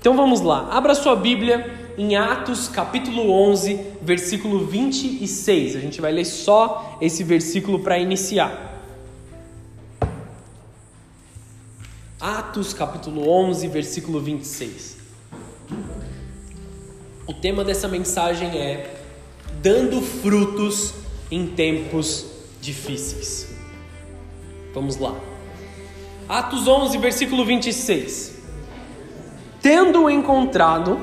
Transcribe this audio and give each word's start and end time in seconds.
Então 0.00 0.16
vamos 0.16 0.40
lá, 0.40 0.66
abra 0.70 0.94
sua 0.94 1.14
Bíblia 1.14 1.78
em 1.98 2.16
Atos 2.16 2.68
capítulo 2.68 3.30
11, 3.30 3.78
versículo 4.00 4.66
26. 4.66 5.76
A 5.76 5.78
gente 5.78 6.00
vai 6.00 6.10
ler 6.10 6.24
só 6.24 6.96
esse 7.02 7.22
versículo 7.22 7.80
para 7.80 7.98
iniciar. 7.98 8.80
Atos 12.18 12.72
capítulo 12.72 13.28
11, 13.28 13.68
versículo 13.68 14.20
26. 14.20 14.96
O 17.26 17.34
tema 17.34 17.62
dessa 17.62 17.86
mensagem 17.86 18.58
é 18.58 19.02
dando 19.60 20.00
frutos 20.00 20.94
em 21.30 21.46
tempos 21.46 22.24
difíceis. 22.58 23.48
Vamos 24.72 24.96
lá. 24.96 25.14
Atos 26.26 26.66
11, 26.66 26.96
versículo 26.96 27.44
26. 27.44 28.29
Tendo-o 29.62 30.08
encontrado, 30.08 30.98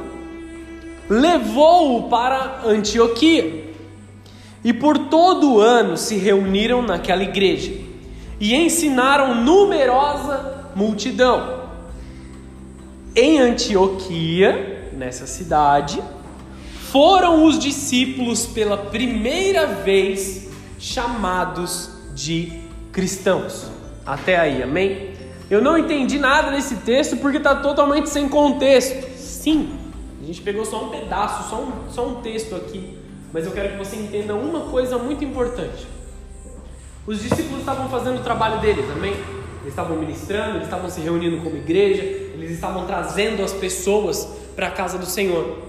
levou-o 1.09 2.09
para 2.09 2.61
Antioquia. 2.65 3.65
E 4.63 4.73
por 4.73 4.97
todo 4.97 5.53
o 5.53 5.61
ano 5.61 5.95
se 5.95 6.17
reuniram 6.17 6.81
naquela 6.81 7.23
igreja 7.23 7.71
e 8.39 8.55
ensinaram 8.55 9.35
numerosa 9.35 10.71
multidão. 10.75 11.67
Em 13.15 13.39
Antioquia, 13.39 14.89
nessa 14.93 15.25
cidade, 15.25 16.01
foram 16.91 17.45
os 17.45 17.57
discípulos 17.57 18.45
pela 18.45 18.77
primeira 18.77 19.67
vez 19.67 20.49
chamados 20.79 21.89
de 22.13 22.51
cristãos. 22.91 23.69
Até 24.05 24.37
aí, 24.37 24.63
amém? 24.63 25.16
Eu 25.49 25.61
não 25.61 25.77
entendi 25.77 26.19
nada 26.19 26.51
nesse 26.51 26.75
texto 26.77 27.15
porque 27.17 27.37
está 27.37 27.55
totalmente 27.55 28.09
sem 28.09 28.27
contexto. 28.27 29.07
Sim, 29.17 29.69
a 30.21 30.25
gente 30.25 30.41
pegou 30.41 30.65
só 30.65 30.83
um 30.83 30.89
pedaço, 30.89 31.49
só 31.49 31.61
um, 31.61 31.71
só 31.89 32.05
um 32.05 32.15
texto 32.15 32.53
aqui. 32.53 32.97
Mas 33.31 33.45
eu 33.45 33.51
quero 33.53 33.69
que 33.69 33.77
você 33.77 33.95
entenda 33.95 34.35
uma 34.35 34.61
coisa 34.71 34.97
muito 34.97 35.23
importante. 35.23 35.87
Os 37.05 37.21
discípulos 37.21 37.59
estavam 37.59 37.87
fazendo 37.87 38.19
o 38.19 38.23
trabalho 38.23 38.59
deles, 38.59 38.83
amém? 38.91 39.13
Eles 39.61 39.67
estavam 39.67 39.95
ministrando, 39.95 40.57
eles 40.57 40.63
estavam 40.63 40.89
se 40.89 40.99
reunindo 40.99 41.37
como 41.41 41.55
igreja, 41.55 42.03
eles 42.03 42.51
estavam 42.51 42.85
trazendo 42.85 43.41
as 43.41 43.53
pessoas 43.53 44.27
para 44.53 44.67
a 44.67 44.71
casa 44.71 44.97
do 44.97 45.05
Senhor. 45.05 45.59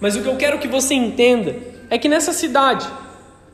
Mas 0.00 0.16
o 0.16 0.22
que 0.22 0.28
eu 0.28 0.36
quero 0.36 0.58
que 0.58 0.66
você 0.66 0.94
entenda 0.94 1.54
é 1.88 1.96
que 1.96 2.08
nessa 2.08 2.32
cidade, 2.32 2.88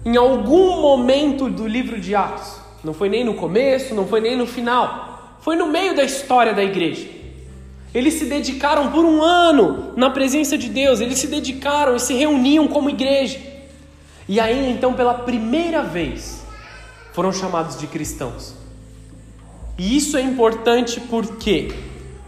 em 0.03 0.17
algum 0.17 0.81
momento 0.81 1.51
do 1.51 1.67
livro 1.67 2.01
de 2.01 2.15
Atos, 2.15 2.59
não 2.83 2.95
foi 2.95 3.11
nem 3.11 3.23
no 3.23 3.35
começo, 3.35 3.95
não 3.95 4.07
foi 4.07 4.21
nem 4.21 4.37
no 4.37 4.47
final, 4.47 5.08
foi 5.49 5.57
no 5.57 5.67
meio 5.67 5.97
da 5.97 6.05
história 6.05 6.53
da 6.53 6.63
igreja. 6.63 7.09
Eles 7.95 8.13
se 8.13 8.27
dedicaram 8.27 8.93
por 8.93 9.03
um 9.03 9.23
ano 9.23 9.95
na 9.97 10.11
presença 10.11 10.59
de 10.59 10.69
Deus, 10.69 11.01
eles 11.01 11.19
se 11.19 11.27
dedicaram 11.27 11.97
e 11.97 12.01
se 12.01 12.13
reuniam 12.13 12.69
como 12.69 12.91
igreja. 12.91 13.41
E 14.29 14.39
aí, 14.39 14.71
então, 14.71 14.93
pela 14.93 15.15
primeira 15.15 15.83
vez, 15.83 16.45
foram 17.15 17.33
chamados 17.33 17.79
de 17.79 17.87
cristãos. 17.87 18.53
E 19.79 19.97
isso 19.97 20.19
é 20.19 20.21
importante 20.21 21.01
porque 21.01 21.73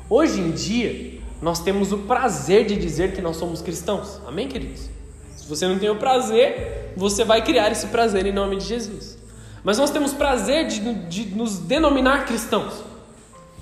hoje 0.08 0.40
em 0.40 0.52
dia 0.52 1.20
nós 1.42 1.60
temos 1.60 1.92
o 1.92 1.98
prazer 1.98 2.64
de 2.64 2.74
dizer 2.74 3.12
que 3.12 3.20
nós 3.20 3.36
somos 3.36 3.60
cristãos. 3.60 4.18
Amém, 4.26 4.48
queridos? 4.48 4.88
Se 5.36 5.46
você 5.46 5.68
não 5.68 5.78
tem 5.78 5.90
o 5.90 5.96
prazer, 5.96 6.94
você 6.96 7.22
vai 7.22 7.44
criar 7.44 7.70
esse 7.70 7.88
prazer 7.88 8.24
em 8.24 8.32
nome 8.32 8.56
de 8.56 8.64
Jesus. 8.64 9.18
Mas 9.62 9.76
nós 9.76 9.90
temos 9.90 10.14
prazer 10.14 10.68
de, 10.68 10.94
de 11.06 11.36
nos 11.36 11.58
denominar 11.58 12.24
cristãos. 12.24 12.88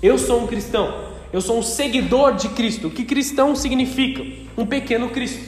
Eu 0.01 0.17
sou 0.17 0.43
um 0.43 0.47
cristão. 0.47 1.09
Eu 1.31 1.41
sou 1.41 1.59
um 1.59 1.63
seguidor 1.63 2.35
de 2.35 2.49
Cristo. 2.49 2.87
O 2.87 2.91
que 2.91 3.03
cristão 3.03 3.55
significa? 3.55 4.23
Um 4.57 4.65
pequeno 4.65 5.09
Cristo. 5.09 5.43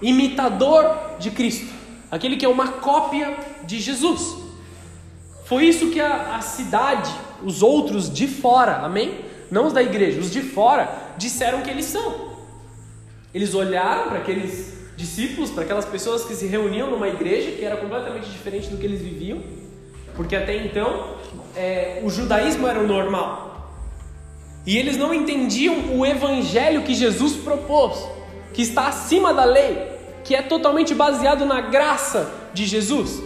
Imitador 0.00 1.18
de 1.18 1.30
Cristo. 1.30 1.72
Aquele 2.10 2.36
que 2.36 2.44
é 2.44 2.48
uma 2.48 2.68
cópia 2.68 3.36
de 3.64 3.80
Jesus. 3.80 4.36
Foi 5.44 5.64
isso 5.64 5.90
que 5.90 6.00
a, 6.00 6.36
a 6.36 6.40
cidade, 6.40 7.10
os 7.44 7.62
outros 7.62 8.12
de 8.12 8.26
fora, 8.26 8.78
amém? 8.78 9.20
Não 9.50 9.66
os 9.66 9.72
da 9.72 9.82
igreja, 9.82 10.18
os 10.20 10.30
de 10.30 10.40
fora, 10.40 11.14
disseram 11.18 11.60
que 11.60 11.70
eles 11.70 11.84
são. 11.84 12.32
Eles 13.34 13.54
olharam 13.54 14.08
para 14.08 14.18
aqueles 14.18 14.72
discípulos, 14.96 15.50
para 15.50 15.64
aquelas 15.64 15.84
pessoas 15.84 16.24
que 16.24 16.34
se 16.34 16.46
reuniam 16.46 16.90
numa 16.90 17.08
igreja 17.08 17.52
que 17.52 17.64
era 17.64 17.76
completamente 17.76 18.30
diferente 18.30 18.68
do 18.68 18.76
que 18.76 18.86
eles 18.86 19.00
viviam, 19.00 19.40
porque 20.14 20.36
até 20.36 20.56
então 20.56 21.16
é, 21.56 22.00
o 22.04 22.10
judaísmo 22.10 22.66
era 22.66 22.80
o 22.80 22.86
normal. 22.86 23.52
E 24.66 24.78
eles 24.78 24.96
não 24.96 25.12
entendiam 25.12 25.98
o 25.98 26.06
evangelho 26.06 26.82
que 26.82 26.94
Jesus 26.94 27.34
propôs, 27.34 28.06
que 28.52 28.62
está 28.62 28.86
acima 28.86 29.34
da 29.34 29.44
lei, 29.44 29.90
que 30.24 30.34
é 30.34 30.42
totalmente 30.42 30.94
baseado 30.94 31.44
na 31.44 31.60
graça 31.60 32.32
de 32.54 32.64
Jesus. 32.64 33.22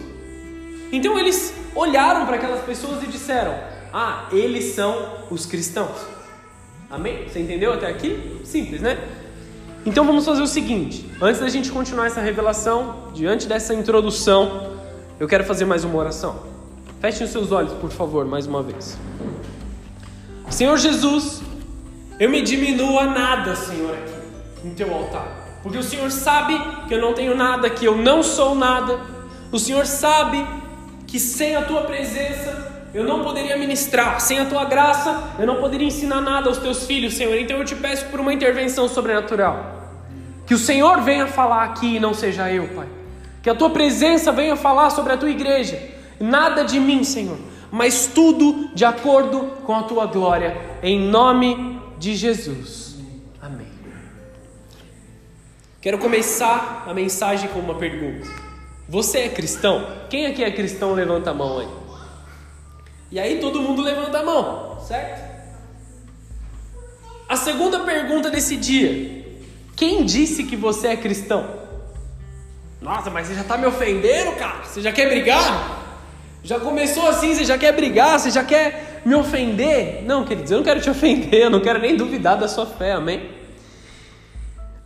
Então 0.91 1.19
eles 1.19 1.53
olharam 1.75 2.25
para 2.25 2.37
aquelas 2.37 2.65
pessoas 2.65 3.03
e 3.03 3.07
disseram: 3.07 3.55
Ah, 3.93 4.29
eles 4.33 4.75
são 4.75 5.27
os 5.31 5.45
cristãos. 5.45 6.07
Amém? 6.89 7.29
Você 7.29 7.41
entendeu 7.41 7.73
até 7.73 7.87
aqui? 7.87 8.41
Simples, 8.45 8.81
né? 8.81 8.99
Então 9.85 10.07
vamos 10.07 10.25
fazer 10.25 10.43
o 10.43 10.47
seguinte: 10.47 11.11
antes 11.21 11.41
da 11.41 11.49
gente 11.49 11.71
continuar 11.71 12.07
essa 12.07 12.21
revelação, 12.21 13.11
diante 13.13 13.47
dessa 13.47 13.75
introdução, 13.75 14.73
eu 15.21 15.29
quero 15.29 15.45
fazer 15.45 15.67
mais 15.67 15.85
uma 15.85 15.99
oração. 15.99 16.56
Feche 17.07 17.23
os 17.23 17.31
seus 17.31 17.53
olhos, 17.53 17.73
por 17.75 17.93
favor, 17.93 18.25
mais 18.25 18.49
uma 18.49 18.65
vez. 18.65 18.99
Senhor 20.51 20.77
Jesus, 20.77 21.41
eu 22.19 22.29
me 22.29 22.43
diminuo 22.43 22.99
a 22.99 23.07
nada, 23.07 23.55
Senhor, 23.55 23.93
aqui 23.93 24.67
no 24.67 24.75
teu 24.75 24.93
altar. 24.93 25.61
Porque 25.63 25.79
o 25.79 25.85
Senhor 25.85 26.11
sabe 26.11 26.61
que 26.89 26.95
eu 26.95 27.01
não 27.01 27.15
tenho 27.15 27.37
nada, 27.37 27.71
que 27.71 27.85
eu 27.85 27.97
não 27.97 28.25
sou 28.25 28.57
nada. 28.57 28.99
O 29.53 29.59
Senhor 29.61 29.87
sabe 29.87 30.45
que 31.07 31.21
sem 31.21 31.55
a 31.55 31.63
tua 31.63 31.83
presença 31.83 32.89
eu 32.93 33.05
não 33.05 33.23
poderia 33.23 33.57
ministrar, 33.57 34.21
sem 34.21 34.41
a 34.41 34.47
tua 34.47 34.65
graça 34.65 35.37
eu 35.39 35.47
não 35.47 35.61
poderia 35.61 35.87
ensinar 35.87 36.21
nada 36.21 36.49
aos 36.49 36.59
teus 36.59 36.87
filhos, 36.87 37.15
Senhor. 37.15 37.37
Então 37.37 37.59
eu 37.59 37.65
te 37.65 37.77
peço 37.77 38.07
por 38.07 38.19
uma 38.19 38.35
intervenção 38.35 38.89
sobrenatural. 38.89 39.95
Que 40.45 40.55
o 40.55 40.59
Senhor 40.59 41.03
venha 41.03 41.29
falar 41.29 41.63
aqui 41.63 41.95
e 41.95 42.01
não 42.01 42.13
seja 42.13 42.51
eu, 42.51 42.67
Pai. 42.75 42.89
Que 43.45 43.49
a 43.49 43.55
tua 43.55 43.71
presença 43.71 44.33
venha 44.33 44.57
falar 44.57 44.91
sobre 44.91 45.13
a 45.13 45.17
tua 45.17 45.31
igreja 45.31 45.95
nada 46.21 46.65
de 46.65 46.79
mim, 46.79 47.05
Senhor, 47.05 47.39
mas 47.71 48.07
tudo 48.07 48.71
de 48.75 48.85
acordo 48.85 49.53
com 49.65 49.75
a 49.75 49.83
tua 49.83 50.07
glória, 50.07 50.57
em 50.83 50.99
nome 50.99 51.81
de 51.99 52.15
Jesus. 52.15 52.97
Amém. 53.41 53.67
Quero 55.81 55.99
começar 55.99 56.85
a 56.87 56.95
mensagem 56.95 57.49
com 57.51 57.59
uma 57.59 57.75
pergunta. 57.75 58.29
Você 58.89 59.19
é 59.19 59.29
cristão? 59.29 59.87
Quem 60.09 60.27
aqui 60.27 60.45
é 60.45 60.51
cristão, 60.51 60.95
levanta 60.95 61.31
a 61.31 61.35
mão 61.35 61.59
aí. 61.59 61.69
E 63.11 63.19
aí 63.19 63.41
todo 63.41 63.61
mundo 63.61 63.83
levanta 63.83 64.19
a 64.19 64.23
mão, 64.23 64.81
certo? 64.81 65.27
A 67.29 67.37
segunda 67.37 67.81
pergunta 67.81 68.31
desse 68.31 68.57
dia: 68.57 69.25
quem 69.75 70.05
disse 70.05 70.45
que 70.45 70.57
você 70.57 70.89
é 70.89 70.97
cristão? 70.97 71.67
Nossa, 72.81 73.11
mas 73.11 73.27
você 73.27 73.35
já 73.35 73.41
está 73.41 73.57
me 73.57 73.67
ofendendo, 73.67 74.33
cara? 74.33 74.65
Você 74.65 74.81
já 74.81 74.93
quer 74.93 75.09
brigar? 75.09 75.86
Já 76.47 76.61
começou 76.61 77.09
assim, 77.09 77.35
você 77.35 77.45
já 77.45 77.59
quer 77.59 77.73
brigar, 77.73 78.21
você 78.21 78.31
já 78.31 78.45
quer 78.45 79.03
me 79.05 79.17
ofender? 79.17 80.05
Não, 80.05 80.25
queridos, 80.25 80.53
eu 80.53 80.59
não 80.59 80.65
quero 80.65 80.81
te 80.81 80.89
ofender, 80.89 81.43
eu 81.43 81.51
não 81.51 81.59
quero 81.59 81.81
nem 81.81 81.97
duvidar 81.97 82.39
da 82.39 82.47
sua 82.47 82.65
fé, 82.65 82.93
amém? 82.93 83.31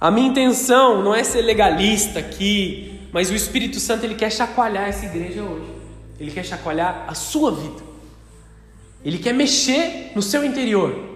A 0.01 0.11
minha 0.11 0.27
intenção 0.27 1.03
não 1.03 1.15
é 1.15 1.23
ser 1.23 1.43
legalista 1.43 2.19
aqui, 2.19 2.99
mas 3.13 3.31
o 3.31 3.35
Espírito 3.35 3.79
Santo 3.79 4.05
ele 4.05 4.15
quer 4.15 4.33
chacoalhar 4.33 4.89
essa 4.89 5.05
igreja 5.05 5.43
hoje. 5.43 5.71
Ele 6.19 6.31
quer 6.31 6.47
chacoalhar 6.47 7.05
a 7.07 7.13
sua 7.13 7.53
vida. 7.53 7.83
Ele 9.05 9.19
quer 9.19 9.35
mexer 9.35 10.13
no 10.15 10.23
seu 10.23 10.43
interior. 10.43 11.11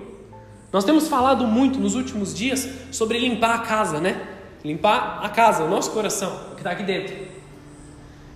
Nós 0.70 0.84
temos 0.84 1.08
falado 1.08 1.46
muito 1.46 1.78
nos 1.78 1.94
últimos 1.94 2.34
dias 2.34 2.68
sobre 2.90 3.18
limpar 3.18 3.54
a 3.54 3.58
casa, 3.60 3.98
né? 3.98 4.20
Limpar 4.62 5.20
a 5.22 5.28
casa, 5.30 5.64
o 5.64 5.70
nosso 5.70 5.90
coração, 5.92 6.50
o 6.52 6.54
que 6.54 6.60
está 6.60 6.72
aqui 6.72 6.82
dentro. 6.82 7.16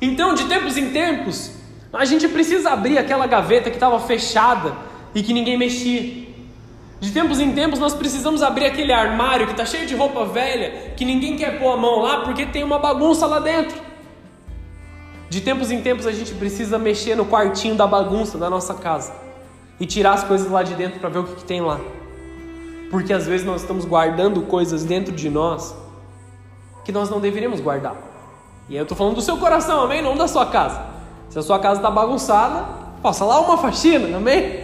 Então, 0.00 0.32
de 0.32 0.46
tempos 0.46 0.78
em 0.78 0.90
tempos, 0.90 1.57
a 1.92 2.04
gente 2.04 2.28
precisa 2.28 2.70
abrir 2.70 2.98
aquela 2.98 3.26
gaveta 3.26 3.70
que 3.70 3.76
estava 3.76 3.98
fechada 3.98 4.74
e 5.14 5.22
que 5.22 5.32
ninguém 5.32 5.56
mexia. 5.56 6.28
De 7.00 7.12
tempos 7.12 7.38
em 7.38 7.52
tempos 7.52 7.78
nós 7.78 7.94
precisamos 7.94 8.42
abrir 8.42 8.66
aquele 8.66 8.92
armário 8.92 9.46
que 9.46 9.52
está 9.52 9.64
cheio 9.64 9.86
de 9.86 9.94
roupa 9.94 10.24
velha, 10.24 10.92
que 10.96 11.04
ninguém 11.04 11.36
quer 11.36 11.58
pôr 11.58 11.70
a 11.70 11.76
mão 11.76 12.00
lá 12.00 12.20
porque 12.22 12.44
tem 12.44 12.64
uma 12.64 12.78
bagunça 12.78 13.26
lá 13.26 13.38
dentro. 13.38 13.80
De 15.30 15.40
tempos 15.40 15.70
em 15.70 15.80
tempos 15.80 16.06
a 16.06 16.12
gente 16.12 16.34
precisa 16.34 16.78
mexer 16.78 17.14
no 17.14 17.24
quartinho 17.24 17.74
da 17.74 17.86
bagunça 17.86 18.36
da 18.36 18.50
nossa 18.50 18.74
casa 18.74 19.12
e 19.78 19.86
tirar 19.86 20.14
as 20.14 20.24
coisas 20.24 20.50
lá 20.50 20.62
de 20.62 20.74
dentro 20.74 20.98
para 20.98 21.08
ver 21.08 21.18
o 21.20 21.24
que, 21.24 21.36
que 21.36 21.44
tem 21.44 21.60
lá. 21.60 21.78
Porque 22.90 23.12
às 23.12 23.26
vezes 23.26 23.46
nós 23.46 23.60
estamos 23.60 23.84
guardando 23.84 24.42
coisas 24.42 24.84
dentro 24.84 25.14
de 25.14 25.28
nós 25.28 25.74
que 26.84 26.90
nós 26.90 27.10
não 27.10 27.20
deveríamos 27.20 27.60
guardar. 27.60 27.94
E 28.68 28.72
aí 28.72 28.78
eu 28.78 28.82
estou 28.82 28.96
falando 28.96 29.14
do 29.14 29.22
seu 29.22 29.36
coração, 29.36 29.82
amém? 29.82 30.02
Não 30.02 30.16
da 30.16 30.26
sua 30.26 30.46
casa. 30.46 30.82
Se 31.30 31.38
a 31.38 31.42
sua 31.42 31.58
casa 31.58 31.80
está 31.80 31.90
bagunçada, 31.90 32.66
faça 33.02 33.24
lá 33.24 33.40
uma 33.40 33.58
faxina, 33.58 34.16
amém? 34.16 34.62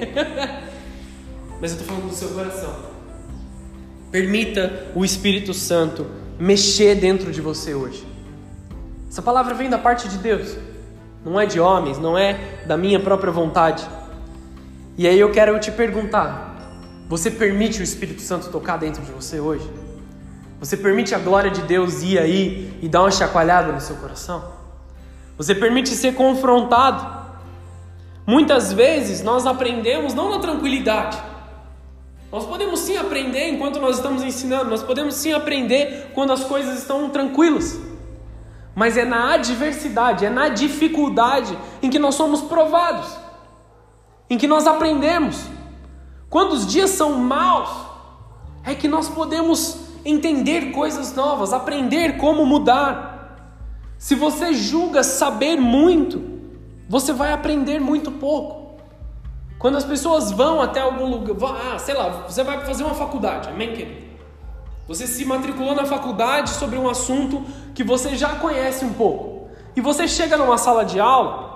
Mas 1.61 1.73
eu 1.73 1.79
estou 1.79 1.87
falando 1.87 2.11
do 2.11 2.15
seu 2.15 2.29
coração. 2.31 2.75
Permita 4.11 4.87
o 4.95 5.05
Espírito 5.05 5.53
Santo 5.53 6.07
mexer 6.39 6.95
dentro 6.97 7.33
de 7.33 7.41
você 7.41 7.75
hoje. 7.75 8.07
Essa 9.09 9.23
palavra 9.23 9.55
vem 9.55 9.71
da 9.71 9.79
parte 9.79 10.09
de 10.09 10.19
Deus, 10.19 10.57
não 11.25 11.39
é 11.39 11.47
de 11.47 11.61
homens, 11.61 11.99
não 11.99 12.19
é 12.19 12.65
da 12.67 12.77
minha 12.77 12.99
própria 12.99 13.33
vontade. 13.33 13.87
E 14.97 15.07
aí 15.07 15.19
eu 15.19 15.31
quero 15.31 15.59
te 15.59 15.71
perguntar: 15.71 16.57
você 17.09 17.31
permite 17.31 17.81
o 17.81 17.83
Espírito 17.83 18.23
Santo 18.23 18.49
tocar 18.51 18.77
dentro 18.77 19.03
de 19.03 19.13
você 19.13 19.39
hoje? 19.39 19.69
Você 20.61 20.77
permite 20.77 21.15
a 21.15 21.19
glória 21.19 21.51
de 21.51 21.63
Deus 21.63 22.03
ir 22.03 22.19
aí 22.19 22.79
e 22.81 22.89
dar 22.89 23.03
uma 23.03 23.11
chacoalhada 23.11 23.73
no 23.73 23.81
seu 23.81 23.97
coração? 23.97 24.54
Você 25.37 25.55
permite 25.55 25.91
ser 25.91 26.15
confrontado? 26.15 27.25
Muitas 28.27 28.73
vezes 28.73 29.23
nós 29.23 29.47
aprendemos 29.47 30.15
não 30.15 30.31
na 30.31 30.39
tranquilidade. 30.39 31.21
Nós 32.33 32.47
podemos 32.47 32.81
sim 32.81 32.97
aprender 32.97 33.49
enquanto 33.51 33.79
nós 33.79 33.97
estamos 33.97 34.23
ensinando, 34.23 34.71
nós 34.71 34.83
podemos 34.83 35.15
sim 35.15 35.33
aprender 35.33 36.11
quando 36.15 36.33
as 36.33 36.45
coisas 36.45 36.79
estão 36.79 37.09
tranquilas. 37.11 37.81
Mas 38.75 38.97
é 38.97 39.05
na 39.05 39.35
adversidade, 39.35 40.25
é 40.25 40.31
na 40.31 40.49
dificuldade 40.49 41.57
em 41.81 41.89
que 41.89 41.99
nós 41.99 42.17
somos 42.17 42.41
provados, 42.41 43.17
em 44.29 44.37
que 44.37 44.49
nós 44.49 44.67
aprendemos. 44.67 45.45
Quando 46.29 46.53
os 46.53 46.67
dias 46.67 46.91
são 46.91 47.13
maus, 47.13 47.71
é 48.65 48.75
que 48.75 48.89
nós 48.89 49.09
podemos 49.09 49.79
entender 50.05 50.73
coisas 50.73 51.15
novas, 51.15 51.53
aprender 51.53 52.17
como 52.17 52.45
mudar. 52.45 53.14
Se 53.99 54.15
você 54.15 54.53
julga 54.53 55.03
saber 55.03 55.57
muito, 55.57 56.23
você 56.89 57.13
vai 57.13 57.33
aprender 57.33 57.81
muito 57.81 58.11
pouco. 58.11 58.79
Quando 59.59 59.77
as 59.77 59.85
pessoas 59.85 60.31
vão 60.31 60.61
até 60.61 60.81
algum 60.81 61.07
lugar, 61.07 61.75
ah, 61.75 61.79
sei 61.79 61.95
lá, 61.95 62.27
você 62.29 62.43
vai 62.43 62.65
fazer 62.67 62.85
uma 62.85 62.95
faculdade, 62.95 63.49
amém, 63.49 63.73
querido? 63.73 64.05
Você 64.87 65.07
se 65.07 65.25
matriculou 65.25 65.75
na 65.75 65.87
faculdade 65.87 66.51
sobre 66.51 66.79
um 66.79 66.89
assunto 66.89 67.43
que 67.75 67.83
você 67.83 68.15
já 68.15 68.35
conhece 68.35 68.85
um 68.85 68.93
pouco. 68.93 69.49
E 69.75 69.81
você 69.81 70.07
chega 70.07 70.37
numa 70.37 70.59
sala 70.59 70.85
de 70.85 71.01
aula 71.01 71.55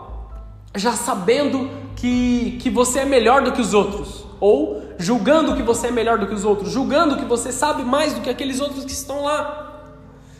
já 0.74 0.92
sabendo 0.92 1.70
que, 1.96 2.58
que 2.62 2.70
você 2.70 3.00
é 3.00 3.04
melhor 3.04 3.42
do 3.42 3.52
que 3.52 3.60
os 3.60 3.74
outros 3.74 4.24
ou 4.40 4.82
julgando 4.98 5.54
que 5.54 5.62
você 5.62 5.88
é 5.88 5.90
melhor 5.90 6.18
do 6.18 6.26
que 6.26 6.34
os 6.34 6.44
outros, 6.44 6.70
julgando 6.70 7.16
que 7.16 7.24
você 7.24 7.52
sabe 7.52 7.82
mais 7.82 8.14
do 8.14 8.20
que 8.20 8.30
aqueles 8.30 8.60
outros 8.60 8.84
que 8.84 8.92
estão 8.92 9.22
lá. 9.24 9.67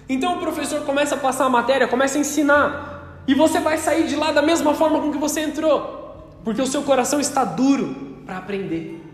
Então 0.08 0.36
o 0.36 0.40
professor 0.40 0.82
começa 0.84 1.14
a 1.14 1.18
passar 1.18 1.44
a 1.44 1.50
matéria, 1.50 1.86
começa 1.86 2.16
a 2.16 2.20
ensinar, 2.20 3.22
e 3.26 3.34
você 3.34 3.60
vai 3.60 3.76
sair 3.76 4.06
de 4.06 4.16
lá 4.16 4.32
da 4.32 4.40
mesma 4.40 4.72
forma 4.72 5.00
com 5.00 5.12
que 5.12 5.18
você 5.18 5.40
entrou, 5.40 6.30
porque 6.42 6.62
o 6.62 6.66
seu 6.66 6.82
coração 6.82 7.20
está 7.20 7.44
duro 7.44 8.22
para 8.24 8.38
aprender. 8.38 9.04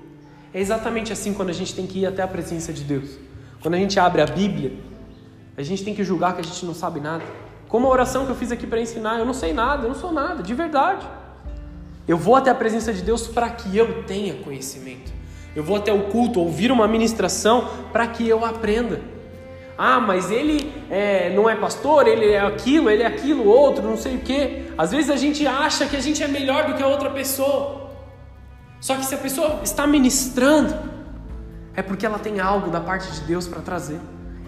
É 0.53 0.61
exatamente 0.61 1.13
assim 1.13 1.35
quando 1.35 1.51
a 1.51 1.53
gente 1.53 1.75
tem 1.75 1.85
que 1.85 2.01
ir 2.01 2.07
até 2.07 2.23
a 2.23 2.29
presença 2.29 2.73
de 2.73 2.85
Deus. 2.85 3.19
Quando 3.61 3.75
a 3.75 3.79
gente 3.79 3.99
abre 3.99 4.23
a 4.23 4.27
Bíblia, 4.27 4.79
a 5.57 5.63
gente 5.63 5.83
tem 5.83 5.95
que 5.95 6.05
julgar 6.05 6.35
que 6.35 6.41
a 6.41 6.45
gente 6.45 6.65
não 6.65 6.75
sabe 6.75 7.01
nada. 7.01 7.25
Como 7.69 7.89
a 7.89 7.91
oração 7.91 8.25
que 8.25 8.31
eu 8.31 8.37
fiz 8.37 8.53
aqui 8.53 8.67
para 8.67 8.81
ensinar, 8.81 9.19
eu 9.19 9.27
não 9.27 9.35
sei 9.35 9.53
nada, 9.53 9.85
eu 9.85 9.89
não 9.89 9.97
sou 9.97 10.13
nada, 10.13 10.45
de 10.45 10.55
verdade. 10.55 11.05
Eu 12.07 12.17
vou 12.17 12.37
até 12.37 12.51
a 12.51 12.55
presença 12.55 12.93
de 12.93 13.03
Deus 13.03 13.27
para 13.27 13.49
que 13.49 13.77
eu 13.77 14.05
tenha 14.05 14.35
conhecimento. 14.35 15.13
Eu 15.57 15.65
vou 15.65 15.77
até 15.77 15.93
o 15.93 16.05
culto 16.05 16.39
ouvir 16.39 16.71
uma 16.71 16.87
ministração 16.87 17.69
para 17.93 18.07
que 18.07 18.29
eu 18.29 18.45
aprenda. 18.45 19.01
Ah, 19.77 20.01
mas 20.01 20.31
ele 20.31 20.73
é, 20.89 21.31
não 21.35 21.51
é 21.51 21.57
pastor, 21.57 22.07
ele 22.07 22.31
é 22.31 22.41
aquilo, 22.41 22.89
ele 22.89 23.03
é 23.03 23.07
aquilo, 23.07 23.47
outro, 23.47 23.83
não 23.83 23.97
sei 23.97 24.17
o 24.17 24.21
quê. 24.21 24.67
Às 24.79 24.93
vezes 24.93 25.11
a 25.11 25.17
gente 25.17 25.47
acha 25.47 25.87
que 25.87 25.97
a 25.97 26.01
gente 26.01 26.23
é 26.23 26.29
melhor 26.29 26.67
do 26.67 26.75
que 26.75 26.83
a 26.83 26.87
outra 26.87 27.11
pessoa. 27.11 27.91
Só 28.81 28.95
que 28.95 29.05
se 29.05 29.15
a 29.15 29.19
pessoa 29.19 29.61
está 29.65 29.87
ministrando, 29.87 30.75
é 31.75 31.83
porque 31.83 32.07
ela 32.07 32.19
tem 32.19 32.39
algo 32.39 32.71
da 32.71 32.81
parte 32.81 33.11
de 33.13 33.21
Deus 33.23 33.49
para 33.49 33.61
trazer. 33.61 33.99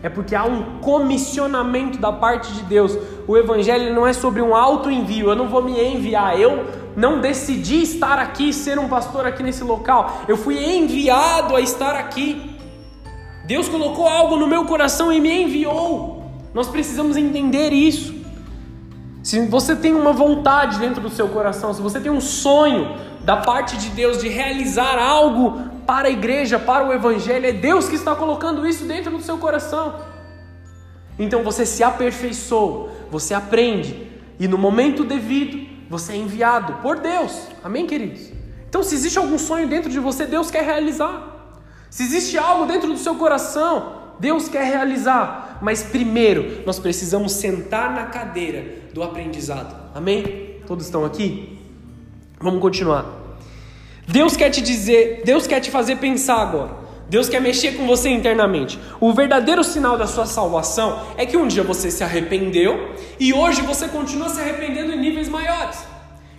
É 0.02 0.08
porque 0.08 0.34
há 0.34 0.44
um 0.44 0.78
comissionamento 0.80 1.98
da 1.98 2.12
parte 2.12 2.52
de 2.52 2.62
Deus. 2.62 2.96
O 3.26 3.36
evangelho 3.36 3.92
não 3.94 4.06
é 4.06 4.12
sobre 4.12 4.40
um 4.40 4.54
auto 4.54 4.90
envio. 4.90 5.30
Eu 5.30 5.34
não 5.34 5.48
vou 5.48 5.62
me 5.62 5.82
enviar, 5.82 6.38
eu 6.38 6.66
não 6.94 7.20
decidi 7.20 7.82
estar 7.82 8.18
aqui, 8.18 8.52
ser 8.52 8.78
um 8.78 8.88
pastor 8.88 9.26
aqui 9.26 9.42
nesse 9.42 9.64
local. 9.64 10.22
Eu 10.28 10.36
fui 10.36 10.62
enviado 10.64 11.56
a 11.56 11.60
estar 11.60 11.96
aqui. 11.96 12.55
Deus 13.46 13.68
colocou 13.68 14.08
algo 14.08 14.36
no 14.36 14.46
meu 14.46 14.64
coração 14.64 15.12
e 15.12 15.20
me 15.20 15.42
enviou. 15.42 16.30
Nós 16.52 16.68
precisamos 16.68 17.16
entender 17.16 17.72
isso. 17.72 18.14
Se 19.22 19.46
você 19.46 19.76
tem 19.76 19.94
uma 19.94 20.12
vontade 20.12 20.78
dentro 20.78 21.00
do 21.00 21.10
seu 21.10 21.28
coração, 21.28 21.72
se 21.72 21.80
você 21.80 22.00
tem 22.00 22.10
um 22.10 22.20
sonho 22.20 22.96
da 23.22 23.36
parte 23.36 23.76
de 23.76 23.88
Deus 23.90 24.18
de 24.18 24.28
realizar 24.28 24.98
algo 24.98 25.60
para 25.86 26.08
a 26.08 26.10
igreja, 26.10 26.58
para 26.58 26.86
o 26.86 26.92
evangelho, 26.92 27.46
é 27.46 27.52
Deus 27.52 27.88
que 27.88 27.94
está 27.94 28.14
colocando 28.16 28.66
isso 28.66 28.84
dentro 28.84 29.12
do 29.12 29.22
seu 29.22 29.38
coração. 29.38 29.94
Então 31.18 31.42
você 31.42 31.64
se 31.64 31.82
aperfeiçoa, 31.82 32.90
você 33.10 33.32
aprende, 33.32 34.10
e 34.38 34.46
no 34.46 34.58
momento 34.58 35.04
devido, 35.04 35.66
você 35.88 36.12
é 36.12 36.16
enviado 36.16 36.74
por 36.82 36.98
Deus. 36.98 37.48
Amém, 37.62 37.86
queridos? 37.86 38.32
Então, 38.68 38.82
se 38.82 38.94
existe 38.94 39.18
algum 39.18 39.38
sonho 39.38 39.68
dentro 39.68 39.88
de 39.88 39.98
você, 39.98 40.26
Deus 40.26 40.50
quer 40.50 40.64
realizar. 40.64 41.35
Se 41.96 42.02
existe 42.02 42.36
algo 42.36 42.66
dentro 42.66 42.92
do 42.92 42.98
seu 42.98 43.14
coração, 43.14 43.94
Deus 44.20 44.50
quer 44.50 44.64
realizar. 44.64 45.56
Mas 45.62 45.82
primeiro, 45.82 46.62
nós 46.66 46.78
precisamos 46.78 47.32
sentar 47.32 47.90
na 47.90 48.04
cadeira 48.04 48.82
do 48.92 49.02
aprendizado. 49.02 49.74
Amém? 49.94 50.60
Todos 50.66 50.84
estão 50.84 51.06
aqui? 51.06 51.58
Vamos 52.38 52.60
continuar. 52.60 53.06
Deus 54.06 54.36
quer 54.36 54.50
te 54.50 54.60
dizer, 54.60 55.22
Deus 55.24 55.46
quer 55.46 55.58
te 55.58 55.70
fazer 55.70 55.96
pensar 55.96 56.42
agora. 56.42 56.76
Deus 57.08 57.30
quer 57.30 57.40
mexer 57.40 57.78
com 57.78 57.86
você 57.86 58.10
internamente. 58.10 58.78
O 59.00 59.14
verdadeiro 59.14 59.64
sinal 59.64 59.96
da 59.96 60.06
sua 60.06 60.26
salvação 60.26 61.00
é 61.16 61.24
que 61.24 61.38
um 61.38 61.48
dia 61.48 61.62
você 61.62 61.90
se 61.90 62.04
arrependeu 62.04 62.94
e 63.18 63.32
hoje 63.32 63.62
você 63.62 63.88
continua 63.88 64.28
se 64.28 64.38
arrependendo 64.38 64.92
em 64.92 65.00
níveis 65.00 65.30
maiores. 65.30 65.82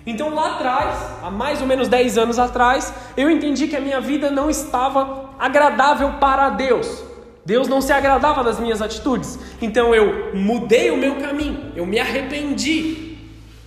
Então 0.06 0.36
lá 0.36 0.54
atrás, 0.54 1.00
há 1.24 1.32
mais 1.32 1.62
ou 1.62 1.68
menos 1.68 1.88
10 1.88 2.20
anos 2.20 2.38
atrás, 2.38 2.94
eu 3.18 3.28
entendi 3.28 3.68
que 3.68 3.76
a 3.76 3.82
minha 3.82 4.00
vida 4.00 4.30
não 4.30 4.52
estava 4.52 5.27
agradável 5.40 6.14
para 6.14 6.50
Deus. 6.50 7.04
Deus 7.46 7.68
não 7.68 7.80
se 7.82 7.94
agradava 7.94 8.44
das 8.44 8.60
minhas 8.60 8.82
atitudes. 8.82 9.40
Então 9.62 9.96
eu 9.96 10.36
mudei 10.36 10.92
o 10.92 10.98
meu 10.98 11.16
caminho, 11.16 11.72
eu 11.76 11.86
me 11.86 12.00
arrependi. 12.00 13.16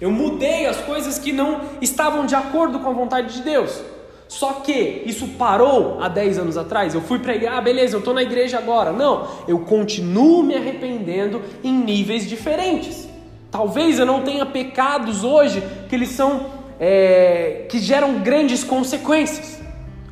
Eu 0.01 0.11
mudei 0.11 0.67
as 0.67 0.79
coisas 0.79 1.19
que 1.19 1.33
não 1.33 1.61
estavam 1.81 2.25
de 2.25 2.35
acordo 2.35 2.79
com 2.79 2.89
a 2.89 2.93
vontade 2.93 3.35
de 3.35 3.43
Deus. 3.43 3.81
Só 4.29 4.55
que 4.55 5.03
isso 5.05 5.27
parou 5.37 5.99
há 6.01 6.09
10 6.09 6.39
anos 6.39 6.57
atrás. 6.57 6.95
Eu 6.95 7.01
fui 7.01 7.19
pregar, 7.19 7.59
ah, 7.59 7.61
beleza, 7.61 7.97
eu 7.97 7.99
estou 7.99 8.15
na 8.15 8.23
igreja 8.23 8.59
agora. 8.59 8.93
Não, 8.93 9.27
eu 9.47 9.59
continuo 9.61 10.43
me 10.43 10.55
arrependendo 10.55 11.43
em 11.63 11.73
níveis 11.73 12.29
diferentes. 12.29 13.09
Talvez 13.51 13.99
eu 13.99 14.07
não 14.07 14.23
tenha 14.23 14.47
pecados 14.47 15.25
hoje 15.25 15.63
que 15.89 15.95
eles 15.95 16.11
são 16.11 16.47
é, 16.79 17.67
que 17.69 17.79
geram 17.79 18.21
grandes 18.21 18.63
consequências. 18.63 19.60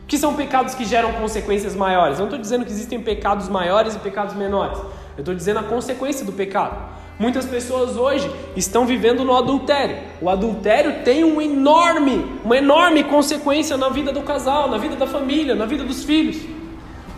Que 0.08 0.18
são 0.18 0.34
pecados 0.34 0.74
que 0.74 0.84
geram 0.84 1.12
consequências 1.12 1.76
maiores. 1.76 2.18
Eu 2.18 2.22
não 2.22 2.26
estou 2.26 2.40
dizendo 2.40 2.64
que 2.64 2.72
existem 2.72 3.00
pecados 3.00 3.48
maiores 3.48 3.94
e 3.94 3.98
pecados 4.00 4.34
menores. 4.34 4.78
Eu 5.16 5.20
estou 5.20 5.34
dizendo 5.34 5.60
a 5.60 5.62
consequência 5.62 6.24
do 6.24 6.32
pecado. 6.32 6.76
Muitas 7.18 7.44
pessoas 7.44 7.96
hoje 7.96 8.30
estão 8.56 8.86
vivendo 8.86 9.24
no 9.24 9.36
adultério. 9.36 9.96
O 10.22 10.30
adultério 10.30 11.02
tem 11.04 11.24
um 11.24 11.42
enorme, 11.42 12.24
uma 12.44 12.56
enorme 12.56 13.04
consequência 13.04 13.76
na 13.76 13.88
vida 13.88 14.10
do 14.10 14.22
casal, 14.22 14.70
na 14.70 14.78
vida 14.78 14.96
da 14.96 15.06
família, 15.06 15.54
na 15.54 15.66
vida 15.66 15.84
dos 15.84 16.04
filhos. 16.04 16.38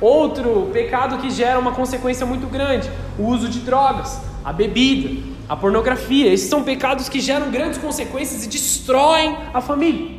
Outro 0.01 0.71
pecado 0.73 1.19
que 1.19 1.31
gera 1.31 1.59
uma 1.59 1.73
consequência 1.73 2.25
muito 2.25 2.47
grande, 2.47 2.91
o 3.19 3.25
uso 3.25 3.47
de 3.49 3.61
drogas, 3.61 4.19
a 4.43 4.53
bebida, 4.53 5.23
a 5.47 5.55
pornografia. 5.55 6.33
Esses 6.33 6.49
são 6.49 6.65
pecados 6.65 7.09
que 7.09 7.21
geram 7.21 7.51
grandes 7.51 7.79
consequências 7.79 8.45
e 8.45 8.49
destroem 8.49 9.37
a 9.53 9.61
família. 9.61 10.19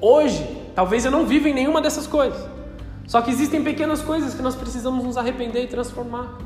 Hoje, 0.00 0.59
talvez 0.74 1.04
eu 1.04 1.10
não 1.10 1.26
viva 1.26 1.48
em 1.48 1.54
nenhuma 1.54 1.80
dessas 1.80 2.06
coisas. 2.06 2.40
Só 3.06 3.20
que 3.20 3.30
existem 3.30 3.62
pequenas 3.62 4.02
coisas 4.02 4.34
que 4.34 4.42
nós 4.42 4.54
precisamos 4.54 5.04
nos 5.04 5.16
arrepender 5.16 5.64
e 5.64 5.66
transformar. 5.66 6.38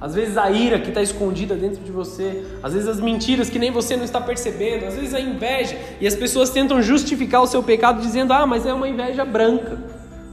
Às 0.00 0.14
vezes 0.14 0.36
a 0.36 0.50
ira 0.50 0.80
que 0.80 0.88
está 0.88 1.00
escondida 1.00 1.54
dentro 1.54 1.82
de 1.82 1.92
você, 1.92 2.44
às 2.62 2.72
vezes 2.72 2.88
as 2.88 3.00
mentiras 3.00 3.48
que 3.48 3.58
nem 3.58 3.70
você 3.70 3.96
não 3.96 4.04
está 4.04 4.20
percebendo, 4.20 4.84
às 4.84 4.94
vezes 4.94 5.14
a 5.14 5.20
inveja 5.20 5.78
e 6.00 6.06
as 6.06 6.16
pessoas 6.16 6.50
tentam 6.50 6.82
justificar 6.82 7.40
o 7.40 7.46
seu 7.46 7.62
pecado 7.62 8.00
dizendo: 8.00 8.32
ah, 8.32 8.44
mas 8.44 8.66
é 8.66 8.74
uma 8.74 8.88
inveja 8.88 9.24
branca. 9.24 9.78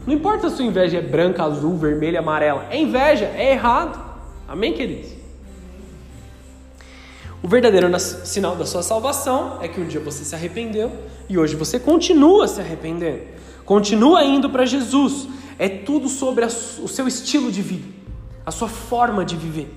Não 0.08 0.14
importa 0.14 0.48
se 0.48 0.54
a 0.54 0.58
sua 0.58 0.66
inveja 0.66 0.98
é 0.98 1.02
branca, 1.02 1.44
azul, 1.44 1.78
vermelha, 1.78 2.20
amarela, 2.20 2.66
é 2.72 2.80
inveja, 2.80 3.26
é 3.26 3.52
errado. 3.52 4.00
Amém, 4.48 4.74
queridos? 4.74 5.12
O 7.42 7.48
verdadeiro 7.48 7.88
sinal 8.00 8.56
da 8.56 8.66
sua 8.66 8.84
salvação 8.84 9.60
é 9.62 9.68
que 9.68 9.80
um 9.80 9.86
dia 9.86 10.00
você 10.00 10.24
se 10.24 10.34
arrependeu 10.36 10.92
e 11.30 11.38
hoje 11.38 11.56
você 11.56 11.80
continua 11.80 12.48
se 12.48 12.60
arrependendo, 12.60 13.22
continua 13.70 14.26
indo 14.26 14.50
para 14.50 14.66
Jesus. 14.66 15.28
É 15.60 15.70
tudo 15.70 16.10
sobre 16.10 16.44
o 16.44 16.88
seu 16.88 17.08
estilo 17.08 17.52
de 17.52 17.62
vida 17.62 18.00
a 18.44 18.50
sua 18.52 18.68
forma 18.68 19.24
de 19.24 19.36
viver. 19.36 19.72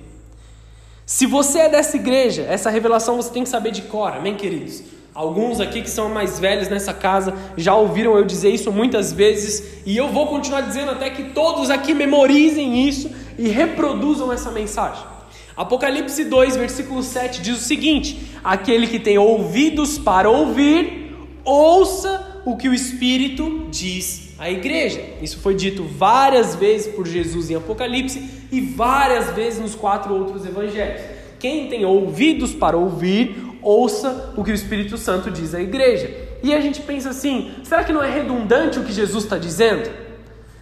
Se 1.05 1.27
você 1.27 1.59
é 1.59 1.69
dessa 1.69 1.95
igreja, 1.95 2.41
essa 2.41 2.71
revelação 2.71 3.17
você 3.17 3.29
tem 3.29 3.43
que 3.43 3.49
saber 3.49 3.69
de 3.69 3.83
cor, 3.83 4.11
amém, 4.11 4.35
queridos? 4.35 4.81
Alguns 5.13 5.59
aqui 5.59 5.83
que 5.83 5.91
são 5.91 6.09
mais 6.09 6.39
velhos 6.39 6.69
nessa 6.69 6.91
casa 6.91 7.35
já 7.55 7.75
ouviram 7.75 8.17
eu 8.17 8.25
dizer 8.25 8.49
isso 8.49 8.71
muitas 8.71 9.13
vezes 9.13 9.83
e 9.85 9.95
eu 9.95 10.07
vou 10.07 10.25
continuar 10.25 10.61
dizendo 10.61 10.89
até 10.89 11.11
que 11.11 11.25
todos 11.25 11.69
aqui 11.69 11.93
memorizem 11.93 12.87
isso 12.89 13.11
e 13.37 13.47
reproduzam 13.47 14.33
essa 14.33 14.49
mensagem. 14.49 15.03
Apocalipse 15.55 16.25
2, 16.25 16.55
versículo 16.55 17.03
7 17.03 17.43
diz 17.43 17.57
o 17.59 17.61
seguinte: 17.61 18.31
Aquele 18.43 18.87
que 18.87 18.97
tem 18.97 19.19
ouvidos 19.19 19.99
para 19.99 20.27
ouvir, 20.31 21.15
ouça 21.45 22.32
o 22.45 22.57
que 22.57 22.67
o 22.67 22.73
Espírito 22.73 23.67
diz 23.69 24.33
à 24.37 24.49
igreja. 24.49 25.01
Isso 25.21 25.39
foi 25.39 25.55
dito 25.55 25.83
várias 25.83 26.55
vezes 26.55 26.93
por 26.93 27.07
Jesus 27.07 27.49
em 27.49 27.55
Apocalipse 27.55 28.47
e 28.51 28.61
várias 28.61 29.31
vezes 29.31 29.59
nos 29.59 29.75
quatro 29.75 30.13
outros 30.13 30.45
evangelhos. 30.45 31.01
Quem 31.39 31.67
tem 31.67 31.85
ouvidos 31.85 32.53
para 32.53 32.77
ouvir, 32.77 33.57
ouça 33.61 34.33
o 34.35 34.43
que 34.43 34.51
o 34.51 34.53
Espírito 34.53 34.97
Santo 34.97 35.31
diz 35.31 35.53
à 35.53 35.61
igreja. 35.61 36.09
E 36.41 36.53
a 36.53 36.59
gente 36.59 36.81
pensa 36.81 37.09
assim: 37.09 37.51
será 37.63 37.83
que 37.83 37.93
não 37.93 38.03
é 38.03 38.09
redundante 38.09 38.79
o 38.79 38.83
que 38.83 38.91
Jesus 38.91 39.23
está 39.23 39.37
dizendo? 39.37 39.89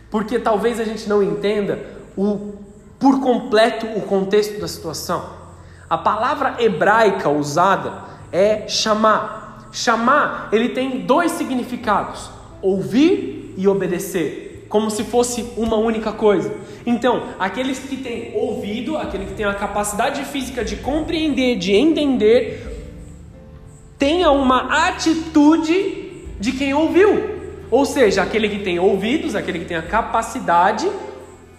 Porque 0.10 0.38
talvez 0.40 0.80
a 0.80 0.84
gente 0.84 1.08
não 1.08 1.24
entenda 1.24 1.80
o 2.16 2.54
por 3.00 3.20
completo 3.20 3.88
o 3.98 4.02
contexto 4.02 4.62
da 4.62 4.68
situação. 4.68 5.42
A 5.90 5.98
palavra 5.98 6.58
hebraica 6.60 7.28
usada 7.30 8.04
é 8.32 8.68
chamar. 8.68 9.41
Chamar, 9.72 10.50
ele 10.52 10.70
tem 10.70 11.00
dois 11.00 11.32
significados: 11.34 12.30
ouvir 12.62 13.54
e 13.58 13.68
obedecer, 13.68 14.66
como 14.70 14.90
se 14.90 15.04
fosse 15.04 15.46
uma 15.58 15.78
única 15.78 16.12
coisa. 16.12 16.54
Então, 16.86 17.24
aqueles 17.40 17.80
que 17.80 17.98
têm 17.98 18.32
ouvido, 18.36 18.98
aquele 18.98 19.26
que 19.26 19.34
tem 19.34 19.46
a 19.46 19.54
capacidade 19.54 20.24
física 20.26 20.64
de 20.64 20.78
compreender, 20.78 21.58
de 21.58 21.74
entender, 21.74 22.68
tenha 23.98 24.32
uma 24.32 24.88
atitude 24.88 26.26
de 26.40 26.52
quem 26.52 26.74
ouviu. 26.74 27.40
Ou 27.70 27.86
seja, 27.86 28.24
aquele 28.24 28.50
que 28.50 28.60
tem 28.60 28.80
ouvidos, 28.80 29.36
aquele 29.36 29.60
que 29.60 29.66
tem 29.66 29.78
a 29.78 29.82
capacidade 29.82 30.90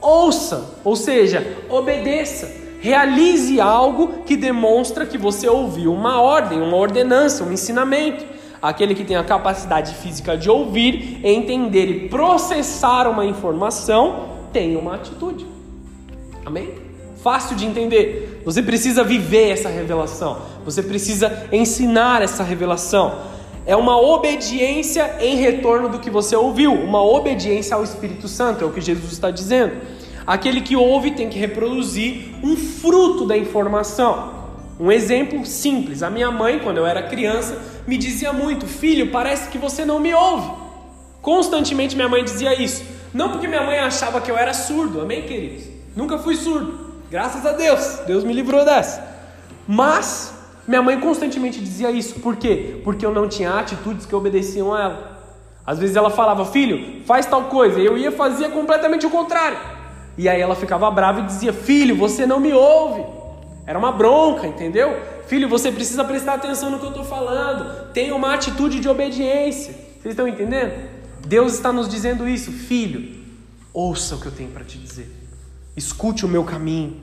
ouça, 0.02 0.80
ou 0.84 0.96
seja, 0.96 1.46
obedeça. 1.70 2.61
Realize 2.82 3.60
algo 3.60 4.24
que 4.26 4.36
demonstra 4.36 5.06
que 5.06 5.16
você 5.16 5.48
ouviu 5.48 5.94
uma 5.94 6.20
ordem, 6.20 6.60
uma 6.60 6.76
ordenança, 6.76 7.44
um 7.44 7.52
ensinamento. 7.52 8.24
Aquele 8.60 8.92
que 8.92 9.04
tem 9.04 9.14
a 9.14 9.22
capacidade 9.22 9.94
física 9.94 10.36
de 10.36 10.50
ouvir, 10.50 11.20
entender 11.22 11.86
e 11.86 12.08
processar 12.08 13.08
uma 13.08 13.24
informação, 13.24 14.30
tem 14.52 14.76
uma 14.76 14.96
atitude. 14.96 15.46
Amém? 16.44 16.70
Fácil 17.22 17.54
de 17.54 17.66
entender. 17.66 18.42
Você 18.44 18.60
precisa 18.60 19.04
viver 19.04 19.50
essa 19.50 19.68
revelação. 19.68 20.38
Você 20.64 20.82
precisa 20.82 21.46
ensinar 21.52 22.20
essa 22.20 22.42
revelação. 22.42 23.14
É 23.64 23.76
uma 23.76 23.96
obediência 23.96 25.18
em 25.20 25.36
retorno 25.36 25.88
do 25.88 26.00
que 26.00 26.10
você 26.10 26.34
ouviu, 26.34 26.72
uma 26.72 27.00
obediência 27.00 27.76
ao 27.76 27.84
Espírito 27.84 28.26
Santo, 28.26 28.64
é 28.64 28.66
o 28.66 28.72
que 28.72 28.80
Jesus 28.80 29.12
está 29.12 29.30
dizendo. 29.30 30.01
Aquele 30.26 30.60
que 30.60 30.76
ouve 30.76 31.12
tem 31.12 31.28
que 31.28 31.38
reproduzir 31.38 32.34
um 32.42 32.56
fruto 32.56 33.26
da 33.26 33.36
informação. 33.36 34.42
Um 34.78 34.90
exemplo 34.90 35.44
simples: 35.44 36.02
a 36.02 36.10
minha 36.10 36.30
mãe, 36.30 36.58
quando 36.58 36.78
eu 36.78 36.86
era 36.86 37.02
criança, 37.02 37.58
me 37.86 37.96
dizia 37.96 38.32
muito: 38.32 38.66
Filho, 38.66 39.10
parece 39.10 39.48
que 39.50 39.58
você 39.58 39.84
não 39.84 40.00
me 40.00 40.14
ouve. 40.14 40.50
Constantemente 41.20 41.94
minha 41.94 42.08
mãe 42.08 42.24
dizia 42.24 42.60
isso. 42.60 42.84
Não 43.14 43.30
porque 43.30 43.46
minha 43.46 43.62
mãe 43.62 43.78
achava 43.78 44.20
que 44.20 44.30
eu 44.30 44.36
era 44.36 44.54
surdo, 44.54 45.00
amém, 45.00 45.22
queridos? 45.22 45.64
Nunca 45.94 46.18
fui 46.18 46.34
surdo, 46.34 47.02
graças 47.10 47.44
a 47.44 47.52
Deus, 47.52 48.00
Deus 48.06 48.24
me 48.24 48.32
livrou 48.32 48.64
dessa. 48.64 49.06
Mas 49.68 50.34
minha 50.66 50.80
mãe 50.80 50.98
constantemente 50.98 51.60
dizia 51.60 51.90
isso, 51.90 52.20
por 52.20 52.36
quê? 52.36 52.80
Porque 52.82 53.04
eu 53.04 53.12
não 53.12 53.28
tinha 53.28 53.52
atitudes 53.52 54.06
que 54.06 54.14
obedeciam 54.14 54.72
a 54.72 54.82
ela. 54.82 55.12
Às 55.66 55.78
vezes 55.78 55.94
ela 55.94 56.10
falava, 56.10 56.44
filho, 56.46 57.02
faz 57.04 57.26
tal 57.26 57.44
coisa, 57.44 57.78
e 57.78 57.86
eu 57.86 57.96
ia 57.96 58.10
fazer 58.10 58.50
completamente 58.50 59.06
o 59.06 59.10
contrário. 59.10 59.58
E 60.16 60.28
aí 60.28 60.40
ela 60.40 60.54
ficava 60.54 60.90
brava 60.90 61.20
e 61.20 61.26
dizia, 61.26 61.52
filho, 61.52 61.96
você 61.96 62.26
não 62.26 62.38
me 62.38 62.52
ouve. 62.52 63.04
Era 63.66 63.78
uma 63.78 63.92
bronca, 63.92 64.46
entendeu? 64.46 65.00
Filho, 65.26 65.48
você 65.48 65.72
precisa 65.72 66.04
prestar 66.04 66.34
atenção 66.34 66.70
no 66.70 66.78
que 66.78 66.84
eu 66.84 66.90
estou 66.90 67.04
falando. 67.04 67.92
Tenha 67.92 68.14
uma 68.14 68.34
atitude 68.34 68.80
de 68.80 68.88
obediência. 68.88 69.72
Vocês 69.72 70.12
estão 70.12 70.28
entendendo? 70.28 70.72
Deus 71.26 71.54
está 71.54 71.72
nos 71.72 71.88
dizendo 71.88 72.28
isso, 72.28 72.50
filho. 72.50 73.22
Ouça 73.72 74.16
o 74.16 74.20
que 74.20 74.26
eu 74.26 74.32
tenho 74.32 74.50
para 74.50 74.64
te 74.64 74.76
dizer. 74.76 75.10
Escute 75.76 76.26
o 76.26 76.28
meu 76.28 76.44
caminho. 76.44 77.00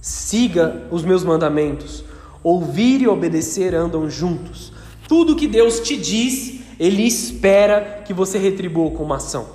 Siga 0.00 0.82
os 0.90 1.04
meus 1.04 1.24
mandamentos. 1.24 2.04
Ouvir 2.42 3.00
e 3.00 3.08
obedecer 3.08 3.74
andam 3.74 4.10
juntos. 4.10 4.72
Tudo 5.08 5.36
que 5.36 5.46
Deus 5.46 5.80
te 5.80 5.96
diz, 5.96 6.60
Ele 6.78 7.06
espera 7.06 8.02
que 8.04 8.12
você 8.12 8.36
retribua 8.36 8.90
com 8.90 9.04
uma 9.04 9.16
ação. 9.16 9.46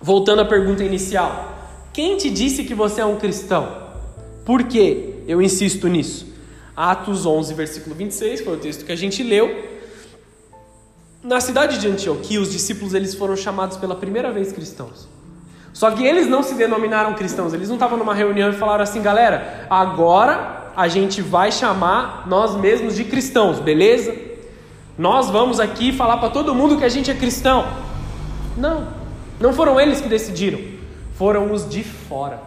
Voltando 0.00 0.40
à 0.40 0.44
pergunta 0.44 0.82
inicial: 0.82 1.57
quem 1.92 2.16
te 2.16 2.30
disse 2.30 2.64
que 2.64 2.74
você 2.74 3.00
é 3.00 3.04
um 3.04 3.16
cristão? 3.16 3.88
Por 4.44 4.64
que 4.64 5.22
eu 5.26 5.42
insisto 5.42 5.88
nisso? 5.88 6.26
Atos 6.76 7.26
11, 7.26 7.54
versículo 7.54 7.94
26, 7.94 8.42
foi 8.42 8.54
o 8.54 8.58
texto 8.58 8.84
que 8.84 8.92
a 8.92 8.96
gente 8.96 9.22
leu. 9.22 9.68
Na 11.22 11.40
cidade 11.40 11.78
de 11.78 11.88
Antioquia, 11.88 12.40
os 12.40 12.52
discípulos 12.52 12.94
eles 12.94 13.14
foram 13.14 13.36
chamados 13.36 13.76
pela 13.76 13.96
primeira 13.96 14.30
vez 14.30 14.52
cristãos. 14.52 15.08
Só 15.72 15.90
que 15.90 16.04
eles 16.04 16.28
não 16.28 16.42
se 16.42 16.54
denominaram 16.54 17.14
cristãos, 17.14 17.52
eles 17.52 17.68
não 17.68 17.76
estavam 17.76 17.98
numa 17.98 18.14
reunião 18.14 18.50
e 18.50 18.52
falaram 18.52 18.82
assim, 18.82 19.02
galera, 19.02 19.66
agora 19.68 20.72
a 20.76 20.86
gente 20.86 21.20
vai 21.20 21.50
chamar 21.50 22.26
nós 22.28 22.54
mesmos 22.56 22.94
de 22.94 23.04
cristãos, 23.04 23.58
beleza? 23.58 24.14
Nós 24.96 25.30
vamos 25.30 25.60
aqui 25.60 25.92
falar 25.92 26.18
para 26.18 26.30
todo 26.30 26.54
mundo 26.54 26.76
que 26.76 26.84
a 26.84 26.88
gente 26.88 27.10
é 27.10 27.14
cristão. 27.14 27.66
Não, 28.56 28.88
não 29.40 29.52
foram 29.52 29.80
eles 29.80 30.00
que 30.00 30.08
decidiram, 30.08 30.60
foram 31.18 31.52
os 31.52 31.68
de 31.68 31.82
fora. 31.82 32.40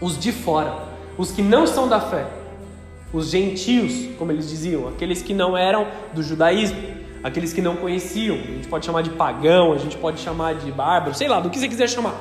Os 0.00 0.18
de 0.18 0.32
fora, 0.32 0.78
os 1.18 1.30
que 1.30 1.42
não 1.42 1.66
são 1.66 1.86
da 1.86 2.00
fé, 2.00 2.26
os 3.12 3.28
gentios, 3.28 4.16
como 4.16 4.32
eles 4.32 4.48
diziam, 4.48 4.88
aqueles 4.88 5.20
que 5.20 5.34
não 5.34 5.54
eram 5.54 5.86
do 6.14 6.22
judaísmo, 6.22 6.78
aqueles 7.22 7.52
que 7.52 7.60
não 7.60 7.76
conheciam, 7.76 8.36
a 8.36 8.52
gente 8.52 8.66
pode 8.66 8.86
chamar 8.86 9.02
de 9.02 9.10
pagão, 9.10 9.74
a 9.74 9.76
gente 9.76 9.98
pode 9.98 10.20
chamar 10.20 10.54
de 10.54 10.72
bárbaro, 10.72 11.14
sei 11.14 11.28
lá, 11.28 11.38
do 11.38 11.50
que 11.50 11.58
você 11.58 11.68
quiser 11.68 11.86
chamar. 11.86 12.14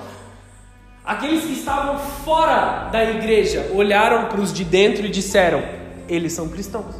Aqueles 1.05 1.45
que 1.45 1.53
estavam 1.53 1.97
fora 1.97 2.89
da 2.91 3.01
igreja 3.09 3.71
olharam 3.73 4.27
para 4.27 4.41
os 4.41 4.51
de 4.51 4.65
dentro 4.65 5.05
e 5.05 5.09
disseram: 5.09 5.63
eles 6.09 6.33
são 6.33 6.49
cristãos. 6.49 6.95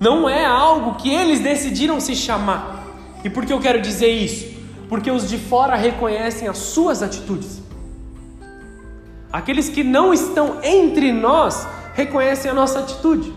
Não 0.00 0.28
é 0.28 0.44
algo 0.44 0.96
que 0.96 1.14
eles 1.14 1.38
decidiram 1.38 2.00
se 2.00 2.16
chamar. 2.16 2.84
E 3.22 3.30
por 3.30 3.46
que 3.46 3.52
eu 3.52 3.60
quero 3.60 3.80
dizer 3.80 4.08
isso? 4.08 4.57
Porque 4.88 5.10
os 5.10 5.28
de 5.28 5.38
fora 5.38 5.76
reconhecem 5.76 6.48
as 6.48 6.58
suas 6.58 7.02
atitudes. 7.02 7.62
Aqueles 9.32 9.68
que 9.68 9.84
não 9.84 10.14
estão 10.14 10.58
entre 10.62 11.12
nós 11.12 11.66
reconhecem 11.94 12.50
a 12.50 12.54
nossa 12.54 12.78
atitude. 12.78 13.32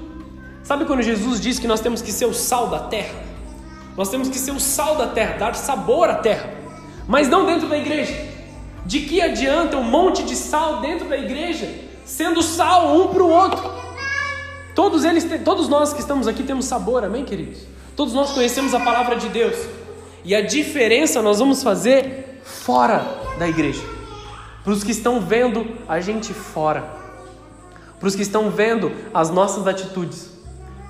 Sabe 0.64 0.86
quando 0.86 1.02
Jesus 1.02 1.42
diz 1.42 1.60
que 1.60 1.68
nós 1.68 1.82
temos 1.82 2.02
que 2.02 2.12
ser 2.12 2.26
o 2.26 2.34
sal 2.34 2.68
da 2.70 2.80
terra? 2.80 3.16
Nós 3.98 4.10
temos 4.10 4.30
que 4.30 4.40
ser 4.40 4.52
o 4.52 4.60
sal 4.60 4.96
da 4.96 5.08
terra, 5.08 5.38
dar 5.38 5.56
sabor 5.56 6.10
à 6.10 6.16
terra, 6.16 6.50
mas 7.08 7.28
não 7.28 7.46
dentro 7.46 7.68
da 7.68 7.78
igreja. 7.78 8.16
De 8.86 9.02
que 9.02 9.22
adianta 9.22 9.78
um 9.78 9.84
monte 9.84 10.24
de 10.24 10.36
sal 10.36 10.80
dentro 10.80 11.10
da 11.10 11.18
igreja, 11.18 11.70
sendo 12.06 12.42
sal 12.42 12.96
um 12.96 13.08
para 13.10 13.24
o 13.24 13.30
outro? 13.30 13.72
Todos 14.74 15.04
eles, 15.04 15.28
todos 15.44 15.68
nós 15.68 15.92
que 15.92 16.00
estamos 16.00 16.28
aqui 16.28 16.44
temos 16.44 16.66
sabor, 16.66 17.04
amém, 17.04 17.26
queridos? 17.26 17.60
Todos 17.96 18.14
nós 18.14 18.32
conhecemos 18.32 18.74
a 18.74 18.80
palavra 18.80 19.18
de 19.18 19.28
Deus. 19.28 19.58
E 20.24 20.36
a 20.36 20.42
diferença 20.42 21.22
nós 21.22 21.40
vamos 21.40 21.64
fazer 21.64 22.42
fora 22.44 23.06
da 23.38 23.48
igreja. 23.48 23.82
Para 24.64 24.74
os 24.74 24.84
que 24.84 24.92
estão 24.92 25.20
vendo 25.20 25.66
a 25.88 26.00
gente 26.00 26.34
fora. 26.34 26.84
Para 28.00 28.08
os 28.08 28.16
que 28.16 28.22
estão 28.22 28.50
vendo 28.50 28.92
as 29.14 29.30
nossas 29.30 29.68
atitudes. 29.68 30.30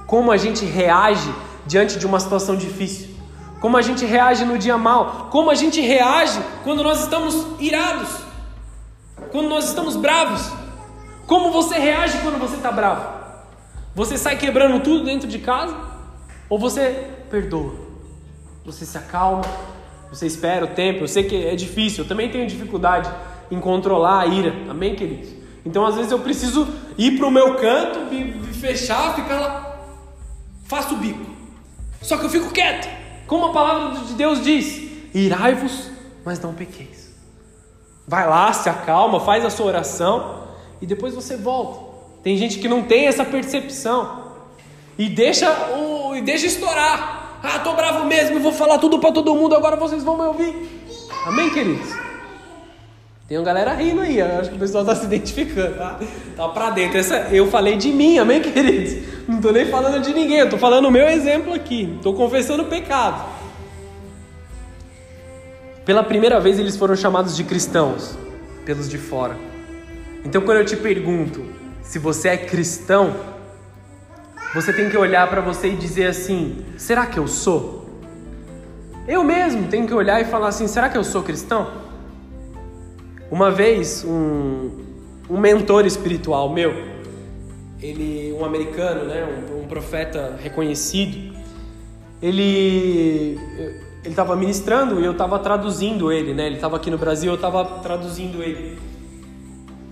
Como 0.05 0.31
a 0.31 0.38
gente 0.38 0.65
reage 0.65 1.33
diante 1.65 1.97
de 1.97 2.05
uma 2.05 2.19
situação 2.19 2.55
difícil 2.55 3.11
como 3.61 3.77
a 3.77 3.81
gente 3.83 4.03
reage 4.03 4.43
no 4.43 4.57
dia 4.57 4.75
mal, 4.75 5.29
como 5.29 5.51
a 5.51 5.55
gente 5.55 5.79
reage 5.79 6.41
quando 6.63 6.83
nós 6.83 7.01
estamos 7.01 7.45
irados, 7.59 8.09
quando 9.31 9.47
nós 9.47 9.65
estamos 9.65 9.95
bravos. 9.95 10.51
Como 11.27 11.51
você 11.51 11.77
reage 11.77 12.17
quando 12.23 12.39
você 12.39 12.55
está 12.55 12.71
bravo? 12.71 13.21
Você 13.95 14.17
sai 14.17 14.35
quebrando 14.35 14.81
tudo 14.83 15.05
dentro 15.05 15.27
de 15.27 15.38
casa? 15.39 15.77
Ou 16.50 16.57
você 16.57 17.07
perdoa? 17.29 17.73
Você 18.65 18.85
se 18.85 18.97
acalma? 18.97 19.43
Você 20.09 20.27
espera 20.27 20.65
o 20.65 20.67
tempo? 20.69 21.03
Eu 21.03 21.07
sei 21.07 21.23
que 21.23 21.45
é 21.45 21.55
difícil, 21.55 22.03
eu 22.03 22.07
também 22.07 22.29
tenho 22.29 22.45
dificuldade 22.45 23.09
em 23.49 23.59
controlar 23.59 24.21
a 24.21 24.25
ira, 24.27 24.53
amém, 24.69 24.95
queridos? 24.95 25.29
Então 25.65 25.85
às 25.85 25.95
vezes 25.95 26.11
eu 26.11 26.19
preciso 26.19 26.67
ir 26.97 27.17
para 27.17 27.27
o 27.27 27.31
meu 27.31 27.55
canto, 27.55 27.99
me 28.11 28.33
fechar, 28.53 29.15
ficar 29.15 29.39
lá, 29.39 29.79
faço 30.65 30.95
o 30.95 30.97
bico. 30.97 31.25
Só 32.01 32.17
que 32.17 32.25
eu 32.25 32.29
fico 32.29 32.51
quieto. 32.51 32.89
Como 33.27 33.45
a 33.45 33.51
palavra 33.53 33.99
de 34.01 34.13
Deus 34.13 34.43
diz: 34.43 34.89
irai-vos, 35.13 35.89
mas 36.25 36.39
não 36.39 36.53
pequeis. 36.53 37.11
Vai 38.07 38.27
lá, 38.27 38.51
se 38.51 38.67
acalma, 38.69 39.19
faz 39.19 39.45
a 39.45 39.49
sua 39.49 39.67
oração 39.67 40.47
e 40.81 40.85
depois 40.85 41.13
você 41.13 41.37
volta. 41.37 41.91
Tem 42.23 42.35
gente 42.37 42.59
que 42.59 42.67
não 42.67 42.83
tem 42.83 43.07
essa 43.07 43.23
percepção 43.23 44.31
e 44.97 45.07
deixa 45.07 45.49
o 45.75 46.01
ouvir. 46.11 46.21
Deixa 46.21 46.45
estourar. 46.45 47.20
Ah, 47.43 47.60
tô 47.60 47.74
bravo 47.74 48.05
mesmo, 48.05 48.39
vou 48.39 48.51
falar 48.51 48.77
tudo 48.77 49.00
para 49.00 49.12
todo 49.12 49.33
mundo, 49.33 49.55
agora 49.55 49.75
vocês 49.75 50.03
vão 50.03 50.17
me 50.17 50.24
ouvir. 50.24 50.55
Amém, 51.25 51.50
queridos? 51.50 51.89
Tem 53.27 53.38
uma 53.38 53.45
galera 53.45 53.74
rindo 53.74 54.01
aí, 54.01 54.21
acho 54.21 54.50
que 54.50 54.57
o 54.57 54.60
pessoal 54.60 54.83
está 54.83 54.95
se 54.95 55.05
identificando, 55.05 55.77
tá? 55.77 56.00
Tá 56.36 56.50
pra 56.50 56.69
dentro. 56.69 56.98
Essa, 56.98 57.29
eu 57.31 57.48
falei 57.50 57.77
de 57.77 57.89
mim, 57.89 58.17
amém, 58.17 58.41
queridos? 58.41 59.07
Não 59.27 59.39
tô 59.39 59.51
nem 59.51 59.65
falando 59.65 60.01
de 60.01 60.13
ninguém, 60.13 60.39
eu 60.39 60.50
tô 60.50 60.57
falando 60.57 60.88
o 60.88 60.91
meu 60.91 61.07
exemplo 61.07 61.53
aqui. 61.53 61.98
Tô 62.03 62.13
confessando 62.13 62.63
o 62.63 62.65
pecado. 62.65 63.24
Pela 65.86 66.03
primeira 66.03 66.39
vez 66.39 66.60
eles 66.60 66.75
foram 66.75 66.95
chamados 66.95 67.36
de 67.36 67.43
cristãos, 67.43 68.17
pelos 68.65 68.89
de 68.89 68.98
fora. 68.98 69.38
Então 70.25 70.41
quando 70.41 70.57
eu 70.57 70.65
te 70.65 70.75
pergunto 70.75 71.43
se 71.81 71.98
você 71.98 72.29
é 72.29 72.38
cristão, 72.38 73.15
você 74.53 74.74
tem 74.74 74.89
que 74.89 74.98
olhar 74.98 75.29
para 75.29 75.39
você 75.39 75.70
e 75.70 75.75
dizer 75.75 76.08
assim: 76.08 76.65
será 76.77 77.05
que 77.05 77.17
eu 77.17 77.27
sou? 77.27 77.89
Eu 79.08 79.24
mesmo 79.24 79.67
tenho 79.67 79.88
que 79.88 79.93
olhar 79.93 80.22
e 80.22 80.25
falar 80.25 80.50
assim: 80.50 80.67
será 80.67 80.89
que 80.89 80.98
eu 80.98 81.03
sou 81.03 81.24
cristão? 81.24 81.72
Uma 83.31 83.50
vez, 83.50 84.03
um, 84.03 84.72
um 85.29 85.38
mentor 85.38 85.86
espiritual 85.86 86.50
meu, 86.50 86.74
ele, 87.81 88.36
um 88.38 88.43
americano, 88.43 89.05
né, 89.05 89.25
um, 89.25 89.62
um 89.62 89.67
profeta 89.67 90.38
reconhecido, 90.41 91.34
ele 92.22 93.39
ele 94.03 94.13
estava 94.13 94.36
ministrando 94.36 95.00
e 95.00 95.05
eu 95.05 95.12
estava 95.12 95.38
traduzindo 95.39 96.12
ele, 96.12 96.34
né? 96.34 96.48
Ele 96.48 96.55
estava 96.55 96.75
aqui 96.75 96.89
no 96.89 96.98
Brasil, 96.98 97.31
eu 97.31 97.36
estava 97.36 97.63
traduzindo 97.81 98.41
ele. 98.41 98.79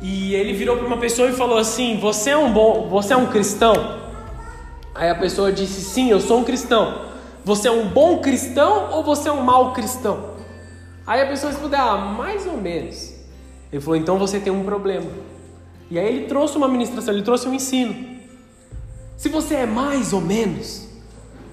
E 0.01 0.33
ele 0.33 0.51
virou 0.53 0.77
para 0.77 0.87
uma 0.87 0.97
pessoa 0.97 1.29
e 1.29 1.31
falou 1.31 1.57
assim: 1.57 1.97
"Você 1.99 2.31
é 2.31 2.37
um 2.37 2.51
bom, 2.51 2.89
você 2.89 3.13
é 3.13 3.17
um 3.17 3.27
cristão?" 3.27 4.08
Aí 4.99 5.09
a 5.09 5.15
pessoa 5.15 5.51
disse: 5.51 5.81
"Sim, 5.81 6.11
eu 6.11 6.19
sou 6.19 6.39
um 6.39 6.43
cristão." 6.43 7.07
Você 7.43 7.67
é 7.67 7.71
um 7.71 7.87
bom 7.87 8.19
cristão 8.19 8.91
ou 8.91 9.03
você 9.03 9.29
é 9.29 9.31
um 9.31 9.41
mau 9.41 9.73
cristão? 9.73 10.35
Aí 11.07 11.21
a 11.21 11.25
pessoa 11.25 11.51
respondeu: 11.51 11.79
"Ah, 11.79 11.97
mais 11.97 12.45
ou 12.45 12.57
menos." 12.57 13.15
Ele 13.71 13.81
falou: 13.81 13.95
"Então 13.95 14.19
você 14.19 14.39
tem 14.39 14.53
um 14.53 14.63
problema." 14.63 15.09
E 15.89 15.97
aí 15.97 16.05
ele 16.05 16.27
trouxe 16.27 16.55
uma 16.57 16.67
ministração, 16.67 17.13
ele 17.13 17.23
trouxe 17.23 17.47
um 17.47 17.53
ensino. 17.53 18.19
Se 19.17 19.29
você 19.29 19.55
é 19.55 19.65
mais 19.65 20.13
ou 20.13 20.21
menos, 20.21 20.89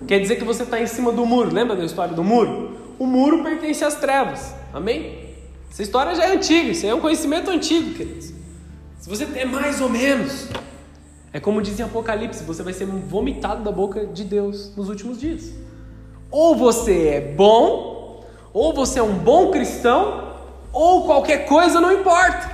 Quer 0.06 0.20
dizer 0.20 0.36
que 0.36 0.44
você 0.44 0.62
está 0.62 0.80
em 0.80 0.86
cima 0.86 1.12
do 1.12 1.24
muro. 1.24 1.52
Lembra 1.52 1.76
da 1.76 1.84
história 1.84 2.14
do 2.14 2.22
muro? 2.22 2.76
O 2.98 3.06
muro 3.06 3.42
pertence 3.42 3.84
às 3.84 3.94
trevas. 3.94 4.54
Amém? 4.72 5.26
Essa 5.70 5.82
história 5.82 6.14
já 6.14 6.24
é 6.24 6.34
antiga, 6.34 6.70
isso 6.70 6.86
é 6.86 6.94
um 6.94 7.00
conhecimento 7.00 7.50
antigo, 7.50 7.94
queridos. 7.94 8.32
Se 9.00 9.08
você 9.08 9.26
é 9.34 9.44
mais 9.44 9.80
ou 9.80 9.88
menos, 9.88 10.48
é 11.36 11.40
como 11.40 11.60
diz 11.60 11.78
em 11.78 11.82
Apocalipse: 11.82 12.42
você 12.44 12.62
vai 12.62 12.72
ser 12.72 12.86
vomitado 12.86 13.62
da 13.62 13.70
boca 13.70 14.06
de 14.06 14.24
Deus 14.24 14.74
nos 14.74 14.88
últimos 14.88 15.20
dias. 15.20 15.52
Ou 16.30 16.56
você 16.56 17.08
é 17.08 17.20
bom, 17.20 18.24
ou 18.54 18.72
você 18.72 19.00
é 19.00 19.02
um 19.02 19.18
bom 19.18 19.50
cristão, 19.50 20.32
ou 20.72 21.04
qualquer 21.04 21.44
coisa 21.44 21.78
não 21.78 21.92
importa. 21.92 22.50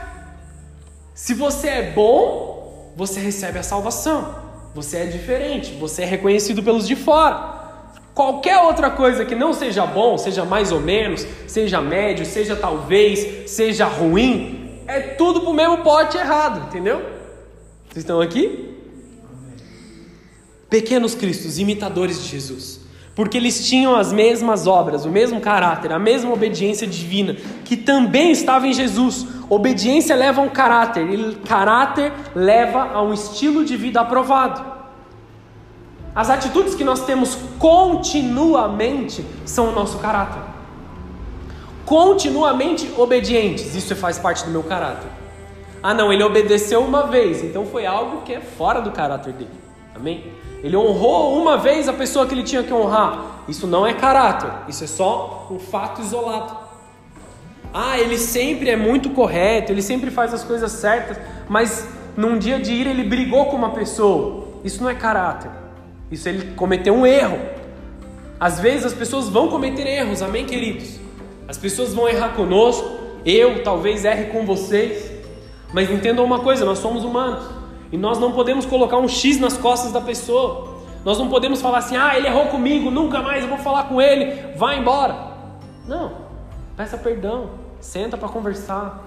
Se 1.15 1.33
você 1.33 1.69
é 1.69 1.93
bom, 1.93 2.93
você 2.97 3.21
recebe 3.21 3.57
a 3.61 3.62
salvação. 3.62 4.35
Você 4.75 4.97
é 4.97 5.07
diferente, 5.07 5.75
você 5.75 6.03
é 6.03 6.07
reconhecido 6.07 6.61
pelos 6.61 6.89
de 6.89 6.97
fora. 6.97 7.53
Qualquer 8.12 8.59
outra 8.59 8.91
coisa 8.91 9.25
que 9.25 9.37
não 9.37 9.53
seja 9.53 9.87
bom, 9.87 10.19
seja 10.19 10.45
mais 10.45 10.73
ou 10.73 10.81
menos, 10.81 11.25
seja 11.47 11.81
médio, 11.81 12.27
seja 12.27 12.57
talvez, 12.57 13.49
seja 13.49 13.85
ruim, 13.87 14.83
é 14.89 14.99
tudo 15.01 15.43
pro 15.43 15.55
mesmo 15.55 15.79
pote 15.85 16.17
errado, 16.17 16.67
entendeu? 16.67 17.01
Vocês 17.89 18.03
estão 18.03 18.21
aqui? 18.21 18.72
Pequenos 20.73 21.14
cristos, 21.14 21.59
imitadores 21.59 22.23
de 22.23 22.31
Jesus, 22.31 22.81
porque 23.14 23.37
eles 23.37 23.69
tinham 23.69 23.95
as 23.95 24.11
mesmas 24.11 24.67
obras, 24.67 25.05
o 25.05 25.11
mesmo 25.11 25.38
caráter, 25.38 25.93
a 25.93 25.99
mesma 25.99 26.33
obediência 26.33 26.87
divina 26.87 27.37
que 27.62 27.76
também 27.76 28.31
estava 28.33 28.66
em 28.66 28.73
Jesus, 28.73 29.27
Obediência 29.53 30.16
leva 30.16 30.40
a 30.40 30.44
um 30.44 30.49
caráter, 30.49 31.07
e 31.11 31.35
caráter 31.47 32.11
leva 32.35 32.85
a 32.94 33.03
um 33.03 33.12
estilo 33.12 33.66
de 33.66 33.77
vida 33.77 34.01
aprovado. 34.01 34.64
As 36.14 36.31
atitudes 36.31 36.75
que 36.75 36.83
nós 36.83 37.05
temos 37.05 37.37
continuamente 37.59 39.23
são 39.44 39.68
o 39.68 39.73
nosso 39.73 39.99
caráter. 39.99 40.40
Continuamente 41.85 42.90
obedientes, 42.97 43.75
isso 43.75 43.94
faz 43.94 44.18
parte 44.18 44.42
do 44.47 44.51
meu 44.51 44.62
caráter. 44.62 45.11
Ah, 45.83 45.92
não, 45.92 46.11
ele 46.11 46.25
obedeceu 46.25 46.81
uma 46.81 47.07
vez, 47.09 47.44
então 47.44 47.66
foi 47.66 47.85
algo 47.85 48.23
que 48.23 48.33
é 48.33 48.40
fora 48.40 48.81
do 48.81 48.90
caráter 48.90 49.35
dele. 49.35 49.51
Amém? 49.94 50.33
Ele 50.62 50.77
honrou 50.77 51.37
uma 51.40 51.59
vez 51.59 51.88
a 51.88 51.92
pessoa 51.92 52.27
que 52.27 52.35
ele 52.35 52.44
tinha 52.44 52.62
que 52.62 52.72
honrar. 52.72 53.42
Isso 53.48 53.66
não 53.66 53.85
é 53.85 53.92
caráter, 53.92 54.51
isso 54.68 54.85
é 54.85 54.87
só 54.87 55.48
um 55.51 55.59
fato 55.59 56.01
isolado. 56.01 56.57
Ah, 57.75 57.98
ele 57.98 58.16
sempre 58.16 58.70
é 58.70 58.77
muito 58.77 59.11
correto, 59.11 59.72
ele 59.72 59.83
sempre 59.83 60.11
faz 60.11 60.33
as 60.33 60.44
coisas 60.44 60.70
certas, 60.70 61.18
mas 61.48 61.88
num 62.16 62.38
dia 62.38 62.61
de 62.61 62.72
ira 62.72 62.90
ele 62.90 63.03
brigou 63.03 63.46
com 63.46 63.57
uma 63.57 63.70
pessoa. 63.70 64.44
Isso 64.62 64.81
não 64.83 64.88
é 64.88 64.94
caráter. 64.94 65.51
Isso 66.11 66.29
ele 66.29 66.55
cometeu 66.55 66.94
um 66.94 67.05
erro. 67.05 67.38
Às 68.38 68.61
vezes 68.61 68.87
as 68.87 68.92
pessoas 68.92 69.29
vão 69.29 69.48
cometer 69.48 69.87
erros, 69.87 70.22
amém, 70.22 70.44
queridos? 70.44 71.01
As 71.48 71.59
pessoas 71.59 71.92
vão 71.92 72.09
errar 72.09 72.31
conosco, 72.31 72.88
eu 73.25 73.64
talvez 73.64 74.05
erre 74.05 74.27
com 74.27 74.46
vocês, 74.46 75.11
mas 75.72 75.90
entendam 75.90 76.25
uma 76.25 76.38
coisa: 76.40 76.64
nós 76.64 76.79
somos 76.79 77.03
humanos 77.03 77.62
e 77.92 77.98
nós 77.98 78.18
não 78.18 78.33
podemos 78.33 78.64
colocar 78.64 78.96
um 78.96 79.07
X 79.07 79.38
nas 79.38 79.57
costas 79.57 79.92
da 79.92 80.00
pessoa. 80.00 80.78
Nós 81.05 81.18
não 81.18 81.28
podemos 81.28 81.61
falar 81.61 81.78
assim, 81.78 81.96
ah, 81.96 82.16
ele 82.16 82.26
errou 82.26 82.46
comigo, 82.46 82.90
nunca 82.90 83.20
mais 83.20 83.42
eu 83.42 83.50
vou 83.50 83.59
falar 83.59 83.85
com 83.85 84.00
ele, 84.00 84.57
vai 84.57 84.78
embora. 84.78 85.33
Não, 85.87 86.12
peça 86.76 86.96
perdão. 86.96 87.50
Senta 87.81 88.16
para 88.16 88.28
conversar. 88.28 89.05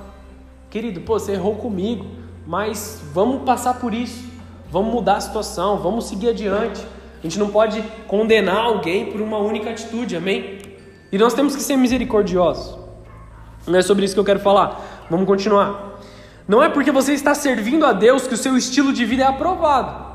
Querido, 0.69 0.99
pô, 1.01 1.17
você 1.17 1.31
errou 1.31 1.55
comigo, 1.55 2.05
mas 2.45 3.01
vamos 3.13 3.43
passar 3.43 3.79
por 3.79 3.93
isso. 3.93 4.29
Vamos 4.69 4.93
mudar 4.93 5.15
a 5.15 5.21
situação, 5.21 5.77
vamos 5.77 6.05
seguir 6.05 6.29
adiante. 6.29 6.85
A 7.19 7.21
gente 7.23 7.39
não 7.39 7.49
pode 7.49 7.81
condenar 8.07 8.65
alguém 8.65 9.11
por 9.11 9.21
uma 9.21 9.37
única 9.37 9.69
atitude, 9.69 10.17
amém? 10.17 10.59
E 11.11 11.17
nós 11.17 11.33
temos 11.33 11.55
que 11.55 11.61
ser 11.63 11.77
misericordiosos. 11.77 12.77
Não 13.65 13.79
é 13.79 13.81
sobre 13.81 14.05
isso 14.05 14.13
que 14.13 14.19
eu 14.19 14.25
quero 14.25 14.41
falar. 14.41 15.05
Vamos 15.09 15.25
continuar. 15.25 15.94
Não 16.47 16.63
é 16.63 16.69
porque 16.69 16.91
você 16.91 17.13
está 17.13 17.34
servindo 17.34 17.86
a 17.86 17.93
Deus 17.93 18.27
que 18.27 18.34
o 18.34 18.38
seu 18.38 18.55
estilo 18.55 18.93
de 18.93 19.05
vida 19.05 19.23
é 19.23 19.27
aprovado. 19.27 20.05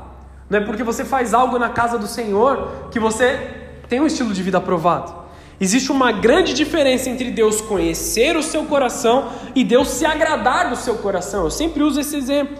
Não 0.49 0.59
é 0.59 0.61
porque 0.61 0.83
você 0.83 1.03
faz 1.03 1.33
algo 1.33 1.57
na 1.59 1.69
casa 1.69 1.97
do 1.97 2.07
Senhor 2.07 2.89
que 2.91 2.99
você 2.99 3.39
tem 3.87 3.99
um 3.99 4.05
estilo 4.05 4.33
de 4.33 4.41
vida 4.41 4.57
aprovado. 4.57 5.13
Existe 5.59 5.91
uma 5.91 6.11
grande 6.11 6.53
diferença 6.53 7.09
entre 7.09 7.29
Deus 7.31 7.61
conhecer 7.61 8.35
o 8.35 8.41
seu 8.41 8.63
coração 8.65 9.29
e 9.53 9.63
Deus 9.63 9.89
se 9.89 10.05
agradar 10.05 10.69
do 10.69 10.75
seu 10.75 10.95
coração. 10.95 11.43
Eu 11.43 11.51
sempre 11.51 11.83
uso 11.83 11.99
esse 11.99 12.15
exemplo. 12.15 12.57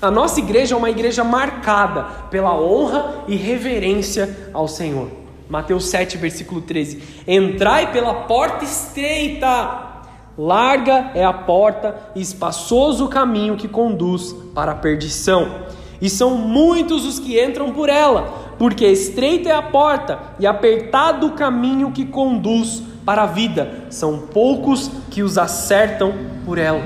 A 0.00 0.10
nossa 0.10 0.40
igreja 0.40 0.74
é 0.74 0.78
uma 0.78 0.90
igreja 0.90 1.22
marcada 1.22 2.02
pela 2.30 2.54
honra 2.54 3.24
e 3.28 3.36
reverência 3.36 4.50
ao 4.52 4.66
Senhor. 4.66 5.08
Mateus 5.48 5.86
7, 5.90 6.18
versículo 6.18 6.60
13: 6.60 7.02
Entrai 7.26 7.92
pela 7.92 8.12
porta 8.24 8.64
estreita, 8.64 9.91
larga 10.36 11.10
é 11.14 11.24
a 11.24 11.32
porta 11.32 11.94
e 12.14 12.20
espaçoso 12.20 13.06
o 13.06 13.08
caminho 13.08 13.56
que 13.56 13.68
conduz 13.68 14.34
para 14.54 14.72
a 14.72 14.76
perdição, 14.76 15.62
e 16.00 16.10
são 16.10 16.36
muitos 16.36 17.04
os 17.04 17.18
que 17.18 17.42
entram 17.42 17.72
por 17.72 17.88
ela 17.88 18.42
porque 18.62 18.86
estreita 18.86 19.48
é 19.48 19.52
a 19.52 19.60
porta 19.60 20.20
e 20.38 20.46
apertado 20.46 21.26
o 21.26 21.32
caminho 21.32 21.90
que 21.90 22.04
conduz 22.04 22.80
para 23.04 23.24
a 23.24 23.26
vida, 23.26 23.86
são 23.90 24.20
poucos 24.20 24.88
que 25.10 25.20
os 25.20 25.36
acertam 25.36 26.14
por 26.44 26.58
ela. 26.58 26.84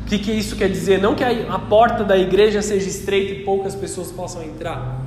O 0.00 0.08
que, 0.08 0.18
que 0.18 0.32
isso 0.32 0.56
quer 0.56 0.70
dizer? 0.70 1.02
Não 1.02 1.14
que 1.14 1.22
a 1.22 1.58
porta 1.58 2.02
da 2.02 2.16
igreja 2.16 2.62
seja 2.62 2.88
estreita 2.88 3.32
e 3.32 3.44
poucas 3.44 3.74
pessoas 3.74 4.10
possam 4.10 4.42
entrar, 4.42 5.02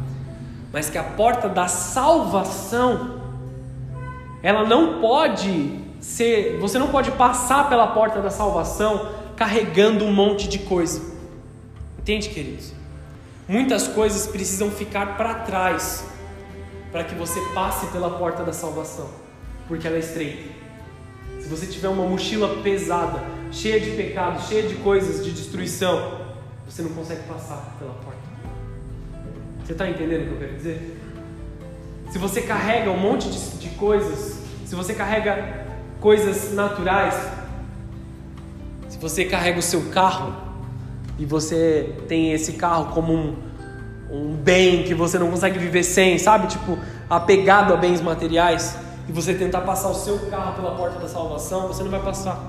mas 0.71 0.91
que 0.91 0.97
a 0.99 1.03
porta 1.03 1.49
da 1.49 1.67
salvação, 1.67 3.15
ela 4.43 4.63
não 4.63 5.01
pode 5.01 5.80
ser, 6.01 6.57
você 6.59 6.79
não 6.79 6.87
pode 6.87 7.11
passar 7.11 7.69
pela 7.69 7.87
porta 7.87 8.21
da 8.21 8.31
salvação 8.31 9.09
carregando 9.37 10.03
um 10.03 10.11
monte 10.11 10.49
de 10.49 10.59
coisa. 10.59 11.01
Entende, 11.99 12.29
queridos? 12.29 12.73
Muitas 13.47 13.87
coisas 13.87 14.27
precisam 14.27 14.71
ficar 14.71 15.15
para 15.17 15.35
trás 15.35 16.03
para 16.91 17.03
que 17.03 17.15
você 17.15 17.39
passe 17.53 17.85
pela 17.87 18.09
porta 18.09 18.43
da 18.43 18.51
salvação, 18.51 19.09
porque 19.67 19.87
ela 19.87 19.95
é 19.95 19.99
estreita. 19.99 20.49
Se 21.39 21.47
você 21.47 21.65
tiver 21.65 21.87
uma 21.87 22.05
mochila 22.05 22.61
pesada, 22.61 23.23
cheia 23.51 23.79
de 23.79 23.91
pecados, 23.91 24.47
cheia 24.47 24.63
de 24.63 24.75
coisas 24.75 25.23
de 25.23 25.31
destruição, 25.31 26.19
você 26.67 26.81
não 26.81 26.89
consegue 26.91 27.23
passar 27.23 27.75
pela 27.79 27.93
porta. 27.93 28.19
Você 29.63 29.71
está 29.73 29.89
entendendo 29.89 30.23
o 30.23 30.27
que 30.27 30.33
eu 30.33 30.39
quero 30.39 30.55
dizer? 30.55 30.97
Se 32.11 32.17
você 32.17 32.41
carrega 32.41 32.91
um 32.91 32.99
monte 32.99 33.29
de, 33.29 33.57
de 33.57 33.69
coisas, 33.69 34.41
se 34.65 34.75
você 34.75 34.93
carrega 34.93 35.60
coisas 36.01 36.51
naturais, 36.53 37.15
se 38.89 38.97
você 38.97 39.23
carrega 39.23 39.59
o 39.59 39.61
seu 39.61 39.89
carro, 39.91 40.33
e 41.17 41.25
você 41.25 41.95
tem 42.07 42.33
esse 42.33 42.53
carro 42.53 42.91
como 42.93 43.13
um, 43.13 43.35
um 44.11 44.33
bem 44.35 44.83
que 44.83 44.95
você 44.95 45.19
não 45.19 45.29
consegue 45.29 45.59
viver 45.59 45.83
sem, 45.83 46.17
sabe? 46.17 46.47
Tipo, 46.47 46.77
apegado 47.07 47.73
a 47.73 47.77
bens 47.77 48.01
materiais, 48.01 48.75
e 49.07 49.11
você 49.11 49.35
tentar 49.35 49.61
passar 49.61 49.89
o 49.89 49.93
seu 49.93 50.17
carro 50.29 50.55
pela 50.55 50.75
porta 50.75 50.99
da 50.99 51.07
salvação, 51.07 51.67
você 51.67 51.83
não 51.83 51.91
vai 51.91 52.01
passar. 52.01 52.41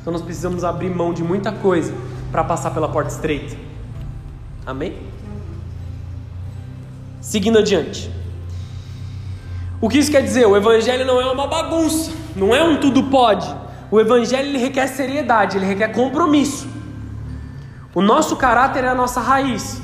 Então 0.00 0.12
nós 0.12 0.22
precisamos 0.22 0.64
abrir 0.64 0.88
mão 0.88 1.12
de 1.12 1.22
muita 1.22 1.52
coisa 1.52 1.92
para 2.32 2.42
passar 2.42 2.70
pela 2.72 2.88
porta 2.88 3.10
estreita. 3.10 3.56
Amém? 4.66 4.98
Seguindo 7.20 7.58
adiante. 7.58 8.10
O 9.80 9.88
que 9.88 9.98
isso 9.98 10.10
quer 10.10 10.22
dizer? 10.22 10.46
O 10.46 10.56
evangelho 10.56 11.04
não 11.04 11.20
é 11.20 11.30
uma 11.30 11.46
bagunça, 11.46 12.12
não 12.34 12.54
é 12.54 12.62
um 12.62 12.78
tudo 12.80 13.04
pode. 13.04 13.46
O 13.90 14.00
evangelho 14.00 14.48
ele 14.48 14.58
requer 14.58 14.86
seriedade, 14.86 15.56
ele 15.56 15.66
requer 15.66 15.88
compromisso. 15.88 16.66
O 17.94 18.02
nosso 18.02 18.36
caráter 18.36 18.84
é 18.84 18.88
a 18.88 18.94
nossa 18.94 19.20
raiz. 19.20 19.80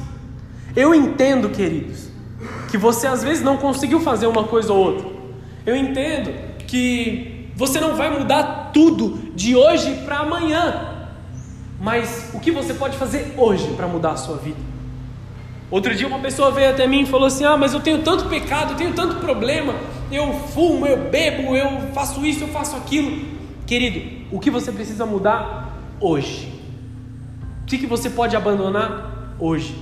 Eu 0.75 0.95
entendo, 0.95 1.51
queridos, 1.51 2.09
que 2.71 2.79
você 2.79 3.07
às 3.07 3.23
vezes 3.23 3.43
não 3.43 3.57
conseguiu 3.57 4.01
fazer 4.01 4.27
uma 4.27 4.45
coisa 4.45 4.73
ou 4.73 4.79
outra. 4.79 5.09
Eu 5.67 5.77
entendo 5.77 6.33
que 6.67 7.51
você 7.55 7.79
não 7.79 7.95
vai 7.95 8.11
mudar 8.11 8.71
tudo 8.73 9.31
de 9.35 9.55
hoje 9.55 10.03
para 10.05 10.21
amanhã. 10.21 11.07
Mas 11.81 12.31
o 12.35 12.41
que 12.41 12.51
você 12.51 12.75
pode 12.75 12.97
fazer 12.97 13.35
hoje 13.37 13.75
para 13.75 13.87
mudar 13.87 14.13
a 14.13 14.17
sua 14.17 14.37
vida? 14.37 14.59
Outro 15.71 15.95
dia 15.95 16.07
uma 16.07 16.19
pessoa 16.19 16.51
veio 16.51 16.71
até 16.71 16.87
mim 16.87 17.03
e 17.03 17.07
falou 17.07 17.29
assim: 17.29 17.45
Ah, 17.45 17.57
mas 17.57 17.73
eu 17.73 17.81
tenho 17.81 18.03
tanto 18.03 18.29
pecado, 18.29 18.73
eu 18.73 18.77
tenho 18.77 18.93
tanto 18.93 19.17
problema, 19.17 19.75
eu 20.11 20.33
fumo, 20.33 20.87
eu 20.87 21.09
bebo, 21.09 21.55
eu 21.55 21.93
faço 21.93 22.25
isso, 22.27 22.45
eu 22.45 22.49
faço 22.49 22.75
aquilo. 22.77 23.25
Querido, 23.67 24.27
o 24.33 24.41
que 24.41 24.51
você 24.51 24.73
precisa 24.73 25.07
mudar 25.07 25.79
hoje? 26.01 26.53
O 27.63 27.67
que, 27.67 27.79
que 27.79 27.87
você 27.87 28.11
pode 28.11 28.35
abandonar 28.35 29.37
hoje 29.39 29.77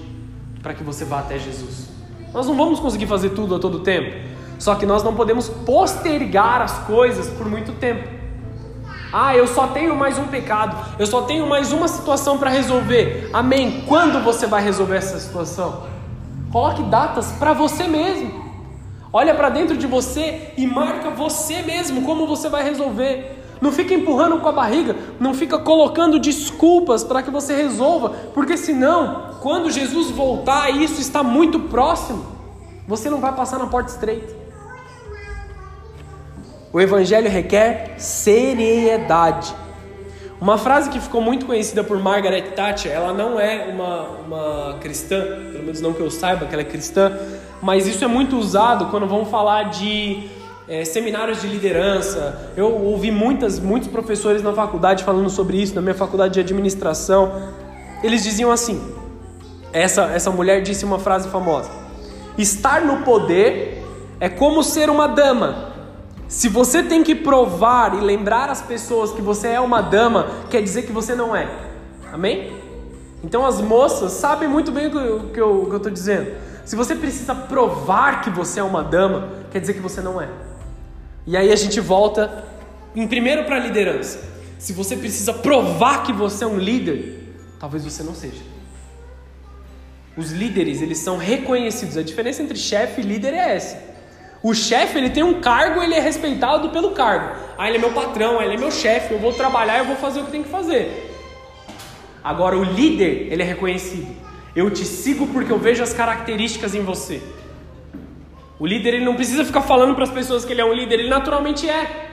para 0.63 0.75
que 0.75 0.85
você 0.85 1.07
vá 1.07 1.21
até 1.21 1.39
Jesus? 1.39 1.89
Nós 2.35 2.47
não 2.47 2.55
vamos 2.55 2.79
conseguir 2.81 3.07
fazer 3.07 3.31
tudo 3.31 3.55
a 3.55 3.59
todo 3.59 3.81
tempo, 3.81 4.15
só 4.59 4.75
que 4.75 4.85
nós 4.85 5.03
não 5.03 5.15
podemos 5.15 5.49
postergar 5.49 6.61
as 6.61 6.79
coisas 6.81 7.29
por 7.29 7.49
muito 7.49 7.73
tempo. 7.73 8.18
Ah, 9.13 9.35
eu 9.35 9.47
só 9.47 9.69
tenho 9.69 9.97
mais 9.97 10.19
um 10.19 10.27
pecado, 10.27 10.77
eu 10.99 11.07
só 11.07 11.23
tenho 11.23 11.47
mais 11.49 11.73
uma 11.73 11.89
situação 11.89 12.37
para 12.37 12.51
resolver. 12.51 13.31
Amém. 13.33 13.85
Quando 13.87 14.23
você 14.23 14.47
vai 14.47 14.63
resolver 14.63 14.97
essa 14.97 15.19
situação? 15.19 15.85
Coloque 16.53 16.83
datas 16.85 17.33
para 17.33 17.53
você 17.53 17.85
mesmo. 17.85 18.49
Olha 19.11 19.35
para 19.35 19.49
dentro 19.49 19.77
de 19.77 19.87
você 19.87 20.53
e 20.57 20.67
marca 20.67 21.11
você 21.11 21.63
mesmo 21.63 22.03
como 22.03 22.27
você 22.27 22.49
vai 22.51 22.63
resolver. 22.63 23.37
Não 23.61 23.73
fica 23.73 23.95
empurrando 23.95 24.39
com 24.39 24.49
a 24.49 24.53
barriga, 24.53 24.95
não 25.19 25.35
fica 25.35 25.59
colocando 25.59 26.19
desculpas 26.21 27.03
para 27.03 27.23
que 27.23 27.31
você 27.31 27.57
resolva, 27.57 28.11
porque 28.33 28.57
senão, 28.57 29.33
quando 29.41 29.71
Jesus 29.71 30.11
voltar 30.11 30.71
e 30.71 30.85
isso 30.85 31.01
está 31.01 31.23
muito 31.23 31.59
próximo, 31.59 32.25
você 32.87 33.11
não 33.11 33.19
vai 33.19 33.35
passar 33.35 33.59
na 33.59 33.67
porta 33.67 33.91
estreita. 33.91 34.38
O 36.73 36.81
Evangelho 36.81 37.31
requer 37.31 37.95
seriedade. 37.97 39.55
Uma 40.41 40.59
frase 40.59 40.91
que 40.91 41.01
ficou 41.01 41.21
muito 41.21 41.47
conhecida 41.47 41.83
por 41.83 41.99
Margaret 41.99 42.43
Thatcher, 42.55 42.93
ela 42.93 43.13
não 43.13 43.41
é 43.41 43.65
uma, 43.73 44.03
uma 44.27 44.79
cristã, 44.79 45.21
pelo 45.51 45.65
menos 45.65 45.81
não 45.81 45.93
que 45.93 46.01
eu 46.01 46.11
saiba 46.11 46.47
que 46.47 46.53
ela 46.53 46.63
é 46.63 46.65
cristã, 46.65 47.19
mas 47.63 47.87
isso 47.87 48.05
é 48.05 48.07
muito 48.07 48.37
usado 48.37 48.87
quando 48.87 49.07
vão 49.07 49.25
falar 49.25 49.65
de 49.65 50.29
é, 50.69 50.85
seminários 50.85 51.41
de 51.41 51.49
liderança. 51.49 52.53
Eu 52.55 52.73
ouvi 52.85 53.11
muitas, 53.11 53.59
muitos 53.59 53.89
professores 53.89 54.43
na 54.43 54.53
faculdade 54.53 55.03
falando 55.03 55.31
sobre 55.31 55.57
isso, 55.57 55.75
na 55.75 55.81
minha 55.81 55.95
faculdade 55.95 56.35
de 56.35 56.41
administração. 56.41 57.33
Eles 58.05 58.23
diziam 58.23 58.53
assim: 58.53 58.81
essa, 59.73 60.05
essa 60.05 60.31
mulher 60.31 60.61
disse 60.61 60.85
uma 60.85 60.99
frase 60.99 61.29
famosa: 61.31 61.71
Estar 62.37 62.83
no 62.83 62.99
poder 62.99 63.83
é 64.21 64.29
como 64.29 64.63
ser 64.63 64.91
uma 64.91 65.09
dama 65.09 65.68
se 66.29 66.49
você 66.49 66.83
tem 66.83 67.03
que 67.03 67.15
provar 67.15 67.95
e 67.97 68.01
lembrar 68.01 68.51
as 68.51 68.61
pessoas 68.61 69.13
que 69.13 69.23
você 69.23 69.49
é 69.49 69.61
uma 69.61 69.81
dama, 69.81 70.29
quer 70.51 70.63
dizer 70.63 70.83
que 70.83 70.93
você 70.93 71.15
não 71.15 71.35
é. 71.35 71.49
Amém? 72.13 72.53
Então 73.25 73.47
as 73.47 73.61
moças 73.61 74.13
sabem 74.13 74.49
muito 74.49 74.71
bem 74.71 74.87
o 74.89 75.31
que 75.31 75.41
eu 75.41 75.75
estou 75.75 75.91
dizendo. 75.91 76.31
Se 76.67 76.77
você 76.77 76.95
precisa 76.95 77.35
provar 77.35 78.21
que 78.21 78.29
você 78.29 78.61
é 78.61 78.63
uma 78.63 78.85
dama, 78.85 79.31
quer 79.51 79.59
dizer 79.59 79.73
que 79.73 79.81
você 79.81 80.03
não 80.03 80.21
é. 80.21 80.29
E 81.27 81.35
aí 81.35 81.51
a 81.51 81.57
gente 81.57 81.81
volta 81.81 82.45
em 82.95 83.09
primeiro 83.09 83.45
para 83.45 83.57
a 83.57 83.59
liderança. 83.59 84.21
Se 84.59 84.75
você 84.75 84.97
precisa 84.97 85.33
provar 85.33 86.03
que 86.03 86.13
você 86.13 86.45
é 86.45 86.47
um 86.47 86.59
líder, 86.59 87.35
talvez 87.59 87.85
você 87.85 88.03
não 88.03 88.15
seja. 88.15 88.43
Os 90.15 90.31
líderes, 90.31 90.83
eles 90.83 90.99
são 90.99 91.17
reconhecidos. 91.17 91.97
A 91.97 92.03
diferença 92.03 92.43
entre 92.43 92.59
chefe 92.59 93.01
e 93.01 93.05
líder 93.05 93.33
é 93.33 93.57
essa. 93.57 93.88
O 94.43 94.55
chefe, 94.55 94.99
ele 94.99 95.11
tem 95.11 95.23
um 95.23 95.41
cargo, 95.41 95.83
ele 95.83 95.95
é 95.95 96.01
respeitado 96.01 96.69
pelo 96.71 96.91
cargo. 96.91 97.37
Ah, 97.57 97.69
ele 97.69 97.79
é 97.79 97.81
meu 97.81 97.93
patrão, 97.93 98.41
ele 98.41 98.55
é 98.55 98.57
meu 98.57 98.71
chefe, 98.71 99.13
eu 99.13 99.19
vou 99.19 99.33
trabalhar, 99.33 99.79
eu 99.79 99.85
vou 99.85 99.97
fazer 99.97 100.21
o 100.21 100.25
que 100.25 100.31
tem 100.31 100.43
que 100.43 100.49
fazer. 100.49 101.13
Agora, 102.23 102.57
o 102.57 102.63
líder, 102.63 103.33
ele 103.33 103.43
é 103.43 103.45
reconhecido. 103.45 104.15
Eu 104.55 104.71
te 104.71 104.85
sigo 104.85 105.27
porque 105.29 105.53
eu 105.53 105.59
vejo 105.59 105.83
as 105.83 105.93
características 105.93 106.75
em 106.75 106.83
você. 106.83 107.23
O 108.59 108.67
líder, 108.67 108.95
ele 108.95 109.05
não 109.05 109.15
precisa 109.15 109.45
ficar 109.45 109.63
falando 109.63 109.95
para 109.95 110.05
as 110.05 110.11
pessoas 110.11 110.45
que 110.45 110.53
ele 110.53 110.61
é 110.61 110.65
um 110.65 110.73
líder, 110.73 111.01
ele 111.01 111.09
naturalmente 111.09 111.69
é. 111.69 112.09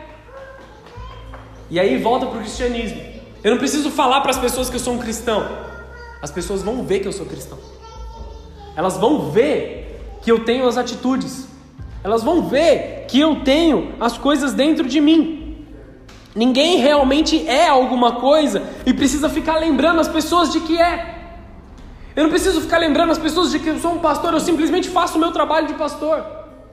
E 1.69 1.79
aí 1.79 1.97
volta 1.97 2.25
para 2.27 2.38
o 2.38 2.41
cristianismo. 2.41 3.01
Eu 3.43 3.51
não 3.51 3.57
preciso 3.57 3.91
falar 3.91 4.21
para 4.21 4.31
as 4.31 4.38
pessoas 4.38 4.69
que 4.69 4.75
eu 4.75 4.79
sou 4.79 4.93
um 4.93 4.99
cristão. 4.99 5.47
As 6.21 6.31
pessoas 6.31 6.63
vão 6.63 6.83
ver 6.83 6.99
que 6.99 7.07
eu 7.07 7.11
sou 7.11 7.25
cristão. 7.25 7.59
Elas 8.75 8.97
vão 8.97 9.31
ver 9.31 10.17
que 10.21 10.31
eu 10.31 10.43
tenho 10.43 10.67
as 10.67 10.77
atitudes. 10.77 11.44
Elas 12.06 12.22
vão 12.22 12.44
ver 12.44 13.06
que 13.08 13.20
eu 13.20 13.38
tenho 13.38 13.96
as 14.00 14.15
coisas 14.15 14.54
dentro 14.54 14.88
de 14.88 15.02
mim. 15.02 15.65
Ninguém 16.36 16.78
realmente 16.78 17.48
é 17.48 17.68
alguma 17.68 18.18
coisa 18.18 18.62
e 18.86 18.94
precisa 18.94 19.28
ficar 19.28 19.58
lembrando 19.58 20.00
as 20.00 20.08
pessoas 20.08 20.52
de 20.52 20.60
que 20.60 20.80
é. 20.80 21.15
Eu 22.15 22.22
não 22.22 22.30
preciso 22.30 22.62
ficar 22.62 22.78
lembrando 22.78 23.10
as 23.10 23.18
pessoas 23.18 23.50
de 23.50 23.58
que 23.58 23.70
eu 23.70 23.80
sou 23.80 23.94
um 23.94 23.98
pastor, 23.98 24.34
eu 24.34 24.39
simplesmente 24.39 24.88
faço 24.88 25.18
o 25.18 25.20
meu 25.20 25.32
trabalho 25.32 25.65
de 25.65 25.74
pastor. 25.74 26.24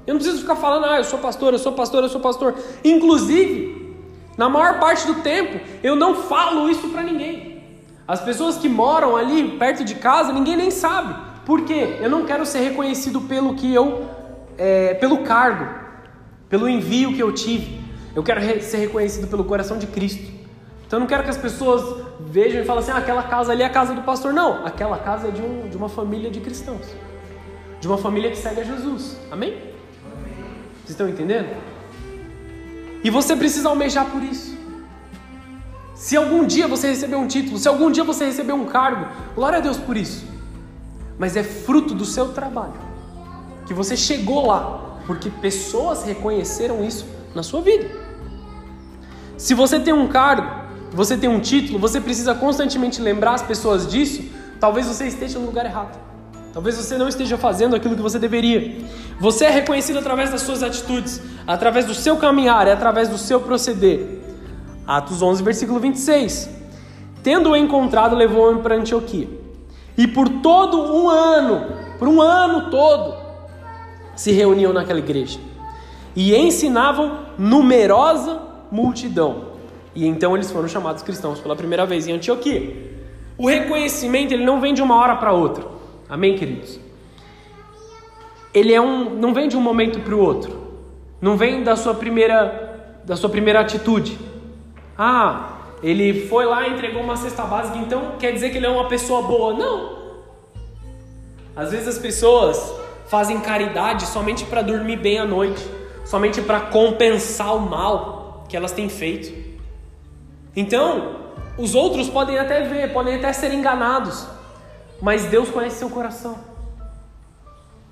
Eu 0.06 0.12
não 0.12 0.20
preciso 0.20 0.42
ficar 0.42 0.56
falando, 0.56 0.84
ah, 0.84 0.98
eu 0.98 1.04
sou 1.04 1.18
pastor, 1.18 1.54
eu 1.54 1.58
sou 1.58 1.72
pastor, 1.72 2.02
eu 2.02 2.10
sou 2.10 2.20
pastor. 2.20 2.54
Inclusive, 2.84 3.96
na 4.36 4.50
maior 4.50 4.80
parte 4.80 5.06
do 5.06 5.14
tempo, 5.14 5.58
eu 5.82 5.96
não 5.96 6.14
falo 6.14 6.68
isso 6.68 6.90
para 6.90 7.02
ninguém. 7.02 7.64
As 8.06 8.20
pessoas 8.20 8.58
que 8.58 8.68
moram 8.68 9.16
ali 9.16 9.56
perto 9.56 9.82
de 9.82 9.94
casa, 9.94 10.30
ninguém 10.30 10.56
nem 10.58 10.70
sabe. 10.70 11.14
Por 11.46 11.62
quê? 11.62 11.96
Eu 12.02 12.10
não 12.10 12.26
quero 12.26 12.44
ser 12.44 12.58
reconhecido 12.58 13.22
pelo 13.22 13.54
que 13.54 13.72
eu 13.72 14.20
é, 14.58 14.94
pelo 14.94 15.18
cargo, 15.18 15.66
pelo 16.48 16.68
envio 16.68 17.14
que 17.14 17.20
eu 17.20 17.32
tive. 17.32 17.80
Eu 18.14 18.22
quero 18.22 18.40
ser 18.62 18.78
reconhecido 18.78 19.26
pelo 19.26 19.44
coração 19.44 19.78
de 19.78 19.86
Cristo. 19.86 20.30
Então 20.86 20.98
eu 20.98 21.00
não 21.00 21.06
quero 21.06 21.22
que 21.24 21.30
as 21.30 21.38
pessoas 21.38 22.04
vejam 22.20 22.60
e 22.60 22.64
falem 22.64 22.82
assim: 22.82 22.92
ah, 22.92 22.98
aquela 22.98 23.22
casa 23.22 23.52
ali 23.52 23.62
é 23.62 23.66
a 23.66 23.70
casa 23.70 23.94
do 23.94 24.02
pastor. 24.02 24.32
Não, 24.32 24.66
aquela 24.66 24.98
casa 24.98 25.28
é 25.28 25.30
de, 25.30 25.40
um, 25.40 25.68
de 25.68 25.76
uma 25.76 25.88
família 25.88 26.30
de 26.30 26.40
cristãos, 26.40 26.86
de 27.80 27.88
uma 27.88 27.96
família 27.96 28.30
que 28.30 28.36
segue 28.36 28.60
a 28.60 28.64
Jesus. 28.64 29.18
Amém? 29.30 29.52
Amém. 29.52 30.34
Vocês 30.76 30.90
estão 30.90 31.08
entendendo? 31.08 31.48
E 33.02 33.10
você 33.10 33.34
precisa 33.34 33.68
almejar 33.68 34.10
por 34.10 34.22
isso. 34.22 34.52
Se 35.94 36.16
algum 36.16 36.44
dia 36.44 36.68
você 36.68 36.88
receber 36.88 37.16
um 37.16 37.26
título, 37.26 37.58
se 37.58 37.68
algum 37.68 37.90
dia 37.90 38.04
você 38.04 38.26
receber 38.26 38.52
um 38.52 38.66
cargo, 38.66 39.06
glória 39.34 39.58
a 39.58 39.60
Deus 39.60 39.78
por 39.78 39.96
isso. 39.96 40.26
Mas 41.18 41.36
é 41.36 41.42
fruto 41.42 41.94
do 41.94 42.04
seu 42.04 42.28
trabalho 42.32 42.91
que 43.66 43.74
você 43.74 43.96
chegou 43.96 44.46
lá, 44.46 44.98
porque 45.06 45.30
pessoas 45.30 46.04
reconheceram 46.04 46.84
isso 46.84 47.06
na 47.34 47.42
sua 47.42 47.60
vida. 47.60 47.90
Se 49.36 49.54
você 49.54 49.80
tem 49.80 49.92
um 49.92 50.08
cargo, 50.08 50.48
você 50.92 51.16
tem 51.16 51.28
um 51.28 51.40
título, 51.40 51.78
você 51.78 52.00
precisa 52.00 52.34
constantemente 52.34 53.00
lembrar 53.00 53.34
as 53.34 53.42
pessoas 53.42 53.86
disso, 53.86 54.22
talvez 54.60 54.86
você 54.86 55.06
esteja 55.06 55.38
no 55.38 55.46
lugar 55.46 55.64
errado. 55.64 55.98
Talvez 56.52 56.76
você 56.76 56.98
não 56.98 57.08
esteja 57.08 57.38
fazendo 57.38 57.74
aquilo 57.74 57.96
que 57.96 58.02
você 58.02 58.18
deveria. 58.18 58.84
Você 59.18 59.46
é 59.46 59.50
reconhecido 59.50 59.98
através 59.98 60.30
das 60.30 60.42
suas 60.42 60.62
atitudes, 60.62 61.20
através 61.46 61.86
do 61.86 61.94
seu 61.94 62.16
caminhar, 62.18 62.68
é 62.68 62.72
através 62.72 63.08
do 63.08 63.16
seu 63.16 63.40
proceder. 63.40 64.20
Atos 64.86 65.22
11, 65.22 65.42
versículo 65.42 65.80
26. 65.80 66.50
Tendo-o 67.22 67.56
encontrado, 67.56 68.14
levou-o 68.14 68.58
para 68.58 68.74
Antioquia. 68.74 69.28
E 69.96 70.06
por 70.06 70.28
todo 70.28 70.78
um 70.94 71.08
ano, 71.08 71.66
por 71.98 72.06
um 72.06 72.20
ano 72.20 72.70
todo, 72.70 73.21
se 74.14 74.32
reuniam 74.32 74.72
naquela 74.72 74.98
igreja 74.98 75.38
e 76.14 76.34
ensinavam 76.36 77.26
numerosa 77.38 78.40
multidão. 78.70 79.52
E 79.94 80.06
então 80.06 80.34
eles 80.34 80.50
foram 80.50 80.68
chamados 80.68 81.02
cristãos 81.02 81.40
pela 81.40 81.56
primeira 81.56 81.84
vez 81.84 82.06
em 82.06 82.12
Antioquia. 82.12 82.92
O 83.36 83.46
reconhecimento 83.46 84.32
ele 84.32 84.44
não 84.44 84.60
vem 84.60 84.74
de 84.74 84.82
uma 84.82 84.96
hora 84.96 85.16
para 85.16 85.32
outra. 85.32 85.64
Amém, 86.08 86.36
queridos? 86.36 86.78
Ele 88.54 88.72
é 88.72 88.80
um, 88.80 89.10
não 89.10 89.32
vem 89.32 89.48
de 89.48 89.56
um 89.56 89.60
momento 89.60 90.00
para 90.00 90.14
o 90.14 90.18
outro. 90.18 90.60
Não 91.20 91.36
vem 91.36 91.62
da 91.62 91.76
sua 91.76 91.94
primeira 91.94 92.70
da 93.04 93.16
sua 93.16 93.28
primeira 93.28 93.60
atitude. 93.60 94.16
Ah, 94.96 95.58
ele 95.82 96.26
foi 96.28 96.44
lá 96.46 96.68
e 96.68 96.72
entregou 96.72 97.02
uma 97.02 97.16
cesta 97.16 97.42
básica, 97.42 97.78
então 97.78 98.12
quer 98.18 98.32
dizer 98.32 98.50
que 98.50 98.58
ele 98.58 98.66
é 98.66 98.70
uma 98.70 98.86
pessoa 98.86 99.22
boa? 99.22 99.54
Não. 99.54 100.02
Às 101.56 101.72
vezes 101.72 101.88
as 101.88 101.98
pessoas 101.98 102.72
fazem 103.12 103.38
caridade 103.40 104.06
somente 104.06 104.46
para 104.46 104.62
dormir 104.62 104.96
bem 104.96 105.18
à 105.18 105.26
noite, 105.26 105.62
somente 106.02 106.40
para 106.40 106.60
compensar 106.60 107.54
o 107.54 107.60
mal 107.60 108.46
que 108.48 108.56
elas 108.56 108.72
têm 108.72 108.88
feito. 108.88 109.30
Então, 110.56 111.16
os 111.58 111.74
outros 111.74 112.08
podem 112.08 112.38
até 112.38 112.62
ver, 112.62 112.90
podem 112.90 113.16
até 113.16 113.30
ser 113.34 113.52
enganados, 113.52 114.26
mas 114.98 115.26
Deus 115.26 115.50
conhece 115.50 115.76
seu 115.76 115.90
coração. 115.90 116.38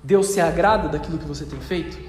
Deus 0.03 0.25
se 0.29 0.41
agrada 0.41 0.89
daquilo 0.89 1.19
que 1.19 1.25
você 1.25 1.45
tem 1.45 1.59
feito? 1.59 1.99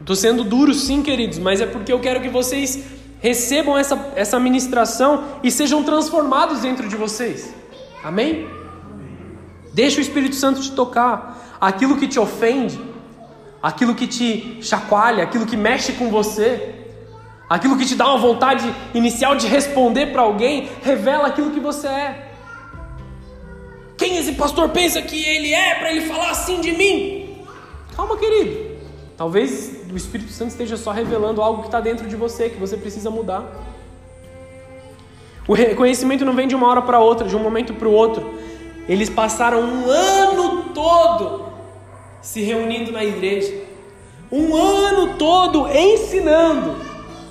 Estou 0.00 0.16
sendo 0.16 0.42
duro, 0.42 0.72
sim, 0.72 1.02
queridos, 1.02 1.38
mas 1.38 1.60
é 1.60 1.66
porque 1.66 1.92
eu 1.92 2.00
quero 2.00 2.22
que 2.22 2.30
vocês 2.30 2.82
recebam 3.20 3.76
essa, 3.76 4.12
essa 4.16 4.40
ministração 4.40 5.24
e 5.42 5.50
sejam 5.50 5.84
transformados 5.84 6.60
dentro 6.60 6.88
de 6.88 6.96
vocês. 6.96 7.54
Amém? 8.02 8.48
Deixa 9.74 9.98
o 9.98 10.00
Espírito 10.00 10.34
Santo 10.34 10.62
te 10.62 10.72
tocar. 10.72 11.49
Aquilo 11.60 11.98
que 11.98 12.08
te 12.08 12.18
ofende, 12.18 12.80
aquilo 13.62 13.94
que 13.94 14.06
te 14.06 14.58
chacoalha, 14.62 15.22
aquilo 15.22 15.44
que 15.44 15.56
mexe 15.56 15.92
com 15.92 16.08
você, 16.08 16.74
aquilo 17.48 17.76
que 17.76 17.84
te 17.84 17.94
dá 17.94 18.08
uma 18.08 18.18
vontade 18.18 18.74
inicial 18.94 19.36
de 19.36 19.46
responder 19.46 20.06
para 20.06 20.22
alguém, 20.22 20.68
revela 20.82 21.26
aquilo 21.26 21.50
que 21.50 21.60
você 21.60 21.86
é. 21.88 22.30
Quem 23.96 24.16
esse 24.16 24.32
pastor 24.32 24.70
pensa 24.70 25.02
que 25.02 25.22
ele 25.22 25.52
é 25.52 25.74
para 25.74 25.90
ele 25.90 26.06
falar 26.06 26.30
assim 26.30 26.60
de 26.60 26.72
mim? 26.72 27.44
Calma, 27.94 28.16
querido. 28.16 28.70
Talvez 29.14 29.84
o 29.92 29.96
Espírito 29.96 30.32
Santo 30.32 30.52
esteja 30.52 30.78
só 30.78 30.90
revelando 30.90 31.42
algo 31.42 31.60
que 31.60 31.68
está 31.68 31.80
dentro 31.80 32.08
de 32.08 32.16
você, 32.16 32.48
que 32.48 32.56
você 32.56 32.78
precisa 32.78 33.10
mudar. 33.10 33.44
O 35.46 35.52
reconhecimento 35.52 36.24
não 36.24 36.32
vem 36.32 36.48
de 36.48 36.54
uma 36.54 36.68
hora 36.68 36.80
para 36.80 37.00
outra, 37.00 37.28
de 37.28 37.36
um 37.36 37.40
momento 37.40 37.74
para 37.74 37.86
o 37.86 37.92
outro. 37.92 38.40
Eles 38.88 39.10
passaram 39.10 39.60
um 39.60 39.90
ano 39.90 40.70
todo 40.72 41.49
se 42.20 42.42
reunindo 42.42 42.92
na 42.92 43.04
igreja, 43.04 43.52
um 44.30 44.54
ano 44.54 45.14
todo 45.14 45.68
ensinando. 45.68 46.76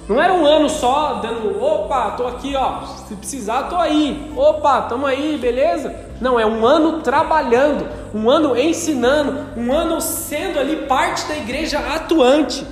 Não 0.08 0.20
era 0.20 0.34
um 0.34 0.44
ano 0.44 0.68
só 0.70 1.16
dando, 1.22 1.64
opa, 1.64 2.12
tô 2.12 2.26
aqui, 2.26 2.56
ó, 2.56 2.84
se 2.84 3.16
precisar, 3.16 3.64
tô 3.64 3.76
aí. 3.76 4.32
Opa, 4.36 4.82
tamo 4.82 5.06
aí, 5.06 5.38
beleza? 5.38 5.96
Não, 6.20 6.40
é 6.40 6.46
um 6.46 6.66
ano 6.66 7.02
trabalhando, 7.02 7.88
um 8.14 8.28
ano 8.30 8.58
ensinando, 8.58 9.56
um 9.56 9.72
ano 9.72 10.02
sendo 10.02 10.58
ali 10.58 10.88
parte 10.88 11.28
da 11.28 11.38
igreja 11.38 11.78
atuante. 11.80 12.66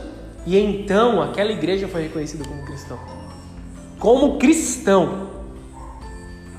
E 0.48 0.58
então 0.58 1.22
aquela 1.22 1.52
igreja 1.52 1.88
foi 1.88 2.04
reconhecida 2.04 2.44
como 2.44 2.66
cristão. 2.66 2.98
Como 4.00 4.38
cristão. 4.38 5.28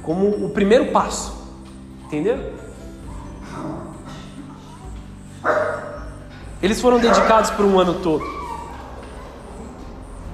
Como 0.02 0.28
o 0.46 0.50
primeiro 0.50 0.92
passo. 0.92 1.36
Entendeu? 2.04 2.38
Eles 6.60 6.80
foram 6.80 6.98
dedicados 6.98 7.50
por 7.50 7.64
um 7.64 7.78
ano 7.78 7.94
todo. 7.94 8.24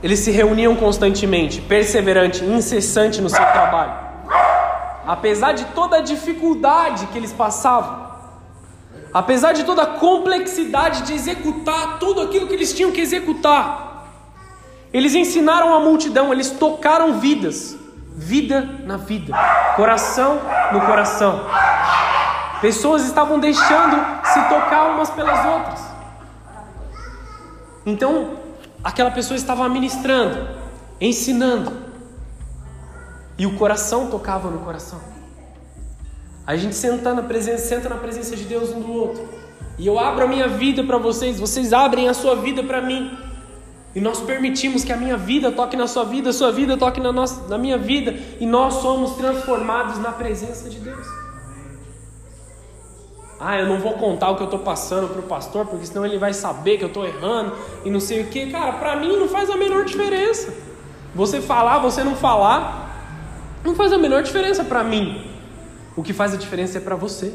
Eles 0.03 0.21
se 0.21 0.31
reuniam 0.31 0.75
constantemente, 0.77 1.61
perseverante, 1.61 2.45
incessante 2.45 3.21
no 3.21 3.29
seu 3.29 3.45
trabalho. 3.45 3.93
Apesar 5.07 5.53
de 5.53 5.67
toda 5.67 5.99
a 5.99 6.01
dificuldade 6.01 7.07
que 7.09 7.19
eles 7.19 7.33
passavam, 7.33 8.07
apesar 9.13 9.53
de 9.53 9.65
toda 9.65 9.83
a 9.83 9.87
complexidade 9.87 11.03
de 11.03 11.13
executar 11.13 11.99
tudo 11.99 12.23
aquilo 12.23 12.47
que 12.47 12.55
eles 12.55 12.73
tinham 12.73 12.91
que 12.91 13.01
executar, 13.01 14.07
eles 14.93 15.15
ensinaram 15.15 15.75
a 15.75 15.81
multidão, 15.81 16.33
eles 16.33 16.51
tocaram 16.51 17.19
vidas, 17.19 17.77
vida 18.15 18.63
na 18.85 18.97
vida, 18.97 19.35
coração 19.77 20.41
no 20.73 20.81
coração. 20.81 21.47
Pessoas 22.63 23.05
estavam 23.05 23.39
deixando 23.39 23.97
se 24.25 24.41
tocar 24.49 24.85
umas 24.91 25.11
pelas 25.11 25.45
outras. 25.45 25.94
Então, 27.87 28.39
aquela 28.83 29.11
pessoa 29.11 29.37
estava 29.37 29.69
ministrando, 29.69 30.49
ensinando, 31.01 31.73
e 33.37 33.47
o 33.47 33.57
coração 33.57 34.11
tocava 34.11 34.49
no 34.51 34.61
coração. 34.61 35.01
A 36.47 36.57
gente 36.57 36.75
senta 36.75 37.15
na 37.15 37.23
presença, 37.23 37.67
senta 37.67 37.89
na 37.89 37.97
presença 37.97 38.37
de 38.37 38.45
Deus 38.45 38.71
um 38.71 38.81
do 38.81 38.93
outro. 38.93 39.29
E 39.79 39.87
eu 39.87 39.99
abro 39.99 40.25
a 40.25 40.29
minha 40.29 40.47
vida 40.47 40.85
para 40.85 40.99
vocês, 40.99 41.41
vocês 41.41 41.73
abrem 41.73 42.09
a 42.09 42.15
sua 42.15 42.37
vida 42.37 42.63
para 42.63 42.81
mim. 42.81 43.17
E 43.95 44.01
nós 44.01 44.21
permitimos 44.21 44.85
que 44.85 44.93
a 44.93 44.97
minha 44.97 45.17
vida 45.17 45.51
toque 45.51 45.77
na 45.77 45.87
sua 45.87 46.05
vida, 46.05 46.31
a 46.31 46.33
sua 46.33 46.53
vida 46.53 46.77
toque 46.77 47.01
na, 47.01 47.13
nossa, 47.13 47.49
na 47.49 47.57
minha 47.57 47.79
vida, 47.79 48.15
e 48.41 48.47
nós 48.47 48.75
somos 48.75 49.13
transformados 49.13 49.99
na 49.99 50.13
presença 50.13 50.69
de 50.69 50.79
Deus. 50.79 51.24
Ah, 53.47 53.59
eu 53.59 53.67
não 53.67 53.79
vou 53.79 53.93
contar 53.93 54.31
o 54.31 54.37
que 54.37 54.43
eu 54.43 54.47
estou 54.47 54.61
passando 54.61 55.07
para 55.07 55.21
o 55.21 55.25
pastor, 55.25 55.67
porque 55.67 55.85
senão 55.85 56.07
ele 56.07 56.17
vai 56.17 56.33
saber 56.33 56.79
que 56.79 56.85
eu 56.85 56.89
estou 56.89 57.05
errando 57.05 57.53
e 57.85 57.91
não 57.91 58.01
sei 58.01 58.23
o 58.23 58.29
que. 58.29 58.51
Cara, 58.51 58.73
para 58.73 58.97
mim 58.97 59.19
não 59.19 59.29
faz 59.29 59.51
a 59.51 59.57
menor 59.59 59.85
diferença. 59.85 60.51
Você 61.15 61.43
falar, 61.43 61.79
você 61.79 62.03
não 62.03 62.17
falar, 62.17 63.61
não 63.63 63.75
faz 63.75 63.93
a 63.93 63.99
menor 63.99 64.23
diferença 64.23 64.65
para 64.65 64.83
mim. 64.83 65.31
O 65.95 66.03
que 66.03 66.15
faz 66.15 66.33
a 66.33 66.39
diferença 66.39 66.79
é 66.79 66.81
para 66.81 66.97
você. 66.97 67.35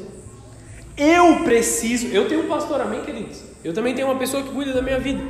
Eu 0.98 1.44
preciso, 1.44 2.08
eu 2.08 2.28
tenho 2.28 2.46
um 2.46 2.48
pastor, 2.48 2.82
amém, 2.82 3.02
queridos? 3.02 3.44
Eu 3.64 3.72
também 3.72 3.94
tenho 3.94 4.08
uma 4.08 4.18
pessoa 4.18 4.42
que 4.42 4.50
cuida 4.50 4.74
da 4.74 4.82
minha 4.82 5.00
vida. 5.00 5.22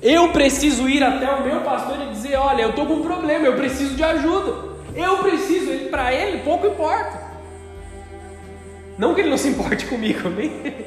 Eu 0.00 0.30
preciso 0.30 0.88
ir 0.88 1.04
até 1.04 1.30
o 1.30 1.42
meu 1.42 1.60
pastor 1.60 1.98
e 2.00 2.14
dizer: 2.14 2.34
olha, 2.36 2.62
eu 2.62 2.70
estou 2.70 2.86
com 2.86 2.94
um 2.94 3.02
problema, 3.02 3.44
eu 3.44 3.56
preciso 3.56 3.94
de 3.94 4.02
ajuda. 4.02 4.54
Eu 4.96 5.18
preciso, 5.18 5.90
para 5.90 6.14
ele 6.14 6.38
pouco 6.38 6.66
importa. 6.66 7.27
Não 8.98 9.14
que 9.14 9.20
ele 9.20 9.30
não 9.30 9.38
se 9.38 9.48
importe 9.48 9.86
comigo, 9.86 10.26
amém? 10.28 10.86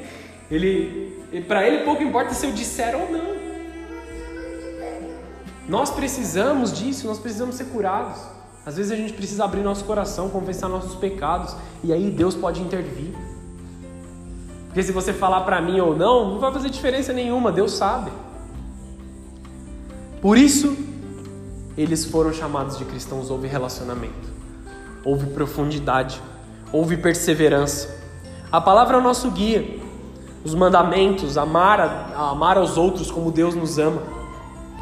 Ele, 0.50 1.42
para 1.48 1.66
ele 1.66 1.84
pouco 1.84 2.02
importa 2.02 2.34
se 2.34 2.46
eu 2.46 2.52
disser 2.52 2.94
ou 2.94 3.10
não. 3.10 3.32
Nós 5.66 5.90
precisamos 5.90 6.72
disso, 6.72 7.06
nós 7.06 7.18
precisamos 7.18 7.54
ser 7.54 7.64
curados. 7.64 8.20
Às 8.66 8.76
vezes 8.76 8.92
a 8.92 8.96
gente 8.96 9.12
precisa 9.14 9.44
abrir 9.44 9.62
nosso 9.62 9.84
coração, 9.84 10.28
confessar 10.28 10.68
nossos 10.68 10.94
pecados, 10.96 11.56
e 11.82 11.92
aí 11.92 12.10
Deus 12.10 12.34
pode 12.34 12.60
intervir. 12.60 13.12
Porque 14.66 14.82
se 14.82 14.92
você 14.92 15.12
falar 15.12 15.42
para 15.42 15.60
mim 15.60 15.80
ou 15.80 15.96
não, 15.96 16.32
não 16.32 16.38
vai 16.38 16.52
fazer 16.52 16.68
diferença 16.70 17.12
nenhuma, 17.12 17.50
Deus 17.50 17.72
sabe. 17.72 18.12
Por 20.20 20.38
isso, 20.38 20.76
eles 21.76 22.04
foram 22.04 22.32
chamados 22.32 22.78
de 22.78 22.84
cristãos. 22.84 23.30
Houve 23.30 23.48
relacionamento, 23.48 24.30
houve 25.04 25.26
profundidade, 25.26 26.20
houve 26.72 26.96
perseverança. 26.96 28.01
A 28.52 28.60
palavra 28.60 28.96
é 28.96 29.00
o 29.00 29.02
nosso 29.02 29.30
guia. 29.30 29.80
Os 30.44 30.54
mandamentos, 30.54 31.38
amar, 31.38 31.80
a, 31.80 32.30
amar 32.30 32.58
aos 32.58 32.76
outros 32.76 33.10
como 33.10 33.32
Deus 33.32 33.54
nos 33.54 33.78
ama. 33.78 34.02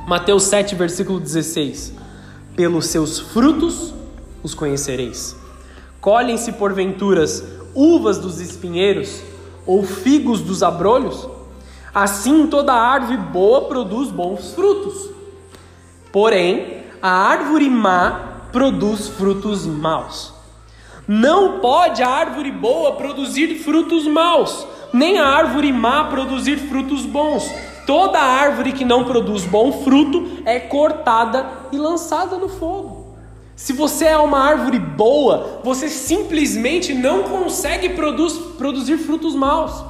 Mateus 0.07 0.43
7, 0.43 0.75
versículo 0.75 1.21
16. 1.21 1.95
Pelos 2.57 2.87
seus 2.87 3.21
frutos 3.21 3.95
os 4.43 4.53
conhecereis. 4.53 5.37
Colhem-se 6.01 6.53
porventuras 6.53 7.45
uvas 7.75 8.19
dos 8.19 8.41
espinheiros 8.41 9.23
ou 9.65 9.85
figos 9.85 10.41
dos 10.41 10.63
abrolhos? 10.63 11.29
Assim 11.95 12.47
toda 12.49 12.73
árvore 12.73 13.17
boa 13.17 13.63
produz 13.63 14.11
bons 14.11 14.53
frutos 14.53 15.11
Porém, 16.13 16.83
a 17.01 17.09
árvore 17.09 17.71
má 17.71 18.49
produz 18.51 19.09
frutos 19.09 19.65
maus. 19.65 20.35
Não 21.07 21.61
pode 21.61 22.03
a 22.03 22.09
árvore 22.09 22.51
boa 22.51 22.93
produzir 22.93 23.57
frutos 23.57 24.07
maus, 24.07 24.67
nem 24.93 25.19
a 25.19 25.27
árvore 25.27 25.73
má 25.73 26.05
produzir 26.05 26.57
frutos 26.57 27.05
bons. 27.07 27.51
Toda 27.87 28.21
árvore 28.21 28.73
que 28.73 28.85
não 28.85 29.05
produz 29.05 29.45
bom 29.45 29.83
fruto 29.85 30.43
é 30.45 30.61
cortada 30.61 31.51
e 31.73 31.77
lançada 31.77 32.37
no 32.37 32.49
fogo. 32.49 33.17
Se 33.57 33.73
você 33.73 34.07
é 34.07 34.17
uma 34.17 34.39
árvore 34.39 34.79
boa, 34.79 35.61
você 35.63 35.89
simplesmente 35.89 36.95
não 36.95 37.25
consegue 37.25 37.91
produz, 37.91 38.33
produzir 38.57 38.97
frutos 38.97 39.35
maus 39.35 39.85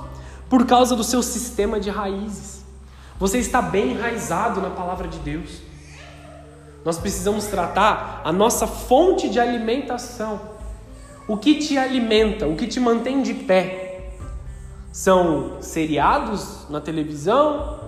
por 0.49 0.66
causa 0.66 0.96
do 0.96 1.05
seu 1.05 1.23
sistema 1.23 1.79
de 1.79 1.90
raízes. 1.90 2.64
Você 3.18 3.38
está 3.38 3.62
bem 3.62 3.92
enraizado 3.92 4.61
na 4.61 4.70
palavra 4.70 5.07
de 5.07 5.18
Deus. 5.18 5.61
Nós 6.85 6.99
precisamos 6.99 7.46
tratar 7.46 8.23
a 8.25 8.33
nossa 8.33 8.66
fonte 8.66 9.29
de 9.29 9.38
alimentação. 9.38 10.40
O 11.31 11.37
que 11.37 11.55
te 11.55 11.79
alimenta, 11.79 12.49
o 12.49 12.57
que 12.57 12.66
te 12.66 12.81
mantém 12.81 13.23
de 13.23 13.33
pé? 13.33 14.14
São 14.90 15.59
seriados 15.61 16.66
na 16.69 16.81
televisão, 16.81 17.79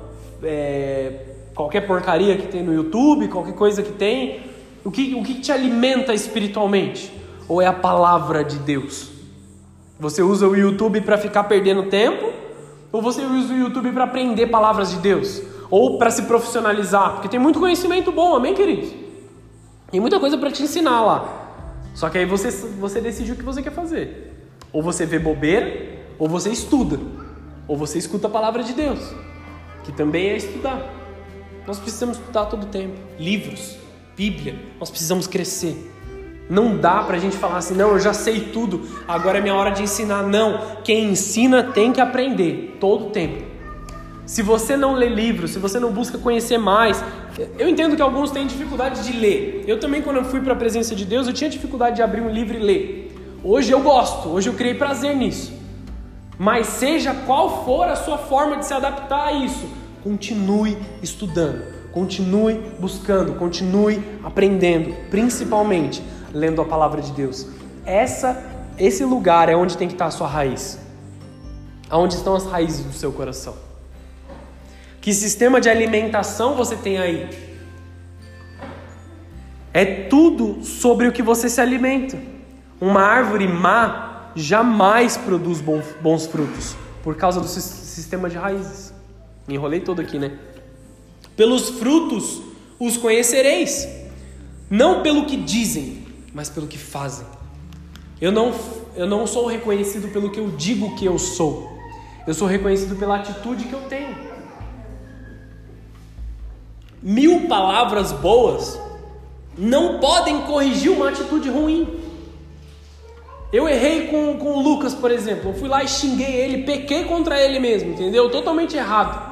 é, 0.45 1.27
qualquer 1.53 1.81
porcaria 1.81 2.37
que 2.37 2.47
tem 2.47 2.63
no 2.63 2.73
YouTube, 2.73 3.27
qualquer 3.27 3.55
coisa 3.55 3.83
que 3.83 3.91
tem. 3.91 4.43
O 4.85 4.93
que, 4.93 5.17
o 5.17 5.25
que 5.25 5.41
te 5.41 5.51
alimenta 5.51 6.15
espiritualmente? 6.15 7.13
Ou 7.49 7.61
é 7.61 7.67
a 7.67 7.73
palavra 7.73 8.45
de 8.45 8.61
Deus? 8.61 9.11
Você 9.99 10.23
usa 10.23 10.47
o 10.47 10.55
YouTube 10.55 11.01
para 11.01 11.19
ficar 11.19 11.43
perdendo 11.43 11.91
tempo? 11.91 12.33
Ou 12.93 13.03
você 13.03 13.23
usa 13.23 13.53
o 13.53 13.59
YouTube 13.59 13.91
para 13.91 14.05
aprender 14.05 14.47
palavras 14.47 14.93
de 14.93 14.99
Deus? 14.99 15.43
ou 15.69 15.97
para 15.97 16.11
se 16.11 16.25
profissionalizar, 16.25 17.13
porque 17.13 17.29
tem 17.29 17.41
muito 17.41 17.59
conhecimento 17.59 18.13
bom, 18.13 18.35
amém, 18.37 18.53
queridos? 18.53 18.93
Tem 19.91 19.99
muita 19.99 20.21
coisa 20.21 20.37
para 20.37 20.51
te 20.51 20.63
ensinar 20.63 21.01
lá. 21.01 21.42
Só 21.95 22.09
que 22.09 22.19
aí 22.19 22.25
você, 22.25 22.51
você 22.51 23.01
decide 23.01 23.33
o 23.33 23.37
que 23.37 23.43
você 23.43 23.63
quer 23.63 23.73
fazer. 23.73 24.33
Ou 24.73 24.83
você 24.83 25.05
vê 25.05 25.19
bobeira, 25.19 26.01
Ou 26.19 26.29
você 26.29 26.51
estuda, 26.51 27.01
ou 27.67 27.77
você 27.77 27.99
escuta 27.99 28.27
a 28.27 28.31
palavra 28.31 28.63
de 28.63 28.73
Deus, 28.73 29.01
que 29.83 29.91
também 29.91 30.29
é 30.29 30.37
estudar. 30.37 30.89
Nós 31.67 31.79
precisamos 31.79 32.17
estudar 32.17 32.47
todo 32.47 32.65
o 32.65 32.67
tempo. 32.67 32.95
Livros, 33.19 33.77
Bíblia, 34.17 34.57
nós 34.79 34.91
precisamos 34.91 35.27
crescer. 35.27 35.91
Não 36.51 36.77
dá 36.77 37.03
para 37.03 37.17
a 37.17 37.19
gente 37.19 37.37
falar 37.37 37.59
assim, 37.59 37.75
não, 37.75 37.91
eu 37.91 38.01
já 38.01 38.13
sei 38.13 38.41
tudo, 38.53 38.87
agora 39.09 39.39
é 39.39 39.41
minha 39.41 39.55
hora 39.55 39.71
de 39.71 39.83
ensinar. 39.83 40.23
Não, 40.23 40.77
quem 40.85 41.11
ensina 41.11 41.63
tem 41.63 41.93
que 41.93 42.01
aprender 42.01 42.77
todo 42.79 43.07
o 43.07 43.11
tempo. 43.11 43.45
Se 44.27 44.43
você 44.43 44.77
não 44.77 44.95
lê 44.95 45.09
livros, 45.09 45.53
se 45.53 45.59
você 45.59 45.81
não 45.81 45.93
busca 45.93 46.19
conhecer 46.19 46.59
mais, 46.59 47.03
eu 47.59 47.69
entendo 47.69 47.97
que 47.97 48.03
alguns 48.03 48.31
têm 48.31 48.47
dificuldade 48.47 49.05
de 49.05 49.17
ler. 49.17 49.65
Eu 49.67 49.81
também, 49.81 50.03
quando 50.03 50.17
eu 50.17 50.25
fui 50.25 50.41
para 50.41 50.53
a 50.53 50.57
presença 50.57 50.95
de 50.95 51.05
Deus, 51.05 51.27
eu 51.27 51.33
tinha 51.33 51.49
dificuldade 51.49 51.97
de 51.97 52.03
abrir 52.03 52.21
um 52.21 52.29
livro 52.29 52.57
e 52.57 52.61
ler. 52.61 53.39
Hoje 53.43 53.73
eu 53.73 53.81
gosto, 53.81 54.29
hoje 54.29 54.49
eu 54.49 54.55
criei 54.55 54.75
prazer 54.75 55.17
nisso. 55.17 55.53
Mas 56.39 56.67
seja 56.67 57.15
qual 57.27 57.65
for 57.65 57.89
a 57.89 57.97
sua 57.97 58.19
forma 58.19 58.57
de 58.57 58.67
se 58.67 58.75
adaptar 58.75 59.29
a 59.29 59.33
isso, 59.33 59.67
continue 60.03 60.77
estudando, 61.03 61.63
continue 61.93 62.61
buscando, 62.79 63.35
continue 63.35 64.03
aprendendo, 64.23 64.95
principalmente 65.11 66.03
lendo 66.33 66.61
a 66.61 66.65
palavra 66.65 67.01
de 67.01 67.13
Deus. 67.13 67.47
Essa, 67.85 68.43
esse 68.79 69.05
lugar 69.05 69.49
é 69.49 69.57
onde 69.57 69.77
tem 69.77 69.89
que 69.89 69.95
estar 69.95 70.07
a 70.07 70.11
sua 70.11 70.27
raiz. 70.27 70.79
Aonde 71.89 72.15
estão 72.15 72.35
as 72.35 72.47
raízes 72.47 72.85
do 72.85 72.93
seu 72.93 73.13
coração? 73.13 73.55
Que 75.03 75.13
sistema 75.13 75.61
de 75.61 75.69
alimentação 75.69 76.55
você 76.55 76.77
tem 76.77 76.97
aí? 76.97 77.29
É 79.75 79.85
tudo 79.85 80.65
sobre 80.65 81.09
o 81.09 81.13
que 81.13 81.21
você 81.21 81.49
se 81.49 81.61
alimenta. 81.61 82.17
Uma 82.81 83.03
árvore 83.03 83.49
má 83.49 84.31
jamais 84.37 85.17
produz 85.17 85.61
bons 85.61 86.27
frutos 86.27 86.77
por 87.03 87.17
causa 87.17 87.41
do 87.41 87.49
sistema 87.49 88.31
de 88.31 88.37
raízes. 88.37 88.95
Me 89.49 89.55
enrolei 89.55 89.81
todo 89.81 90.01
aqui, 90.01 90.21
né? 90.21 90.39
Pelos 91.35 91.69
frutos 91.71 92.41
os 92.79 92.97
conhecereis, 92.97 93.89
não 94.71 95.03
pelo 95.03 95.27
que 95.27 95.37
dizem, 95.37 96.07
mas 96.33 96.49
pelo 96.49 96.69
que 96.69 96.79
fazem. 96.79 97.27
Eu 98.21 98.31
não, 98.31 98.55
eu 98.95 99.09
não 99.09 99.27
sou 99.27 99.49
reconhecido 99.49 100.13
pelo 100.13 100.31
que 100.31 100.39
eu 100.39 100.53
digo 100.53 100.95
que 100.95 101.05
eu 101.05 101.19
sou, 101.19 101.77
eu 102.25 102.35
sou 102.35 102.47
reconhecido 102.47 102.95
pela 102.95 103.17
atitude 103.17 103.65
que 103.65 103.73
eu 103.73 103.81
tenho. 103.89 104.32
Mil 107.03 107.49
palavras 107.49 108.13
boas 108.13 108.79
não 109.59 109.99
podem 109.99 110.43
corrigir 110.43 110.93
uma 110.93 111.09
atitude 111.09 111.51
ruim. 111.51 112.01
Eu 113.53 113.69
errei 113.69 114.07
com, 114.07 114.39
com 114.39 114.53
o 114.53 114.63
Lucas, 114.63 114.95
por 114.95 115.11
exemplo. 115.11 115.51
Eu 115.51 115.55
fui 115.55 115.69
lá 115.69 115.83
e 115.83 115.89
xinguei 115.89 116.33
ele, 116.33 116.63
pequei 116.63 117.05
contra 117.05 117.41
ele 117.41 117.59
mesmo, 117.59 117.91
entendeu? 117.91 118.31
Totalmente 118.31 118.77
errado. 118.77 119.31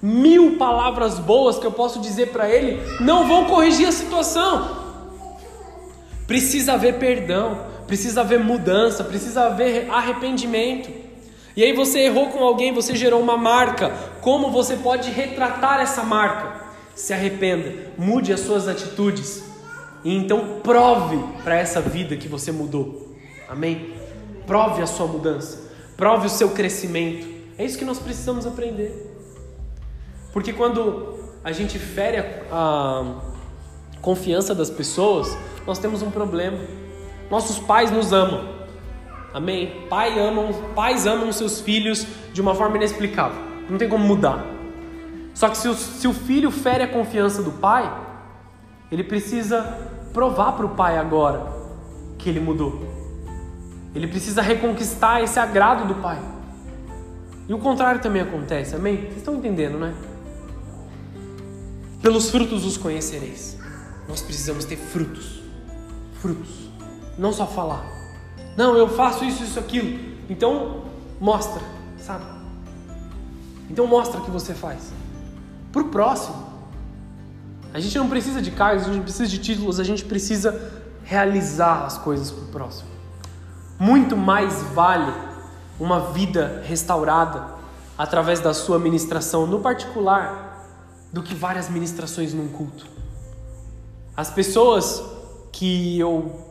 Mil 0.00 0.56
palavras 0.56 1.18
boas 1.18 1.58
que 1.58 1.66
eu 1.66 1.70
posso 1.70 2.00
dizer 2.00 2.30
para 2.30 2.48
ele 2.48 2.80
não 2.98 3.28
vão 3.28 3.44
corrigir 3.44 3.86
a 3.86 3.92
situação. 3.92 4.82
Precisa 6.26 6.72
haver 6.72 6.98
perdão, 6.98 7.58
precisa 7.86 8.22
haver 8.22 8.40
mudança, 8.40 9.04
precisa 9.04 9.42
haver 9.42 9.88
arrependimento. 9.90 10.90
E 11.54 11.62
aí 11.62 11.74
você 11.74 12.00
errou 12.00 12.30
com 12.30 12.42
alguém, 12.42 12.72
você 12.72 12.96
gerou 12.96 13.20
uma 13.20 13.36
marca. 13.36 13.92
Como 14.22 14.50
você 14.50 14.76
pode 14.76 15.10
retratar 15.10 15.80
essa 15.80 16.02
marca? 16.02 16.61
Se 16.94 17.12
arrependa, 17.12 17.92
mude 17.96 18.32
as 18.32 18.40
suas 18.40 18.68
atitudes 18.68 19.42
e 20.04 20.14
então 20.14 20.60
prove 20.62 21.18
para 21.42 21.56
essa 21.56 21.80
vida 21.80 22.16
que 22.16 22.28
você 22.28 22.52
mudou. 22.52 23.16
Amém? 23.48 23.94
Prove 24.46 24.82
a 24.82 24.86
sua 24.86 25.06
mudança, 25.06 25.70
prove 25.96 26.26
o 26.26 26.30
seu 26.30 26.50
crescimento. 26.50 27.26
É 27.56 27.64
isso 27.64 27.78
que 27.78 27.84
nós 27.84 27.98
precisamos 27.98 28.46
aprender. 28.46 29.10
Porque 30.32 30.52
quando 30.52 31.18
a 31.44 31.52
gente 31.52 31.78
fere 31.78 32.18
a, 32.18 32.24
a 32.50 34.00
confiança 34.00 34.54
das 34.54 34.70
pessoas, 34.70 35.36
nós 35.66 35.78
temos 35.78 36.02
um 36.02 36.10
problema. 36.10 36.58
Nossos 37.30 37.58
pais 37.58 37.90
nos 37.90 38.12
amam. 38.12 38.62
Amém? 39.32 39.86
Pai 39.88 40.18
amam, 40.18 40.52
pais 40.74 41.06
amam 41.06 41.32
seus 41.32 41.60
filhos 41.60 42.06
de 42.32 42.40
uma 42.40 42.54
forma 42.54 42.76
inexplicável. 42.76 43.40
Não 43.68 43.78
tem 43.78 43.88
como 43.88 44.04
mudar. 44.04 44.44
Só 45.34 45.48
que 45.48 45.56
se 45.56 45.68
o, 45.68 45.74
se 45.74 46.06
o 46.06 46.12
filho 46.12 46.50
fere 46.50 46.84
a 46.84 46.88
confiança 46.88 47.42
do 47.42 47.52
pai, 47.52 47.90
ele 48.90 49.02
precisa 49.02 49.62
provar 50.12 50.52
para 50.52 50.66
o 50.66 50.70
pai 50.70 50.98
agora 50.98 51.46
que 52.18 52.28
ele 52.28 52.40
mudou. 52.40 52.86
Ele 53.94 54.06
precisa 54.06 54.42
reconquistar 54.42 55.22
esse 55.22 55.38
agrado 55.38 55.86
do 55.86 55.94
pai. 56.00 56.20
E 57.48 57.54
o 57.54 57.58
contrário 57.58 58.00
também 58.00 58.22
acontece, 58.22 58.76
amém? 58.76 58.96
Vocês 58.96 59.16
estão 59.18 59.34
entendendo, 59.34 59.78
né? 59.78 59.94
Pelos 62.00 62.30
frutos 62.30 62.64
os 62.64 62.76
conhecereis. 62.76 63.58
Nós 64.08 64.20
precisamos 64.20 64.64
ter 64.64 64.76
frutos. 64.76 65.42
Frutos. 66.20 66.70
Não 67.18 67.32
só 67.32 67.46
falar. 67.46 67.84
Não, 68.56 68.76
eu 68.76 68.88
faço 68.88 69.24
isso, 69.24 69.42
isso, 69.42 69.58
aquilo. 69.58 69.98
Então, 70.28 70.84
mostra, 71.20 71.62
sabe? 71.98 72.24
Então, 73.70 73.86
mostra 73.86 74.20
o 74.20 74.24
que 74.24 74.30
você 74.30 74.54
faz 74.54 74.92
para 75.72 75.82
o 75.82 75.88
próximo. 75.88 76.52
A 77.74 77.80
gente 77.80 77.96
não 77.98 78.08
precisa 78.08 78.42
de 78.42 78.50
cargos, 78.50 78.86
a 78.86 78.92
gente 78.92 79.02
precisa 79.02 79.26
de 79.26 79.38
títulos, 79.38 79.80
a 79.80 79.84
gente 79.84 80.04
precisa 80.04 80.60
realizar 81.02 81.86
as 81.86 81.96
coisas 81.96 82.30
para 82.30 82.44
o 82.44 82.48
próximo. 82.48 82.88
Muito 83.78 84.16
mais 84.16 84.62
vale 84.74 85.12
uma 85.80 86.12
vida 86.12 86.62
restaurada 86.66 87.46
através 87.96 88.40
da 88.40 88.52
sua 88.52 88.78
ministração 88.78 89.46
no 89.46 89.60
particular 89.60 90.68
do 91.12 91.22
que 91.22 91.34
várias 91.34 91.68
ministrações 91.68 92.32
num 92.34 92.48
culto. 92.48 92.86
As 94.16 94.30
pessoas 94.30 95.02
que 95.50 95.98
eu 95.98 96.48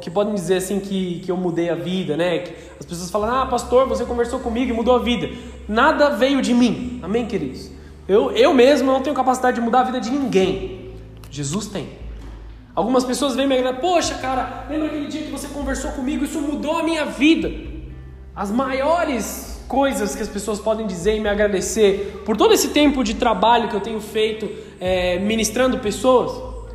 que 0.00 0.08
podem 0.08 0.34
dizer 0.34 0.56
assim 0.56 0.80
que, 0.80 1.20
que 1.20 1.30
eu 1.30 1.36
mudei 1.36 1.68
a 1.68 1.74
vida, 1.74 2.16
né? 2.16 2.42
As 2.80 2.86
pessoas 2.86 3.10
falam, 3.10 3.30
ah, 3.30 3.46
pastor, 3.46 3.86
você 3.86 4.04
conversou 4.04 4.38
comigo 4.38 4.70
e 4.70 4.72
mudou 4.72 4.94
a 4.94 4.98
vida. 4.98 5.28
Nada 5.68 6.10
veio 6.10 6.40
de 6.40 6.54
mim, 6.54 7.00
amém, 7.02 7.26
queridos? 7.26 7.70
Eu, 8.08 8.30
eu 8.32 8.52
mesmo 8.52 8.92
não 8.92 9.00
tenho 9.00 9.14
capacidade 9.16 9.56
de 9.56 9.60
mudar 9.60 9.80
a 9.80 9.84
vida 9.84 10.00
de 10.00 10.10
ninguém. 10.10 10.92
Jesus 11.30 11.66
tem. 11.66 11.88
Algumas 12.74 13.04
pessoas 13.04 13.34
vêm 13.34 13.46
me 13.46 13.56
agradecer, 13.56 13.80
poxa, 13.80 14.14
cara, 14.16 14.66
lembra 14.68 14.88
aquele 14.88 15.06
dia 15.06 15.22
que 15.22 15.30
você 15.30 15.48
conversou 15.48 15.92
comigo? 15.92 16.24
Isso 16.24 16.40
mudou 16.40 16.76
a 16.76 16.82
minha 16.82 17.04
vida. 17.04 17.50
As 18.34 18.50
maiores 18.50 19.64
coisas 19.68 20.14
que 20.14 20.22
as 20.22 20.28
pessoas 20.28 20.58
podem 20.58 20.86
dizer 20.86 21.16
e 21.16 21.20
me 21.20 21.28
agradecer 21.28 22.22
por 22.24 22.36
todo 22.36 22.52
esse 22.52 22.68
tempo 22.68 23.02
de 23.02 23.14
trabalho 23.14 23.68
que 23.68 23.74
eu 23.74 23.80
tenho 23.80 24.00
feito 24.00 24.48
é, 24.80 25.18
ministrando 25.18 25.78
pessoas 25.78 26.32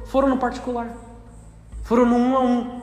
foram 0.08 0.28
no 0.30 0.38
particular, 0.38 0.92
foram 1.84 2.06
no 2.06 2.15
um 2.15 2.36
a 2.36 2.42
um. 2.42 2.82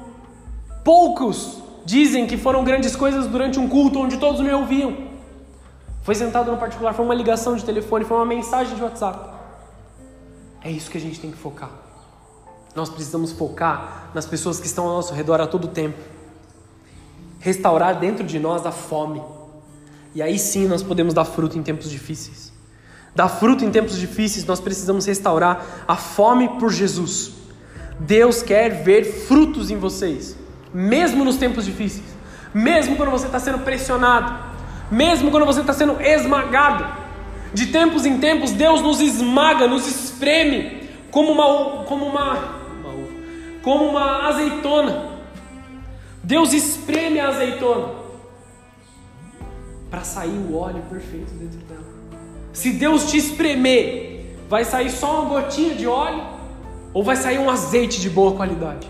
Poucos 0.85 1.61
dizem 1.85 2.27
que 2.27 2.37
foram 2.37 2.63
grandes 2.63 2.95
coisas 2.95 3.27
durante 3.27 3.59
um 3.59 3.69
culto 3.69 3.99
onde 3.99 4.19
todos 4.19 4.41
me 4.41 4.51
ouviam. 4.53 5.06
Foi 6.07 6.15
sentado 6.15 6.53
no 6.53 6.57
particular, 6.57 6.95
foi 6.95 7.05
uma 7.05 7.17
ligação 7.17 7.57
de 7.57 7.65
telefone, 7.65 8.05
foi 8.05 8.17
uma 8.17 8.25
mensagem 8.25 8.77
de 8.77 8.81
WhatsApp. 8.81 9.29
É 10.63 10.71
isso 10.71 10.89
que 10.89 10.97
a 10.97 11.01
gente 11.01 11.19
tem 11.19 11.33
que 11.33 11.37
focar. 11.37 11.69
Nós 12.77 12.89
precisamos 12.89 13.33
focar 13.33 14.13
nas 14.15 14.25
pessoas 14.25 14.61
que 14.61 14.69
estão 14.69 14.87
ao 14.87 14.95
nosso 14.95 15.13
redor 15.13 15.41
a 15.41 15.49
todo 15.49 15.67
tempo. 15.67 15.99
Restaurar 17.41 17.99
dentro 17.99 18.23
de 18.23 18.39
nós 18.39 18.65
a 18.65 18.71
fome. 18.71 19.21
E 20.15 20.23
aí 20.23 20.39
sim 20.39 20.69
nós 20.69 20.81
podemos 20.81 21.13
dar 21.13 21.25
fruto 21.25 21.59
em 21.59 21.63
tempos 21.65 21.91
difíceis. 21.91 22.53
Dar 23.13 23.29
fruto 23.29 23.65
em 23.65 23.71
tempos 23.73 23.99
difíceis, 23.99 24.45
nós 24.45 24.61
precisamos 24.61 25.07
restaurar 25.07 25.85
a 25.89 25.97
fome 25.97 26.49
por 26.61 26.71
Jesus. 26.71 27.33
Deus 27.99 28.45
quer 28.45 28.85
ver 28.85 29.03
frutos 29.27 29.73
em 29.73 29.77
vocês, 29.77 30.37
mesmo 30.73 31.25
nos 31.25 31.37
tempos 31.37 31.65
difíceis, 31.65 32.07
mesmo 32.55 32.95
quando 32.95 33.11
você 33.11 33.27
está 33.27 33.41
sendo 33.41 33.59
pressionado, 33.65 34.46
mesmo 34.91 35.31
quando 35.31 35.47
você 35.47 35.61
está 35.61 35.73
sendo 35.73 36.01
esmagado. 36.01 36.87
De 37.53 37.67
tempos 37.67 38.05
em 38.05 38.19
tempos, 38.19 38.53
Deus 38.53 38.83
nos 38.83 39.01
esmaga, 39.01 39.67
nos 39.67 39.87
espreme, 39.87 40.89
como 41.11 41.33
uma, 41.33 41.85
como 41.85 42.07
uma, 42.07 42.61
como 43.63 43.85
uma 43.87 44.29
azeitona. 44.29 45.17
Deus 46.23 46.53
espreme 46.53 47.21
a 47.21 47.29
azeitona 47.29 47.89
para 49.91 50.03
sair 50.03 50.37
o 50.37 50.57
óleo 50.57 50.83
perfeito 50.91 51.33
dentro 51.35 51.59
dela. 51.61 51.87
Se 52.53 52.73
Deus 52.73 53.11
te 53.11 53.17
espremer, 53.17 54.37
vai 54.49 54.65
sair 54.65 54.91
só 54.91 55.23
uma 55.23 55.41
gotinha 55.41 55.75
de 55.75 55.87
óleo 55.87 56.23
ou 56.93 57.03
vai 57.03 57.17
sair 57.17 57.39
um 57.39 57.49
azeite 57.49 58.01
de 58.01 58.11
boa 58.11 58.35
qualidade? 58.35 58.89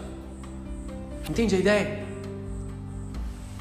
Entende 1.28 1.56
a 1.56 1.58
ideia? 1.58 2.05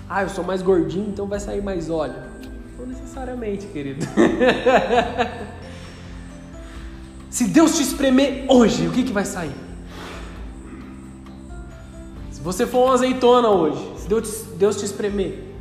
Ah, 0.09 0.23
eu 0.23 0.29
sou 0.29 0.43
mais 0.43 0.61
gordinho, 0.61 1.07
então 1.09 1.25
vai 1.27 1.39
sair 1.39 1.61
mais 1.61 1.89
óleo. 1.89 2.15
Não 2.77 2.85
necessariamente, 2.85 3.65
querido. 3.67 4.05
Se 7.29 7.45
Deus 7.45 7.75
te 7.75 7.83
espremer 7.83 8.45
hoje, 8.47 8.87
o 8.87 8.91
que, 8.91 9.03
que 9.03 9.11
vai 9.11 9.25
sair? 9.25 9.55
Se 12.31 12.39
você 12.41 12.65
for 12.65 12.85
uma 12.85 12.93
azeitona 12.93 13.49
hoje, 13.49 13.93
se 13.97 14.07
Deus 14.07 14.29
te, 14.29 14.45
Deus 14.55 14.77
te 14.77 14.85
espremer, 14.85 15.55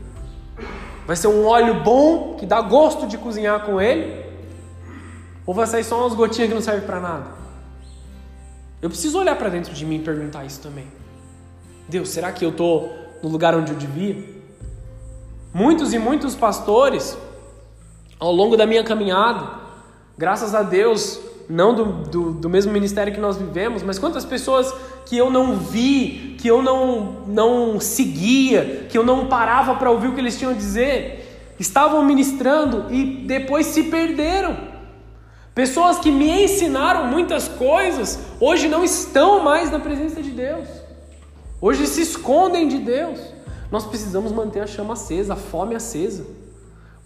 Vai 1.06 1.16
ser 1.16 1.28
um 1.28 1.44
óleo 1.44 1.82
bom 1.82 2.34
que 2.34 2.46
dá 2.46 2.60
gosto 2.62 3.06
de 3.06 3.18
cozinhar 3.18 3.64
com 3.64 3.80
ele? 3.80 4.24
Ou 5.46 5.52
vai 5.52 5.66
sair 5.66 5.84
só 5.84 6.00
umas 6.00 6.14
gotinhas 6.14 6.48
que 6.48 6.54
não 6.54 6.62
servem 6.62 6.86
para 6.86 6.98
nada? 6.98 7.26
Eu 8.80 8.88
preciso 8.88 9.18
olhar 9.18 9.36
para 9.36 9.50
dentro 9.50 9.74
de 9.74 9.84
mim 9.84 9.96
e 9.96 9.98
perguntar 9.98 10.44
isso 10.44 10.60
também. 10.60 10.86
Deus, 11.88 12.08
será 12.08 12.32
que 12.32 12.44
eu 12.44 12.50
estou 12.50 13.03
no 13.24 13.30
lugar 13.30 13.56
onde 13.56 13.72
eu 13.72 13.78
devia? 13.78 14.22
Muitos 15.52 15.94
e 15.94 15.98
muitos 15.98 16.34
pastores, 16.34 17.16
ao 18.20 18.30
longo 18.30 18.54
da 18.54 18.66
minha 18.66 18.84
caminhada, 18.84 19.48
graças 20.18 20.54
a 20.54 20.62
Deus, 20.62 21.18
não 21.48 21.74
do, 21.74 21.84
do, 21.84 22.32
do, 22.32 22.50
mesmo 22.50 22.70
ministério 22.70 23.14
que 23.14 23.20
nós 23.20 23.38
vivemos, 23.38 23.82
mas 23.82 23.98
quantas 23.98 24.26
pessoas 24.26 24.72
que 25.06 25.16
eu 25.16 25.30
não 25.30 25.56
vi, 25.56 26.36
que 26.38 26.48
eu 26.48 26.60
não, 26.62 27.24
não 27.26 27.80
seguia, 27.80 28.86
que 28.90 28.98
eu 28.98 29.02
não 29.02 29.26
parava 29.26 29.74
para 29.76 29.90
ouvir 29.90 30.08
o 30.08 30.12
que 30.12 30.20
eles 30.20 30.36
tinham 30.36 30.52
a 30.52 30.56
dizer, 30.56 31.54
estavam 31.58 32.04
ministrando 32.04 32.92
e 32.92 33.24
depois 33.26 33.66
se 33.68 33.84
perderam. 33.84 34.74
Pessoas 35.54 35.98
que 35.98 36.10
me 36.10 36.44
ensinaram 36.44 37.06
muitas 37.06 37.48
coisas, 37.48 38.18
hoje 38.38 38.68
não 38.68 38.84
estão 38.84 39.42
mais 39.42 39.70
na 39.70 39.78
presença 39.78 40.20
de 40.20 40.30
Deus, 40.30 40.83
hoje 41.64 41.86
se 41.86 42.02
escondem 42.02 42.68
de 42.68 42.78
Deus. 42.78 43.18
Nós 43.70 43.86
precisamos 43.86 44.30
manter 44.32 44.60
a 44.60 44.66
chama 44.66 44.92
acesa, 44.92 45.32
a 45.32 45.36
fome 45.36 45.74
acesa. 45.74 46.26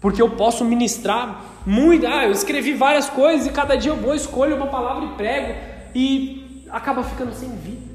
Porque 0.01 0.21
eu 0.21 0.31
posso 0.31 0.65
ministrar 0.65 1.61
muito. 1.65 2.05
Ah, 2.05 2.25
eu 2.25 2.31
escrevi 2.31 2.73
várias 2.73 3.09
coisas 3.09 3.47
e 3.47 3.51
cada 3.51 3.75
dia 3.75 3.91
eu 3.91 3.95
vou, 3.95 4.13
escolho 4.13 4.55
uma 4.55 4.67
palavra 4.67 5.05
e 5.05 5.09
prego 5.15 5.59
e 5.95 6.65
acaba 6.69 7.03
ficando 7.03 7.33
sem 7.33 7.49
vida. 7.49 7.89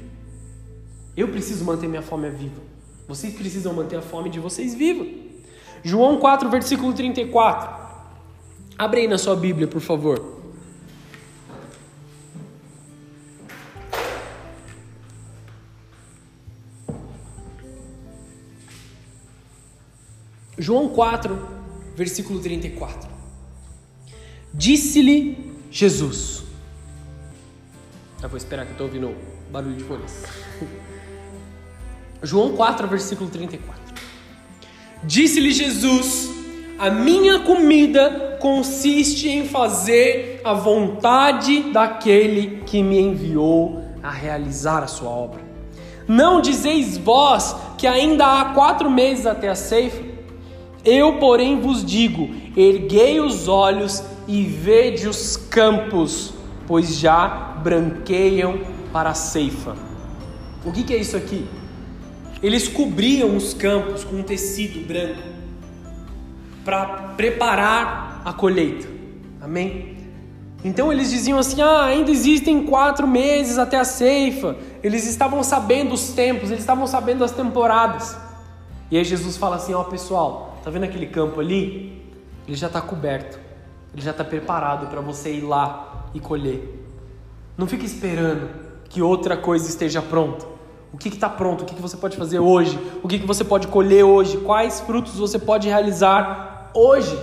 Eu 1.15 1.27
preciso 1.29 1.63
manter 1.63 1.87
minha 1.87 2.01
fome 2.01 2.29
viva. 2.29 2.61
Vocês 3.07 3.33
precisam 3.33 3.73
manter 3.73 3.97
a 3.97 4.01
fome 4.01 4.29
de 4.29 4.39
vocês 4.39 4.73
viva. 4.73 5.05
João 5.83 6.17
4, 6.17 6.49
versículo 6.49 6.93
34. 6.93 7.85
Abre 8.77 9.01
aí 9.01 9.07
na 9.07 9.17
sua 9.17 9.35
Bíblia, 9.35 9.67
por 9.67 9.81
favor. 9.81 10.44
João 20.57 20.87
4, 20.89 21.37
versículo 21.95 22.39
34. 22.39 23.09
Disse-lhe 24.53 25.53
Jesus. 25.69 26.43
Eu 28.23 28.29
vou 28.29 28.37
esperar 28.37 28.65
que 28.65 28.71
eu 28.71 28.73
estou 28.73 28.87
ouvindo 28.87 29.15
barulho 29.51 29.75
de 29.75 29.83
folhas. 29.83 30.23
João 32.23 32.55
4, 32.55 32.87
versículo 32.87 33.29
34. 33.29 33.75
Disse-lhe 35.03 35.51
Jesus: 35.51 36.29
A 36.79 36.89
minha 36.89 37.39
comida 37.39 38.37
consiste 38.39 39.27
em 39.27 39.47
fazer 39.47 40.39
a 40.43 40.53
vontade 40.53 41.73
daquele 41.73 42.61
que 42.65 42.81
me 42.81 42.97
enviou 42.97 43.83
a 44.01 44.09
realizar 44.09 44.83
a 44.83 44.87
sua 44.87 45.09
obra. 45.09 45.41
Não 46.07 46.39
dizeis 46.39 46.97
vós 46.97 47.55
que 47.77 47.87
ainda 47.87 48.39
há 48.39 48.53
quatro 48.53 48.89
meses 48.89 49.25
até 49.25 49.49
a 49.49 49.55
ceifa? 49.55 50.04
Eu, 50.85 51.17
porém, 51.17 51.59
vos 51.59 51.83
digo: 51.83 52.29
erguei 52.55 53.19
os 53.19 53.47
olhos 53.47 54.03
e 54.27 54.43
vede 54.43 55.07
os 55.07 55.35
campos, 55.35 56.33
pois 56.67 56.95
já 56.95 57.27
branqueiam 57.63 58.59
para 58.93 59.09
a 59.09 59.15
ceifa. 59.15 59.75
O 60.63 60.71
que, 60.71 60.83
que 60.83 60.93
é 60.93 60.97
isso 60.97 61.17
aqui? 61.17 61.47
Eles 62.41 62.67
cobriam 62.67 63.35
os 63.35 63.53
campos 63.53 64.03
com 64.03 64.17
um 64.17 64.23
tecido 64.23 64.85
branco 64.87 65.21
para 66.63 66.85
preparar 67.15 68.21
a 68.23 68.33
colheita. 68.33 68.87
Amém? 69.41 69.95
Então 70.63 70.91
eles 70.91 71.11
diziam 71.11 71.37
assim: 71.37 71.61
ah, 71.61 71.85
ainda 71.85 72.09
existem 72.11 72.65
quatro 72.65 73.07
meses 73.07 73.57
até 73.57 73.77
a 73.77 73.83
ceifa. 73.83 74.55
Eles 74.83 75.07
estavam 75.07 75.43
sabendo 75.43 75.93
os 75.93 76.09
tempos, 76.09 76.49
eles 76.49 76.61
estavam 76.61 76.87
sabendo 76.87 77.23
as 77.23 77.31
temporadas. 77.31 78.17
E 78.89 78.97
aí 78.97 79.03
Jesus 79.03 79.37
fala 79.37 79.57
assim: 79.57 79.73
ó, 79.73 79.81
oh, 79.81 79.85
pessoal, 79.85 80.54
Tá 80.65 80.71
vendo 80.71 80.85
aquele 80.85 81.05
campo 81.05 81.39
ali? 81.39 82.01
Ele 82.47 82.57
já 82.57 82.65
está 82.65 82.81
coberto. 82.81 83.37
Ele 83.93 84.01
já 84.01 84.09
está 84.09 84.23
preparado 84.23 84.87
para 84.87 84.99
você 84.99 85.31
ir 85.31 85.41
lá 85.41 86.07
e 86.11 86.19
colher. 86.19 86.83
Não 87.55 87.67
fique 87.67 87.85
esperando 87.85 88.49
que 88.89 88.99
outra 88.99 89.37
coisa 89.37 89.69
esteja 89.69 90.01
pronta. 90.01 90.43
O 90.91 90.97
que 90.97 91.09
está 91.09 91.29
pronto? 91.29 91.61
O 91.61 91.65
que, 91.65 91.75
que 91.75 91.81
você 91.83 91.95
pode 91.95 92.17
fazer 92.17 92.39
hoje? 92.39 92.79
O 93.03 93.07
que, 93.07 93.19
que 93.19 93.27
você 93.27 93.43
pode 93.43 93.67
colher 93.67 94.03
hoje? 94.03 94.37
Quais 94.37 94.79
frutos 94.79 95.19
você 95.19 95.37
pode 95.37 95.67
realizar 95.67 96.71
hoje? 96.73 97.15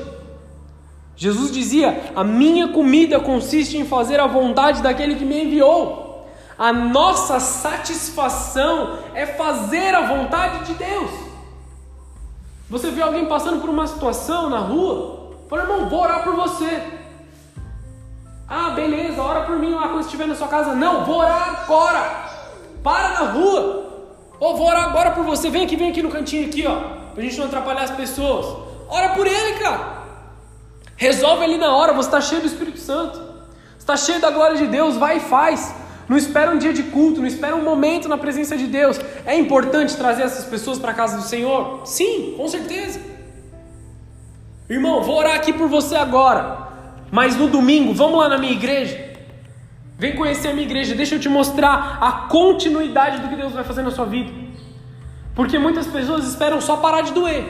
Jesus 1.17 1.51
dizia: 1.51 2.13
A 2.15 2.23
minha 2.23 2.69
comida 2.69 3.19
consiste 3.19 3.77
em 3.77 3.85
fazer 3.85 4.21
a 4.21 4.29
vontade 4.29 4.83
daquele 4.83 5.17
que 5.17 5.25
me 5.25 5.47
enviou. 5.47 6.29
A 6.57 6.73
nossa 6.73 7.41
satisfação 7.41 9.01
é 9.15 9.27
fazer 9.27 9.97
a 9.97 10.07
vontade 10.07 10.67
de 10.67 10.75
Deus. 10.75 11.32
Você 12.73 12.91
vê 12.91 13.03
alguém 13.03 13.27
passando 13.27 13.61
por 13.61 13.69
uma 13.69 13.87
situação 13.87 14.49
na 14.49 14.57
rua, 14.57 15.35
fala, 15.47 15.65
irmão, 15.65 15.91
vou 15.91 16.01
orar 16.01 16.25
por 16.25 16.35
você. 16.35 16.83
Ah, 18.49 18.71
beleza, 18.71 19.21
ora 19.21 19.43
por 19.43 19.59
mim 19.59 19.75
lá 19.75 19.89
quando 19.89 20.01
estiver 20.01 20.27
na 20.27 20.35
sua 20.35 20.49
casa. 20.49 20.75
Não, 20.75 21.05
vou 21.05 21.19
orar 21.19 21.65
agora. 21.65 22.31
Para 22.83 23.11
na 23.11 23.31
rua. 23.31 24.09
Ou 24.41 24.57
vou 24.57 24.67
orar 24.67 24.85
agora 24.85 25.11
por 25.11 25.23
você. 25.23 25.51
Vem 25.51 25.67
aqui, 25.67 25.77
vem 25.77 25.91
aqui 25.91 26.03
no 26.03 26.09
cantinho 26.09 26.47
aqui, 26.47 26.67
ó. 26.67 26.77
Pra 27.13 27.23
gente 27.23 27.37
não 27.37 27.45
atrapalhar 27.45 27.83
as 27.83 27.91
pessoas. 27.91 28.47
Ora 28.89 29.11
por 29.11 29.27
ele, 29.27 29.59
cara. 29.59 30.05
Resolve 30.97 31.45
ali 31.45 31.59
na 31.59 31.77
hora, 31.77 31.93
você 31.93 32.09
está 32.09 32.23
cheio 32.23 32.41
do 32.41 32.47
Espírito 32.47 32.79
Santo. 32.79 33.21
Está 33.79 33.99
cheio 33.99 34.19
da 34.19 34.31
glória 34.31 34.57
de 34.57 34.67
Deus, 34.67 34.97
vai 34.97 35.19
e 35.19 35.21
faz. 35.21 35.75
Não 36.09 36.17
espera 36.17 36.51
um 36.51 36.59
dia 36.59 36.73
de 36.73 36.83
culto, 36.85 37.21
não 37.21 37.27
espera 37.27 37.55
um 37.55 37.63
momento 37.63 38.09
na 38.09 38.19
presença 38.19 38.57
de 38.57 38.67
Deus. 38.67 39.01
É 39.25 39.37
importante 39.37 39.97
trazer 39.97 40.23
essas 40.23 40.45
pessoas 40.45 40.79
para 40.79 40.91
a 40.91 40.95
casa 40.95 41.17
do 41.17 41.23
Senhor? 41.23 41.83
Sim, 41.85 42.35
com 42.37 42.49
certeza. 42.49 43.01
Irmão, 44.69 45.03
vou 45.03 45.17
orar 45.17 45.37
aqui 45.37 45.53
por 45.53 45.69
você 45.69 45.97
agora. 45.97 46.69
Mas 47.11 47.37
no 47.37 47.49
domingo, 47.49 47.93
vamos 47.93 48.19
lá 48.19 48.29
na 48.29 48.39
minha 48.39 48.53
igreja. 48.53 49.13
Vem 49.99 50.17
conhecer 50.17 50.49
a 50.49 50.53
minha 50.53 50.67
igreja, 50.67 50.95
deixa 50.95 51.15
eu 51.15 51.21
te 51.21 51.29
mostrar 51.29 51.99
a 52.01 52.13
continuidade 52.29 53.21
do 53.21 53.29
que 53.29 53.37
Deus 53.37 53.53
vai 53.53 53.63
fazer 53.63 53.83
na 53.83 53.91
sua 53.91 54.07
vida. 54.07 54.33
Porque 55.35 55.59
muitas 55.59 55.87
pessoas 55.87 56.27
esperam 56.27 56.61
só 56.61 56.79
parar 56.79 57.03
de 57.03 57.13
doer. 57.13 57.45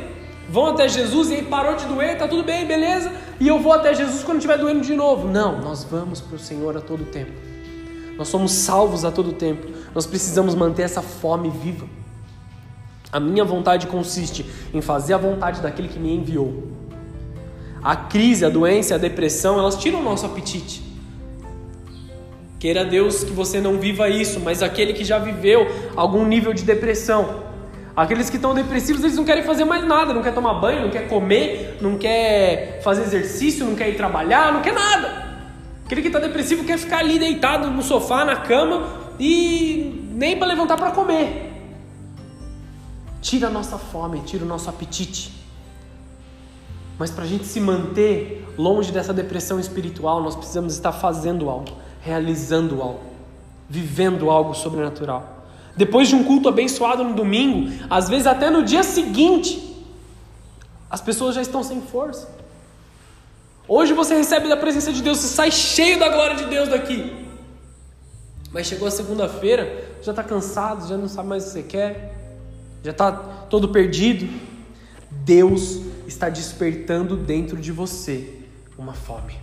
Vão 0.49 0.67
até 0.67 0.89
Jesus 0.89 1.31
e 1.31 1.37
aí 1.37 1.43
parou 1.43 1.77
de 1.77 1.87
doer, 1.87 2.19
tá 2.19 2.29
tudo 2.29 2.43
bem, 2.43 2.67
beleza? 2.67 3.11
E 3.41 3.49
eu 3.49 3.59
vou 3.59 3.73
até 3.73 3.95
Jesus 3.95 4.23
quando 4.23 4.39
estiver 4.39 4.59
doendo 4.59 4.81
de 4.81 4.95
novo. 4.95 5.27
Não, 5.29 5.61
nós 5.61 5.85
vamos 5.85 6.21
para 6.21 6.37
o 6.37 6.39
Senhor 6.39 6.77
a 6.77 6.81
todo 6.81 7.05
tempo. 7.05 7.52
Nós 8.17 8.29
somos 8.29 8.53
salvos 8.53 9.05
a 9.05 9.11
todo 9.11 9.33
tempo. 9.33 9.67
Nós 9.95 10.07
precisamos 10.07 10.55
manter 10.55 10.83
essa 10.83 11.03
fome 11.03 11.51
viva. 11.51 11.87
A 13.13 13.21
minha 13.21 13.45
vontade 13.45 13.87
consiste 13.87 14.47
em 14.73 14.81
fazer 14.81 15.15
a 15.15 15.19
vontade 15.19 15.61
daquele 15.61 15.89
que 15.89 15.99
me 15.99 16.15
enviou. 16.15 16.69
A 17.83 17.95
crise, 17.97 18.45
a 18.45 18.49
doença, 18.49 18.95
a 18.95 18.99
depressão, 18.99 19.59
elas 19.59 19.77
tiram 19.77 20.01
o 20.01 20.03
nosso 20.03 20.25
apetite. 20.25 20.83
Queira 22.59 22.85
Deus 22.85 23.25
que 23.25 23.33
você 23.33 23.61
não 23.61 23.79
viva 23.79 24.09
isso, 24.09 24.39
mas 24.39 24.63
aquele 24.63 24.93
que 24.93 25.05
já 25.05 25.19
viveu 25.19 25.67
algum 25.97 26.25
nível 26.25 26.55
de 26.55 26.63
depressão, 26.63 27.43
aqueles 27.95 28.31
que 28.31 28.37
estão 28.37 28.55
depressivos, 28.55 29.03
eles 29.03 29.17
não 29.17 29.25
querem 29.25 29.43
fazer 29.43 29.65
mais 29.65 29.85
nada, 29.85 30.15
não 30.15 30.23
quer 30.23 30.33
tomar 30.33 30.55
banho, 30.55 30.83
não 30.83 30.91
quer 30.91 31.09
comer, 31.09 31.79
não 31.81 31.99
quer 31.99 32.81
fazer 32.85 33.03
exercício, 33.03 33.67
não 33.67 33.75
quer 33.75 33.89
ir 33.89 33.97
trabalhar, 33.97 34.53
não 34.53 34.63
quer 34.63 34.73
nada. 34.73 35.22
Aquele 35.93 36.09
que 36.09 36.09
está 36.09 36.21
depressivo 36.21 36.65
quer 36.65 36.79
ficar 36.79 37.01
ali 37.01 37.19
deitado 37.19 37.69
no 37.71 37.83
sofá, 37.83 38.25
na 38.25 38.37
cama 38.37 38.89
e 39.21 40.09
nem 40.15 40.39
para 40.39 40.47
levantar 40.47 40.79
para 40.79 40.91
comer. 40.91 41.53
Tira 43.21 43.49
a 43.49 43.51
nossa 43.51 43.77
fome, 43.77 44.21
tira 44.21 44.43
o 44.43 44.49
nosso 44.49 44.71
apetite. 44.71 45.31
Mas 46.99 47.11
para 47.11 47.25
a 47.25 47.27
gente 47.27 47.45
se 47.45 47.61
manter 47.61 48.43
longe 48.57 48.91
dessa 48.91 49.13
depressão 49.13 49.61
espiritual, 49.61 50.23
nós 50.23 50.35
precisamos 50.35 50.73
estar 50.73 50.93
fazendo 50.93 51.51
algo, 51.51 51.77
realizando 52.01 52.81
algo, 52.81 53.03
vivendo 53.69 54.31
algo 54.31 54.55
sobrenatural. 54.55 55.45
Depois 55.77 56.09
de 56.09 56.15
um 56.15 56.25
culto 56.25 56.49
abençoado 56.49 57.05
no 57.05 57.13
domingo, 57.13 57.71
às 57.91 58.09
vezes 58.09 58.27
até 58.27 58.49
no 58.49 58.63
dia 58.63 58.83
seguinte, 58.83 59.85
as 60.89 61.03
pessoas 61.03 61.35
já 61.35 61.43
estão 61.43 61.63
sem 61.63 61.83
força. 61.83 62.41
Hoje 63.69 63.93
você 63.93 64.15
recebe 64.15 64.49
da 64.49 64.57
presença 64.57 64.93
de 64.93 65.03
Deus, 65.03 65.19
você 65.19 65.29
sai 65.29 65.51
cheio 65.51 65.99
da 65.99 66.09
glória 66.09 66.37
de 66.37 66.47
Deus 66.47 66.69
daqui. 66.69 67.27
Mas 68.53 68.67
chegou 68.67 68.89
a 68.89 68.91
segunda-feira, 68.91 69.89
já 70.03 70.13
está 70.13 70.23
cansado, 70.23 70.87
já 70.87 70.97
não 70.97 71.09
sabe 71.09 71.29
mais 71.29 71.45
o 71.45 71.47
que 71.47 71.53
você 71.53 71.63
quer, 71.63 72.15
já 72.85 72.91
está 72.91 73.13
todo 73.13 73.69
perdido. 73.69 74.29
Deus 75.11 75.81
está 76.07 76.29
despertando 76.29 77.17
dentro 77.17 77.57
de 77.57 77.71
você 77.71 78.39
uma 78.77 78.93
fome. 78.93 79.35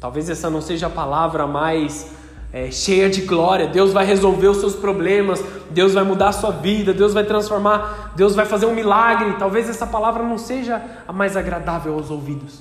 Talvez 0.00 0.28
essa 0.28 0.50
não 0.50 0.60
seja 0.60 0.86
a 0.86 0.90
palavra 0.90 1.46
mais 1.46 2.10
é, 2.52 2.70
cheia 2.70 3.10
de 3.10 3.22
glória. 3.22 3.66
Deus 3.66 3.92
vai 3.92 4.04
resolver 4.04 4.48
os 4.48 4.58
seus 4.58 4.74
problemas, 4.74 5.42
Deus 5.70 5.92
vai 5.92 6.04
mudar 6.04 6.28
a 6.28 6.32
sua 6.32 6.50
vida, 6.50 6.92
Deus 6.92 7.12
vai 7.12 7.24
transformar, 7.24 8.12
Deus 8.16 8.34
vai 8.34 8.46
fazer 8.46 8.66
um 8.66 8.74
milagre. 8.74 9.34
Talvez 9.38 9.68
essa 9.68 9.86
palavra 9.86 10.22
não 10.22 10.38
seja 10.38 10.82
a 11.06 11.12
mais 11.12 11.36
agradável 11.36 11.94
aos 11.94 12.10
ouvidos, 12.10 12.60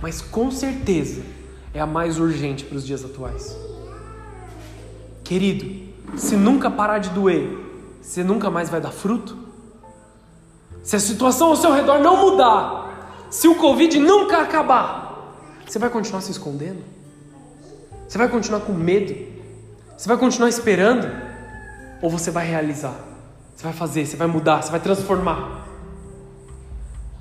mas 0.00 0.20
com 0.20 0.50
certeza 0.50 1.22
é 1.74 1.80
a 1.80 1.86
mais 1.86 2.18
urgente 2.18 2.64
para 2.64 2.76
os 2.76 2.86
dias 2.86 3.04
atuais. 3.04 3.56
Querido, 5.24 5.88
se 6.16 6.36
nunca 6.36 6.70
parar 6.70 6.98
de 6.98 7.10
doer, 7.10 7.58
você 8.00 8.24
nunca 8.24 8.50
mais 8.50 8.70
vai 8.70 8.80
dar 8.80 8.90
fruto? 8.90 9.36
Se 10.82 10.96
a 10.96 11.00
situação 11.00 11.48
ao 11.48 11.56
seu 11.56 11.72
redor 11.72 11.98
não 11.98 12.16
mudar, 12.16 13.26
se 13.30 13.46
o 13.46 13.54
Covid 13.56 13.98
nunca 13.98 14.38
acabar, 14.38 15.34
você 15.66 15.78
vai 15.78 15.90
continuar 15.90 16.22
se 16.22 16.30
escondendo? 16.30 16.82
Você 18.08 18.16
vai 18.16 18.28
continuar 18.28 18.60
com 18.60 18.72
medo? 18.72 19.14
Você 19.96 20.08
vai 20.08 20.16
continuar 20.16 20.48
esperando? 20.48 21.06
Ou 22.00 22.08
você 22.08 22.30
vai 22.30 22.46
realizar? 22.46 22.94
Você 23.54 23.64
vai 23.64 23.72
fazer, 23.72 24.06
você 24.06 24.16
vai 24.16 24.26
mudar, 24.26 24.62
você 24.62 24.70
vai 24.70 24.80
transformar. 24.80 25.57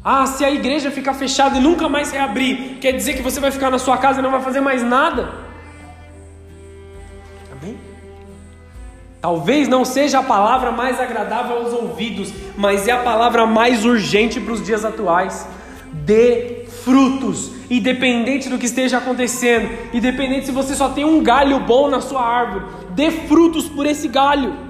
Ah, 0.04 0.26
se 0.26 0.46
a 0.46 0.52
igreja 0.52 0.90
ficar 0.90 1.14
fechada 1.14 1.58
e 1.58 1.62
nunca 1.62 1.90
mais 1.90 2.12
reabrir, 2.12 2.78
quer 2.80 2.94
dizer 2.94 3.16
que 3.16 3.22
você 3.22 3.40
vai 3.40 3.52
ficar 3.52 3.70
na 3.70 3.80
sua 3.80 3.98
casa 3.98 4.20
e 4.20 4.24
não 4.24 4.32
vai 4.32 4.42
fazer 4.42 4.62
mais 4.62 4.82
nada? 4.84 5.34
Amém? 7.52 7.78
Talvez 9.22 9.68
não 9.68 9.84
seja 9.84 10.20
a 10.20 10.24
palavra 10.24 10.72
mais 10.72 11.00
agradável 11.00 11.58
aos 11.58 11.74
ouvidos, 11.74 12.32
mas 12.56 12.88
é 12.88 12.92
a 12.92 13.04
palavra 13.04 13.46
mais 13.46 13.84
urgente 13.84 14.40
para 14.40 14.54
os 14.54 14.64
dias 14.64 14.86
atuais. 14.86 15.48
Dê 15.92 16.66
frutos, 16.84 17.52
independente 17.70 18.48
do 18.48 18.58
que 18.58 18.66
esteja 18.66 19.00
acontecendo, 19.00 19.70
independente 19.94 20.46
se 20.46 20.52
você 20.52 20.74
só 20.74 20.90
tem 20.90 21.04
um 21.04 21.22
galho 21.22 21.60
bom 21.60 21.90
na 21.90 22.00
sua 22.00 22.26
árvore, 22.26 22.66
dê 22.92 23.12
frutos 23.12 23.68
por 23.68 23.86
esse 23.86 24.08
galho. 24.08 24.67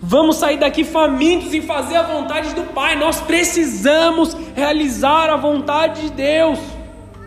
Vamos 0.00 0.36
sair 0.36 0.58
daqui 0.58 0.84
famintos 0.84 1.54
em 1.54 1.62
fazer 1.62 1.96
a 1.96 2.02
vontade 2.02 2.54
do 2.54 2.62
Pai. 2.72 2.96
Nós 2.96 3.20
precisamos 3.20 4.34
realizar 4.54 5.30
a 5.30 5.36
vontade 5.36 6.02
de 6.02 6.10
Deus. 6.10 6.58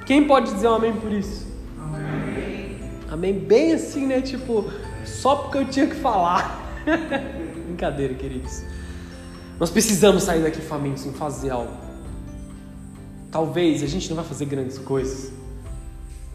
Quem 0.06 0.26
pode 0.26 0.54
dizer 0.54 0.68
um 0.68 0.76
amém 0.76 0.94
por 0.94 1.12
isso? 1.12 1.48
Amém. 1.78 2.80
Amém. 3.12 3.34
Bem 3.34 3.74
assim, 3.74 4.06
né? 4.06 4.22
Tipo, 4.22 4.72
só 5.06 5.36
porque 5.36 5.58
eu 5.58 5.66
tinha 5.66 5.88
que 5.88 5.96
falar. 5.96 6.60
Brincadeira, 7.66 8.14
queridos. 8.14 8.64
Nós 9.60 9.70
precisamos 9.70 10.24
sair 10.24 10.42
daqui 10.42 10.62
famintos 10.62 11.06
em 11.06 11.14
fazer 11.14 11.50
algo. 11.50 11.74
Talvez 13.32 13.84
a 13.84 13.88
gente 13.88 14.10
não 14.10 14.16
vai 14.16 14.26
fazer 14.26 14.46
grandes 14.46 14.78
coisas, 14.78 15.32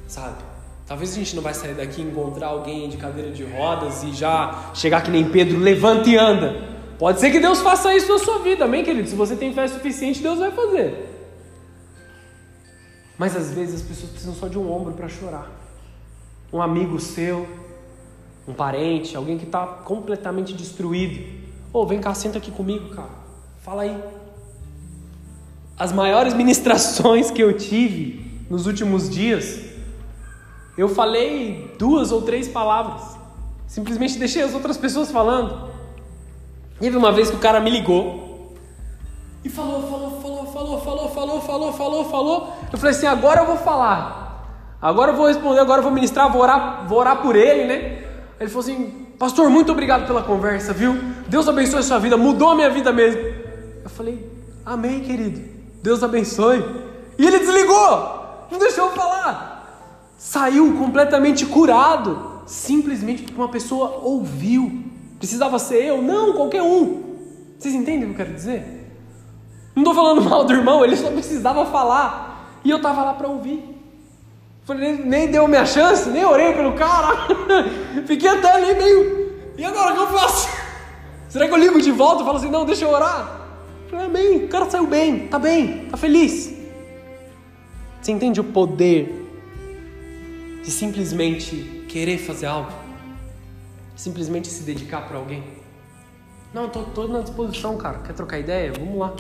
sabe? 0.07 0.54
Talvez 0.87 1.13
a 1.13 1.15
gente 1.15 1.35
não 1.35 1.43
vai 1.43 1.55
sair 1.55 1.75
daqui 1.75 2.03
e 2.03 2.05
encontrar 2.05 2.49
alguém 2.49 2.89
de 2.89 2.97
cadeira 2.97 3.31
de 3.31 3.43
rodas 3.43 4.03
e 4.03 4.13
já 4.13 4.71
chegar 4.75 5.03
que 5.03 5.11
nem 5.11 5.25
Pedro, 5.31 5.59
levanta 5.59 6.09
e 6.09 6.17
anda. 6.17 6.75
Pode 6.99 7.21
ser 7.21 7.31
que 7.31 7.41
Deus 7.41 7.61
faça 7.61 7.95
isso 7.95 8.13
na 8.13 8.19
sua 8.19 8.39
vida, 8.41 8.65
amém, 8.65 8.85
querido? 8.85 9.09
Se 9.09 9.15
você 9.15 9.35
tem 9.35 9.53
fé 9.53 9.67
suficiente, 9.67 10.23
Deus 10.23 10.39
vai 10.39 10.51
fazer. 10.51 11.11
Mas 13.19 13.37
às 13.37 13.53
vezes 13.53 13.77
as 13.77 13.83
pessoas 13.83 14.11
precisam 14.11 14.35
só 14.35 14.47
de 14.47 14.59
um 14.59 14.71
ombro 14.71 14.93
para 14.93 15.09
chorar. 15.09 15.51
Um 16.53 16.61
amigo 16.61 17.01
seu, 17.01 17.49
um 18.47 18.53
parente, 18.53 19.17
alguém 19.17 19.39
que 19.39 19.45
está 19.45 19.67
completamente 19.67 20.53
destruído. 20.53 21.25
Ô, 21.73 21.81
oh, 21.81 21.87
vem 21.87 22.01
cá, 22.01 22.15
senta 22.15 22.39
aqui 22.39 22.51
comigo, 22.51 22.91
cara. 22.95 23.25
Fala 23.63 23.83
aí 23.83 23.97
as 25.79 25.93
maiores 25.93 26.35
ministrações 26.35 27.31
que 27.31 27.43
eu 27.43 27.57
tive 27.57 28.45
nos 28.49 28.67
últimos 28.67 29.11
dias, 29.11 29.61
eu 30.77 30.89
falei 30.89 31.75
duas 31.79 32.11
ou 32.13 32.23
três 32.23 32.49
palavras. 32.49 33.17
Simplesmente 33.67 34.19
deixei 34.19 34.43
as 34.43 34.55
outras 34.55 34.77
pessoas 34.77 35.11
falando. 35.11 35.71
Teve 36.81 36.97
uma 36.97 37.13
vez 37.13 37.31
que 37.31 37.37
o 37.37 37.41
cara 37.41 37.61
me 37.61 37.71
ligou 37.71 38.25
e 39.45 39.49
falou, 39.49 39.83
falou, 39.83 40.21
falou, 40.21 40.47
falou, 40.47 40.81
falou, 40.81 41.11
falou, 41.11 41.41
falou, 41.41 41.73
falou, 41.73 42.05
falou. 42.05 42.53
Eu 42.73 42.79
falei 42.79 42.95
assim: 42.95 43.07
agora 43.07 43.43
eu 43.43 43.47
vou 43.47 43.59
falar. 43.59 44.23
Agora 44.81 45.13
eu 45.13 45.17
vou 45.17 45.27
responder, 45.27 45.61
agora 45.61 45.79
eu 45.79 45.83
vou 45.83 45.93
ministrar, 45.93 46.31
vou 46.33 46.43
orar, 46.43 46.87
vou 46.89 46.99
orar 46.99 47.23
por 47.23 47.37
ele, 47.37 47.65
né? 47.65 48.05
Ele 48.41 48.49
falou 48.49 48.61
assim: 48.61 49.07
Pastor, 49.19 49.51
muito 49.51 49.71
obrigado 49.71 50.07
pela 50.07 50.23
conversa, 50.23 50.73
viu? 50.73 50.99
Deus 51.29 51.47
abençoe 51.47 51.81
a 51.81 51.83
sua 51.83 51.99
vida, 51.99 52.17
mudou 52.17 52.51
a 52.51 52.55
minha 52.55 52.71
vida 52.71 52.93
mesmo. 52.93 53.21
Eu 53.83 53.91
falei: 53.91 54.31
Amém, 54.65 55.01
querido. 55.01 55.41
Deus 55.83 56.03
abençoe. 56.03 56.65
E 57.19 57.27
ele 57.27 57.39
desligou, 57.39 58.47
não 58.51 58.59
deixou 58.59 58.87
eu 58.87 58.93
falar. 58.93 59.54
Saiu 60.25 60.75
completamente 60.79 61.45
curado, 61.45 62.41
simplesmente 62.47 63.23
porque 63.23 63.39
uma 63.39 63.51
pessoa 63.51 64.01
ouviu. 64.03 64.83
Precisava 65.19 65.59
ser 65.59 65.85
eu? 65.85 66.01
Não, 66.01 66.33
qualquer 66.33 66.63
um. 66.63 67.19
Vocês 67.59 67.75
entendem 67.75 68.05
o 68.05 68.07
que 68.07 68.23
eu 68.23 68.25
quero 68.25 68.35
dizer? 68.35 68.91
Não 69.77 69.83
estou 69.83 69.95
falando 69.95 70.23
mal 70.23 70.43
do 70.43 70.55
irmão, 70.55 70.83
ele 70.83 70.97
só 70.97 71.11
precisava 71.11 71.67
falar. 71.67 72.59
E 72.65 72.71
eu 72.71 72.79
estava 72.79 73.05
lá 73.05 73.13
para 73.13 73.29
ouvir. 73.29 73.63
Falei, 74.65 74.97
nem 74.97 75.31
deu 75.31 75.47
minha 75.47 75.67
chance, 75.67 76.09
nem 76.09 76.25
orei 76.25 76.55
pelo 76.55 76.73
cara. 76.73 77.29
Fiquei 78.09 78.31
até 78.31 78.51
ali 78.51 78.73
meio. 78.73 79.31
E 79.59 79.63
agora 79.63 79.93
o 79.93 79.95
que 79.95 80.03
eu 80.05 80.19
faço? 80.19 80.49
Será 81.29 81.47
que 81.47 81.53
eu 81.53 81.59
ligo 81.59 81.83
de 81.83 81.91
volta 81.91 82.23
e 82.23 82.25
falo 82.25 82.39
assim, 82.39 82.51
não, 82.51 82.65
deixa 82.65 82.87
eu 82.87 82.91
orar? 82.91 83.43
Falei, 83.91 84.07
amém, 84.07 84.37
o 84.47 84.49
cara 84.49 84.71
saiu 84.71 84.87
bem, 84.87 85.29
tá 85.29 85.39
bem, 85.39 85.87
tá 85.91 85.99
feliz. 85.99 86.51
Você 88.01 88.11
entende 88.11 88.41
o 88.41 88.45
poder 88.45 89.24
de 90.65 90.71
simplesmente 90.71 91.85
querer 91.89 92.19
fazer 92.19 92.47
algo? 92.47 92.73
Simplesmente 93.95 94.49
se 94.49 94.63
dedicar 94.63 95.07
para 95.07 95.19
alguém? 95.19 95.45
Não, 96.53 96.69
tô, 96.69 96.83
tô 96.83 97.07
na 97.07 97.21
disposição, 97.21 97.77
cara. 97.77 97.99
Quer 97.99 98.15
trocar 98.15 98.39
ideia? 98.39 98.73
Vamos 98.73 98.99
lá. 98.99 99.13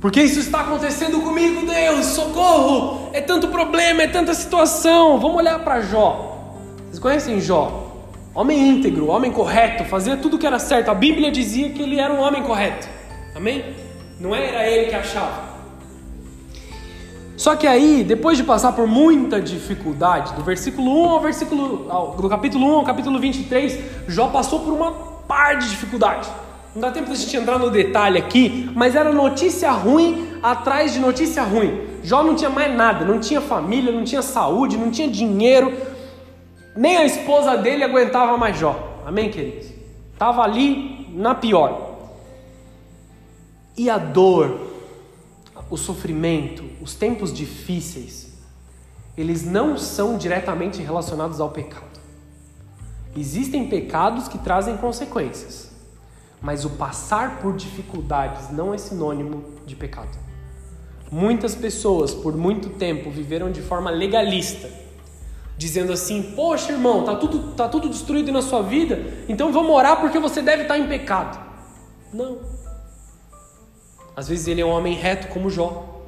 Porque 0.00 0.22
isso 0.22 0.38
está 0.38 0.60
acontecendo 0.60 1.20
comigo, 1.22 1.66
Deus, 1.66 2.04
socorro! 2.06 3.08
É 3.14 3.22
tanto 3.22 3.48
problema, 3.48 4.02
é 4.02 4.06
tanta 4.06 4.34
situação. 4.34 5.18
Vamos 5.18 5.38
olhar 5.38 5.64
para 5.64 5.80
Jó. 5.80 6.54
Vocês 6.86 6.98
conhecem 6.98 7.40
Jó? 7.40 7.90
Homem 8.34 8.68
íntegro, 8.68 9.08
homem 9.08 9.32
correto, 9.32 9.84
fazia 9.84 10.16
tudo 10.16 10.38
que 10.38 10.46
era 10.46 10.58
certo. 10.58 10.90
A 10.90 10.94
Bíblia 10.94 11.30
dizia 11.30 11.70
que 11.70 11.82
ele 11.82 11.98
era 11.98 12.12
um 12.12 12.20
homem 12.20 12.42
correto. 12.42 12.86
Amém? 13.34 13.74
Não 14.20 14.34
era 14.34 14.68
ele 14.68 14.90
que 14.90 14.94
achava. 14.94 15.53
Só 17.36 17.56
que 17.56 17.66
aí, 17.66 18.04
depois 18.04 18.36
de 18.36 18.44
passar 18.44 18.72
por 18.72 18.86
muita 18.86 19.40
dificuldade, 19.40 20.34
do 20.34 20.42
versículo 20.42 20.90
1 21.04 21.10
ao 21.10 21.20
versículo 21.20 21.88
do 22.16 22.28
capítulo 22.28 22.66
1 22.66 22.74
ao 22.76 22.84
capítulo 22.84 23.18
23, 23.18 23.78
Jó 24.08 24.28
passou 24.28 24.60
por 24.60 24.72
uma 24.72 24.92
par 25.26 25.58
de 25.58 25.68
dificuldade. 25.68 26.28
Não 26.74 26.80
dá 26.80 26.90
tempo 26.90 27.08
da 27.08 27.14
gente 27.14 27.36
entrar 27.36 27.58
no 27.58 27.70
detalhe 27.70 28.18
aqui, 28.18 28.70
mas 28.74 28.94
era 28.94 29.12
notícia 29.12 29.70
ruim 29.70 30.38
atrás 30.42 30.92
de 30.92 31.00
notícia 31.00 31.42
ruim. 31.42 31.80
Jó 32.02 32.22
não 32.22 32.34
tinha 32.34 32.50
mais 32.50 32.74
nada, 32.74 33.04
não 33.04 33.18
tinha 33.18 33.40
família, 33.40 33.92
não 33.92 34.04
tinha 34.04 34.22
saúde, 34.22 34.76
não 34.76 34.90
tinha 34.90 35.08
dinheiro, 35.08 35.72
nem 36.76 36.96
a 36.96 37.04
esposa 37.04 37.56
dele 37.56 37.84
aguentava 37.84 38.36
mais 38.36 38.58
Jó. 38.58 39.00
Amém, 39.06 39.30
queridos? 39.30 39.68
Estava 40.12 40.42
ali 40.42 41.08
na 41.14 41.34
pior. 41.34 41.94
E 43.76 43.88
a 43.90 43.98
dor, 43.98 44.73
o 45.74 45.76
sofrimento, 45.76 46.64
os 46.80 46.94
tempos 46.94 47.32
difíceis, 47.32 48.32
eles 49.16 49.44
não 49.44 49.76
são 49.76 50.16
diretamente 50.16 50.80
relacionados 50.80 51.40
ao 51.40 51.50
pecado. 51.50 52.00
Existem 53.16 53.68
pecados 53.68 54.28
que 54.28 54.38
trazem 54.38 54.76
consequências, 54.76 55.72
mas 56.40 56.64
o 56.64 56.70
passar 56.70 57.40
por 57.40 57.56
dificuldades 57.56 58.50
não 58.50 58.72
é 58.72 58.78
sinônimo 58.78 59.44
de 59.66 59.74
pecado. 59.74 60.16
Muitas 61.10 61.56
pessoas, 61.56 62.14
por 62.14 62.36
muito 62.36 62.70
tempo, 62.70 63.10
viveram 63.10 63.50
de 63.50 63.60
forma 63.60 63.90
legalista 63.90 64.70
dizendo 65.56 65.92
assim: 65.92 66.22
Poxa, 66.36 66.70
irmão, 66.70 67.04
tá 67.04 67.16
tudo, 67.16 67.52
tá 67.54 67.68
tudo 67.68 67.88
destruído 67.88 68.30
na 68.30 68.42
sua 68.42 68.62
vida, 68.62 69.24
então 69.28 69.52
vamos 69.52 69.74
orar 69.74 70.00
porque 70.00 70.20
você 70.20 70.40
deve 70.40 70.62
estar 70.62 70.78
em 70.78 70.86
pecado. 70.86 71.38
Não. 72.12 72.53
Às 74.16 74.28
vezes 74.28 74.46
ele 74.46 74.60
é 74.60 74.64
um 74.64 74.70
homem 74.70 74.94
reto 74.94 75.28
como 75.28 75.50
Jó. 75.50 76.02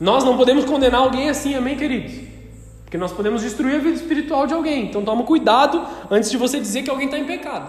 Nós 0.00 0.24
não 0.24 0.36
podemos 0.36 0.64
condenar 0.64 1.00
alguém 1.00 1.28
assim, 1.28 1.54
amém, 1.54 1.76
queridos? 1.76 2.28
Porque 2.84 2.98
nós 2.98 3.12
podemos 3.12 3.42
destruir 3.42 3.76
a 3.76 3.78
vida 3.78 3.96
espiritual 3.96 4.46
de 4.46 4.54
alguém. 4.54 4.86
Então 4.86 5.04
toma 5.04 5.24
cuidado 5.24 5.86
antes 6.10 6.30
de 6.30 6.36
você 6.36 6.58
dizer 6.58 6.82
que 6.82 6.90
alguém 6.90 7.06
está 7.06 7.18
em 7.18 7.24
pecado. 7.24 7.68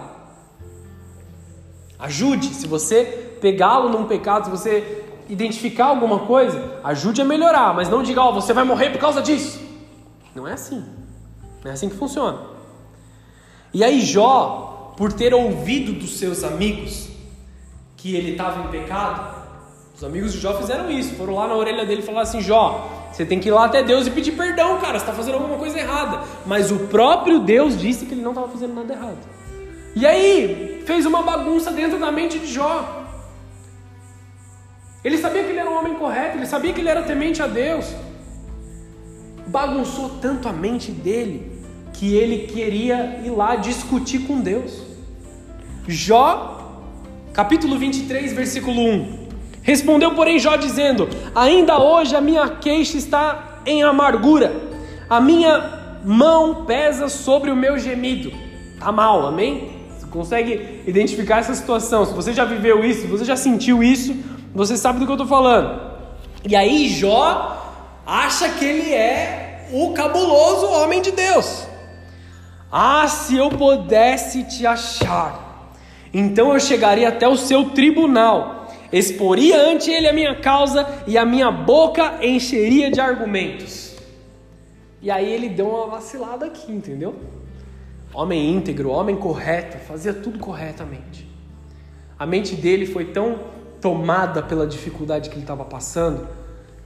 Ajude, 1.98 2.48
se 2.48 2.66
você 2.66 3.38
pegá-lo 3.40 3.88
num 3.88 4.06
pecado, 4.06 4.44
se 4.44 4.50
você 4.50 5.04
identificar 5.28 5.86
alguma 5.86 6.20
coisa, 6.20 6.80
ajude 6.82 7.22
a 7.22 7.24
melhorar, 7.24 7.74
mas 7.74 7.88
não 7.88 8.02
diga, 8.02 8.20
ó, 8.20 8.30
oh, 8.30 8.34
você 8.34 8.52
vai 8.52 8.64
morrer 8.64 8.90
por 8.90 8.98
causa 8.98 9.22
disso. 9.22 9.60
Não 10.34 10.46
é 10.46 10.52
assim. 10.52 10.84
Não 11.62 11.70
é 11.70 11.74
assim 11.74 11.88
que 11.88 11.96
funciona. 11.96 12.40
E 13.72 13.82
aí 13.82 14.00
Jó, 14.02 14.92
por 14.96 15.12
ter 15.12 15.32
ouvido 15.32 15.92
dos 15.92 16.18
seus 16.18 16.44
amigos 16.44 17.08
que 18.04 18.14
ele 18.14 18.32
estava 18.32 18.62
em 18.62 18.68
pecado, 18.68 19.34
os 19.96 20.04
amigos 20.04 20.34
de 20.34 20.38
Jó 20.38 20.52
fizeram 20.58 20.90
isso, 20.90 21.14
foram 21.14 21.36
lá 21.36 21.48
na 21.48 21.54
orelha 21.54 21.86
dele 21.86 22.02
e 22.02 22.04
falaram 22.04 22.28
assim: 22.28 22.42
Jó, 22.42 23.08
você 23.10 23.24
tem 23.24 23.40
que 23.40 23.48
ir 23.48 23.50
lá 23.50 23.64
até 23.64 23.82
Deus 23.82 24.06
e 24.06 24.10
pedir 24.10 24.32
perdão, 24.32 24.78
cara, 24.78 24.98
você 24.98 25.06
está 25.06 25.14
fazendo 25.14 25.36
alguma 25.36 25.56
coisa 25.56 25.78
errada. 25.78 26.20
Mas 26.44 26.70
o 26.70 26.80
próprio 26.80 27.38
Deus 27.38 27.80
disse 27.80 28.04
que 28.04 28.12
ele 28.12 28.20
não 28.20 28.32
estava 28.32 28.48
fazendo 28.48 28.74
nada 28.74 28.92
errado. 28.92 29.20
E 29.96 30.04
aí, 30.04 30.82
fez 30.84 31.06
uma 31.06 31.22
bagunça 31.22 31.70
dentro 31.70 31.98
da 31.98 32.12
mente 32.12 32.38
de 32.38 32.52
Jó. 32.52 33.06
Ele 35.02 35.16
sabia 35.16 35.42
que 35.42 35.48
ele 35.48 35.60
era 35.60 35.70
um 35.70 35.78
homem 35.78 35.94
correto, 35.94 36.36
ele 36.36 36.46
sabia 36.46 36.74
que 36.74 36.82
ele 36.82 36.90
era 36.90 37.04
temente 37.04 37.40
a 37.40 37.46
Deus. 37.46 37.86
Bagunçou 39.46 40.18
tanto 40.20 40.46
a 40.46 40.52
mente 40.52 40.92
dele 40.92 41.58
que 41.94 42.14
ele 42.14 42.48
queria 42.48 43.22
ir 43.24 43.30
lá 43.30 43.56
discutir 43.56 44.26
com 44.26 44.42
Deus. 44.42 44.82
Jó, 45.88 46.63
capítulo 47.34 47.76
23, 47.76 48.32
versículo 48.32 48.80
1. 48.80 49.24
Respondeu, 49.60 50.14
porém, 50.14 50.38
Jó 50.38 50.56
dizendo: 50.56 51.08
Ainda 51.34 51.78
hoje 51.78 52.14
a 52.14 52.20
minha 52.20 52.48
queixa 52.48 52.96
está 52.96 53.60
em 53.66 53.82
amargura, 53.82 54.54
a 55.10 55.20
minha 55.20 56.00
mão 56.04 56.64
pesa 56.64 57.08
sobre 57.08 57.50
o 57.50 57.56
meu 57.56 57.78
gemido. 57.78 58.32
Tá 58.78 58.92
mal, 58.92 59.26
amém? 59.26 59.72
Você 59.98 60.06
consegue 60.06 60.82
identificar 60.86 61.38
essa 61.38 61.54
situação? 61.54 62.06
Se 62.06 62.14
você 62.14 62.32
já 62.32 62.44
viveu 62.44 62.84
isso, 62.84 63.02
se 63.02 63.06
você 63.06 63.24
já 63.24 63.36
sentiu 63.36 63.82
isso, 63.82 64.14
você 64.54 64.76
sabe 64.76 65.00
do 65.00 65.04
que 65.04 65.10
eu 65.10 65.16
estou 65.16 65.26
falando. 65.26 65.92
E 66.48 66.54
aí 66.54 66.88
Jó 66.88 67.60
acha 68.06 68.48
que 68.50 68.64
ele 68.64 68.92
é 68.92 69.68
o 69.72 69.92
cabuloso 69.92 70.66
homem 70.66 71.02
de 71.02 71.10
Deus. 71.10 71.66
Ah, 72.70 73.08
se 73.08 73.36
eu 73.36 73.48
pudesse 73.50 74.44
te 74.44 74.66
achar, 74.66 75.43
então 76.14 76.54
eu 76.54 76.60
chegaria 76.60 77.08
até 77.08 77.26
o 77.26 77.36
seu 77.36 77.70
tribunal, 77.70 78.68
exporia 78.92 79.68
ante 79.68 79.90
ele 79.90 80.06
a 80.06 80.12
minha 80.12 80.36
causa 80.36 80.86
e 81.08 81.18
a 81.18 81.26
minha 81.26 81.50
boca 81.50 82.20
encheria 82.22 82.88
de 82.88 83.00
argumentos. 83.00 83.96
E 85.02 85.10
aí 85.10 85.30
ele 85.30 85.48
deu 85.48 85.68
uma 85.68 85.88
vacilada 85.88 86.46
aqui, 86.46 86.70
entendeu? 86.70 87.16
Homem 88.14 88.48
íntegro, 88.48 88.90
homem 88.90 89.16
correto, 89.16 89.76
fazia 89.78 90.14
tudo 90.14 90.38
corretamente. 90.38 91.28
A 92.16 92.24
mente 92.24 92.54
dele 92.54 92.86
foi 92.86 93.06
tão 93.06 93.40
tomada 93.80 94.40
pela 94.40 94.68
dificuldade 94.68 95.28
que 95.28 95.34
ele 95.34 95.42
estava 95.42 95.64
passando, 95.64 96.28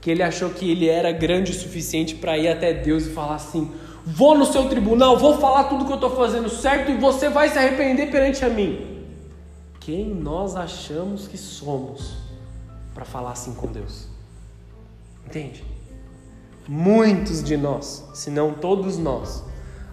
que 0.01 0.09
ele 0.09 0.23
achou 0.23 0.49
que 0.49 0.71
ele 0.71 0.89
era 0.89 1.11
grande 1.11 1.51
o 1.51 1.53
suficiente 1.53 2.15
para 2.15 2.35
ir 2.35 2.47
até 2.47 2.73
Deus 2.73 3.05
e 3.05 3.11
falar 3.11 3.35
assim: 3.35 3.71
Vou 4.03 4.35
no 4.35 4.45
seu 4.45 4.67
tribunal, 4.67 5.17
vou 5.17 5.37
falar 5.37 5.65
tudo 5.65 5.85
que 5.85 5.91
eu 5.91 5.95
estou 5.95 6.15
fazendo 6.15 6.49
certo 6.49 6.89
e 6.89 6.95
você 6.95 7.29
vai 7.29 7.47
se 7.49 7.59
arrepender 7.59 8.09
perante 8.09 8.43
a 8.43 8.49
mim. 8.49 8.98
Quem 9.89 10.13
nós 10.13 10.55
achamos 10.55 11.27
que 11.27 11.35
somos 11.35 12.13
para 12.93 13.03
falar 13.03 13.31
assim 13.31 13.55
com 13.55 13.65
Deus? 13.65 14.05
Entende? 15.25 15.65
Muitos 16.67 17.43
de 17.43 17.57
nós, 17.57 18.07
se 18.13 18.29
não 18.29 18.53
todos 18.53 18.99
nós, 18.99 19.43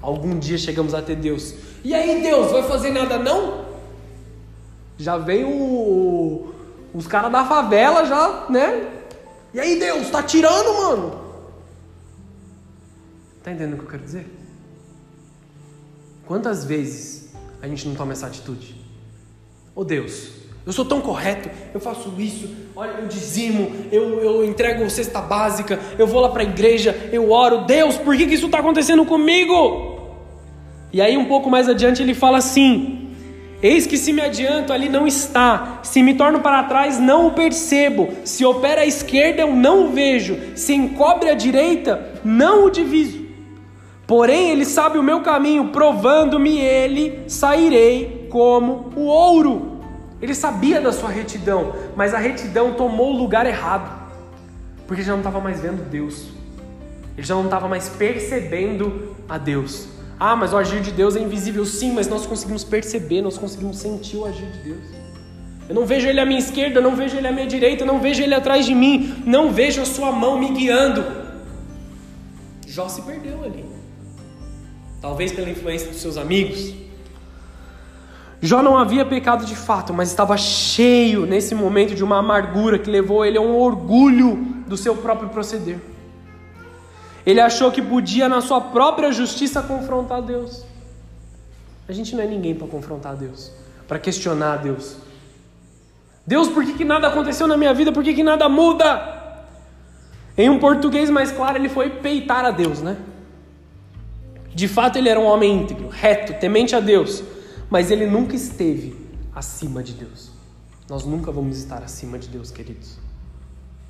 algum 0.03 0.39
dia 0.39 0.59
chegamos 0.59 0.93
até 0.93 1.15
Deus. 1.15 1.55
E 1.83 1.95
aí, 1.95 2.21
Deus, 2.21 2.53
vai 2.53 2.63
fazer 2.65 2.91
nada 2.91 3.19
não? 3.19 3.65
Já 4.99 5.17
veio 5.17 5.49
o, 5.49 6.55
os 6.93 7.07
caras 7.07 7.33
da 7.33 7.47
favela 7.47 8.05
já, 8.05 8.51
né? 8.51 9.07
E 9.55 9.59
aí, 9.59 9.79
Deus, 9.79 10.11
tá 10.11 10.23
tirando, 10.23 10.75
mano? 10.75 11.21
Tá 13.43 13.51
entendendo 13.51 13.77
o 13.77 13.79
que 13.79 13.85
eu 13.85 13.91
quero 13.93 14.03
dizer? 14.03 14.31
Quantas 16.27 16.67
vezes 16.67 17.31
a 17.63 17.67
gente 17.67 17.89
não 17.89 17.95
toma 17.95 18.13
essa 18.13 18.27
atitude? 18.27 18.76
Ô 19.77 19.83
oh, 19.83 19.85
Deus, 19.85 20.29
eu 20.65 20.73
sou 20.73 20.87
tão 20.87 21.03
correto, 21.03 21.51
eu 21.75 21.79
faço 21.79 22.11
isso, 22.19 22.49
olha, 22.75 22.93
eu 22.93 23.07
dizimo, 23.07 23.71
eu, 23.93 24.21
eu 24.23 24.43
entrego 24.43 24.89
cesta 24.89 25.21
básica, 25.21 25.79
eu 25.99 26.07
vou 26.07 26.23
lá 26.23 26.31
para 26.31 26.41
a 26.41 26.47
igreja, 26.47 27.11
eu 27.13 27.31
oro, 27.31 27.67
Deus, 27.67 27.99
por 27.99 28.17
que, 28.17 28.27
que 28.27 28.33
isso 28.33 28.47
está 28.47 28.61
acontecendo 28.61 29.05
comigo? 29.05 30.01
E 30.95 31.03
aí 31.03 31.19
um 31.19 31.27
pouco 31.27 31.51
mais 31.51 31.69
adiante 31.69 32.01
ele 32.01 32.15
fala 32.15 32.39
assim: 32.39 33.11
Eis 33.63 33.87
que 33.87 33.99
se 33.99 34.15
me 34.15 34.23
adianto, 34.23 34.73
ali 34.73 34.89
não 34.89 35.07
está. 35.07 35.81
Se 35.83 36.03
me 36.03 36.15
torno 36.15 36.41
para 36.41 36.63
trás, 36.63 36.99
não 36.99 37.27
o 37.27 37.33
percebo. 37.33 38.09
Se 38.25 38.47
opera 38.47 38.81
à 38.81 38.87
esquerda, 38.87 39.43
eu 39.43 39.55
não 39.55 39.85
o 39.85 39.89
vejo. 39.91 40.39
Se 40.55 40.73
encobre 40.73 41.29
à 41.29 41.35
direita, 41.35 42.15
não 42.25 42.65
o 42.65 42.71
diviso. 42.71 43.27
Porém, 44.07 44.53
ele 44.53 44.65
sabe 44.65 44.97
o 44.97 45.03
meu 45.03 45.21
caminho, 45.21 45.69
provando-me 45.69 46.59
ele, 46.59 47.25
sairei 47.27 48.16
como 48.37 48.93
o 48.95 49.07
ouro. 49.07 49.81
Ele 50.21 50.35
sabia 50.35 50.79
da 50.79 50.93
sua 50.93 51.09
retidão, 51.09 51.73
mas 51.97 52.13
a 52.13 52.19
retidão 52.19 52.75
tomou 52.75 53.15
o 53.15 53.17
lugar 53.17 53.47
errado, 53.47 53.91
porque 54.87 55.03
já 55.03 55.13
não 55.13 55.21
estava 55.21 55.41
mais 55.41 55.59
vendo 55.59 55.89
Deus, 55.89 56.27
ele 57.17 57.27
já 57.27 57.35
não 57.35 57.47
estava 57.47 57.67
mais 57.67 57.89
percebendo 57.89 59.15
a 59.27 59.39
Deus. 59.39 59.89
Ah, 60.21 60.37
mas 60.37 60.53
o 60.53 60.59
agir 60.59 60.83
de 60.83 60.91
Deus 60.91 61.17
é 61.17 61.21
invisível, 61.21 61.65
sim, 61.65 61.93
mas 61.93 62.09
nós 62.09 62.27
conseguimos 62.27 62.63
perceber, 62.63 63.23
nós 63.23 63.39
conseguimos 63.39 63.79
sentir 63.79 64.19
o 64.19 64.27
agir 64.27 64.51
de 64.53 64.59
Deus. 64.59 64.85
Eu 65.67 65.75
não 65.75 65.87
vejo 65.87 66.07
ele 66.07 66.21
à 66.21 66.27
minha 66.27 66.39
esquerda, 66.39 66.79
não 66.79 66.95
vejo 66.95 67.17
ele 67.17 67.27
à 67.27 67.33
minha 67.33 67.47
direita, 67.47 67.87
não 67.87 68.01
vejo 68.01 68.23
ele 68.23 68.35
atrás 68.35 68.67
de 68.67 68.75
mim, 68.75 69.23
não 69.25 69.51
vejo 69.51 69.81
a 69.81 69.87
sua 69.87 70.13
mão 70.13 70.39
me 70.39 70.51
guiando. 70.51 71.05
Jó 72.67 72.87
se 72.87 73.01
perdeu 73.01 73.43
ali. 73.43 73.65
Talvez 75.01 75.33
pela 75.33 75.49
influência 75.49 75.89
dos 75.89 76.03
seus 76.03 76.19
amigos. 76.19 76.86
Jó 78.41 78.63
não 78.63 78.77
havia 78.77 79.05
pecado 79.05 79.47
de 79.47 79.57
fato, 79.57 79.95
mas 79.95 80.11
estava 80.11 80.37
cheio 80.37 81.25
nesse 81.27 81.55
momento 81.55 81.95
de 81.95 82.05
uma 82.05 82.19
amargura 82.19 82.79
que 82.79 82.91
levou 82.91 83.25
ele 83.25 83.39
a 83.39 83.41
um 83.41 83.57
orgulho 83.57 84.37
do 84.67 84.77
seu 84.77 84.97
próprio 84.97 85.29
proceder. 85.31 85.79
Ele 87.25 87.41
achou 87.41 87.73
que 87.73 87.83
podia, 87.83 88.29
na 88.29 88.41
sua 88.41 88.61
própria 88.61 89.11
justiça, 89.11 89.63
confrontar 89.63 90.23
Deus. 90.23 90.65
A 91.89 91.93
gente 91.93 92.15
não 92.15 92.23
é 92.23 92.27
ninguém 92.27 92.55
para 92.55 92.67
confrontar 92.67 93.17
Deus, 93.17 93.51
para 93.89 93.99
questionar 93.99 94.59
Deus. 94.59 94.97
Deus, 96.27 96.49
por 96.49 96.65
que, 96.65 96.75
que 96.75 96.85
nada 96.85 97.09
aconteceu 97.09 97.47
na 97.47 97.57
minha 97.57 97.73
vida? 97.73 97.91
Por 97.91 98.05
que, 98.05 98.13
que 98.13 98.23
nada 98.23 98.49
muda? 98.49 99.15
Em 100.37 100.51
um 100.51 100.59
português 100.59 101.09
mais 101.09 101.33
claro, 101.33 101.57
ele 101.57 101.69
foi 101.69 101.89
peitar 101.89 102.45
a 102.45 102.51
Deus, 102.51 102.83
né? 102.83 102.97
De 104.55 104.69
fato, 104.69 104.97
ele 104.99 105.09
era 105.09 105.19
um 105.19 105.25
homem 105.25 105.63
íntegro, 105.63 105.89
reto, 105.89 106.35
temente 106.35 106.75
a 106.75 106.81
Deus, 106.81 107.23
mas 107.71 107.91
ele 107.91 108.07
nunca 108.07 108.35
esteve 108.35 108.97
acima 109.35 109.83
de 109.83 109.93
Deus. 109.93 110.31
Nós 110.89 111.05
nunca 111.05 111.33
vamos 111.33 111.59
estar 111.59 111.83
acima 111.83 112.19
de 112.19 112.29
Deus, 112.29 112.51
queridos. 112.51 112.99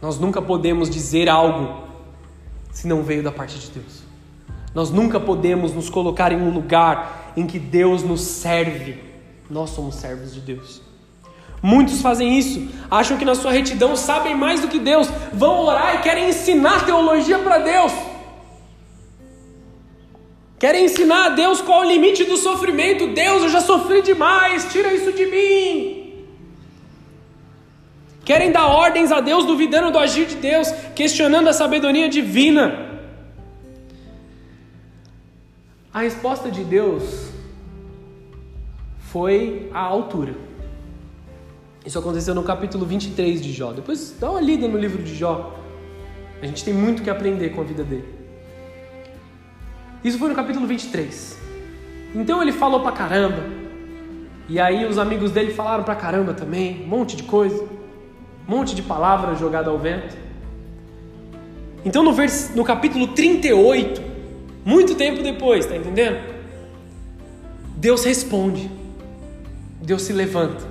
Nós 0.00 0.18
nunca 0.18 0.40
podemos 0.40 0.88
dizer 0.90 1.28
algo 1.28 1.84
se 2.72 2.86
não 2.86 3.02
veio 3.02 3.22
da 3.22 3.32
parte 3.32 3.58
de 3.58 3.70
Deus. 3.70 4.02
Nós 4.74 4.90
nunca 4.90 5.18
podemos 5.18 5.72
nos 5.72 5.88
colocar 5.88 6.32
em 6.32 6.36
um 6.36 6.52
lugar 6.52 7.32
em 7.36 7.46
que 7.46 7.58
Deus 7.58 8.02
nos 8.02 8.20
serve. 8.20 8.98
Nós 9.48 9.70
somos 9.70 9.94
servos 9.94 10.34
de 10.34 10.40
Deus. 10.40 10.82
Muitos 11.62 12.02
fazem 12.02 12.38
isso, 12.38 12.68
acham 12.90 13.16
que 13.16 13.24
na 13.24 13.34
sua 13.34 13.50
retidão 13.50 13.96
sabem 13.96 14.34
mais 14.34 14.60
do 14.60 14.68
que 14.68 14.78
Deus, 14.78 15.08
vão 15.32 15.60
orar 15.64 15.96
e 15.96 16.02
querem 16.02 16.28
ensinar 16.28 16.84
teologia 16.84 17.38
para 17.38 17.58
Deus. 17.58 17.92
Querem 20.58 20.86
ensinar 20.86 21.26
a 21.26 21.28
Deus 21.30 21.60
qual 21.60 21.82
é 21.82 21.86
o 21.86 21.90
limite 21.90 22.24
do 22.24 22.36
sofrimento. 22.36 23.08
Deus, 23.08 23.42
eu 23.42 23.48
já 23.50 23.60
sofri 23.60 24.00
demais, 24.00 24.72
tira 24.72 24.92
isso 24.92 25.12
de 25.12 25.26
mim. 25.26 26.24
Querem 28.24 28.50
dar 28.50 28.66
ordens 28.66 29.12
a 29.12 29.20
Deus, 29.20 29.44
duvidando 29.44 29.92
do 29.92 29.98
agir 29.98 30.26
de 30.26 30.36
Deus, 30.36 30.68
questionando 30.94 31.48
a 31.48 31.52
sabedoria 31.52 32.08
divina. 32.08 32.86
A 35.92 36.00
resposta 36.00 36.50
de 36.50 36.64
Deus 36.64 37.30
foi 39.12 39.70
a 39.72 39.80
altura. 39.80 40.34
Isso 41.84 41.98
aconteceu 41.98 42.34
no 42.34 42.42
capítulo 42.42 42.84
23 42.84 43.40
de 43.40 43.52
Jó. 43.52 43.72
Depois 43.72 44.16
dá 44.18 44.30
uma 44.30 44.40
lida 44.40 44.66
no 44.66 44.76
livro 44.76 45.02
de 45.02 45.14
Jó. 45.14 45.54
A 46.42 46.46
gente 46.46 46.64
tem 46.64 46.74
muito 46.74 47.02
que 47.02 47.10
aprender 47.10 47.50
com 47.50 47.60
a 47.60 47.64
vida 47.64 47.84
dele. 47.84 48.15
Isso 50.06 50.20
foi 50.20 50.28
no 50.28 50.36
capítulo 50.36 50.68
23. 50.68 51.36
Então 52.14 52.40
ele 52.40 52.52
falou 52.52 52.78
pra 52.78 52.92
caramba. 52.92 53.42
E 54.48 54.60
aí 54.60 54.86
os 54.86 54.98
amigos 54.98 55.32
dele 55.32 55.52
falaram 55.52 55.82
pra 55.82 55.96
caramba 55.96 56.32
também, 56.32 56.84
um 56.84 56.86
monte 56.86 57.16
de 57.16 57.24
coisa. 57.24 57.60
Um 58.46 58.56
monte 58.56 58.72
de 58.72 58.82
palavras 58.82 59.36
jogadas 59.36 59.66
ao 59.66 59.76
vento. 59.76 60.16
Então 61.84 62.04
no, 62.04 62.12
vers... 62.12 62.54
no 62.54 62.62
capítulo 62.62 63.08
38, 63.08 64.00
muito 64.64 64.94
tempo 64.94 65.24
depois, 65.24 65.66
tá 65.66 65.76
entendendo? 65.76 66.18
Deus 67.76 68.04
responde. 68.04 68.70
Deus 69.82 70.02
se 70.02 70.12
levanta. 70.12 70.62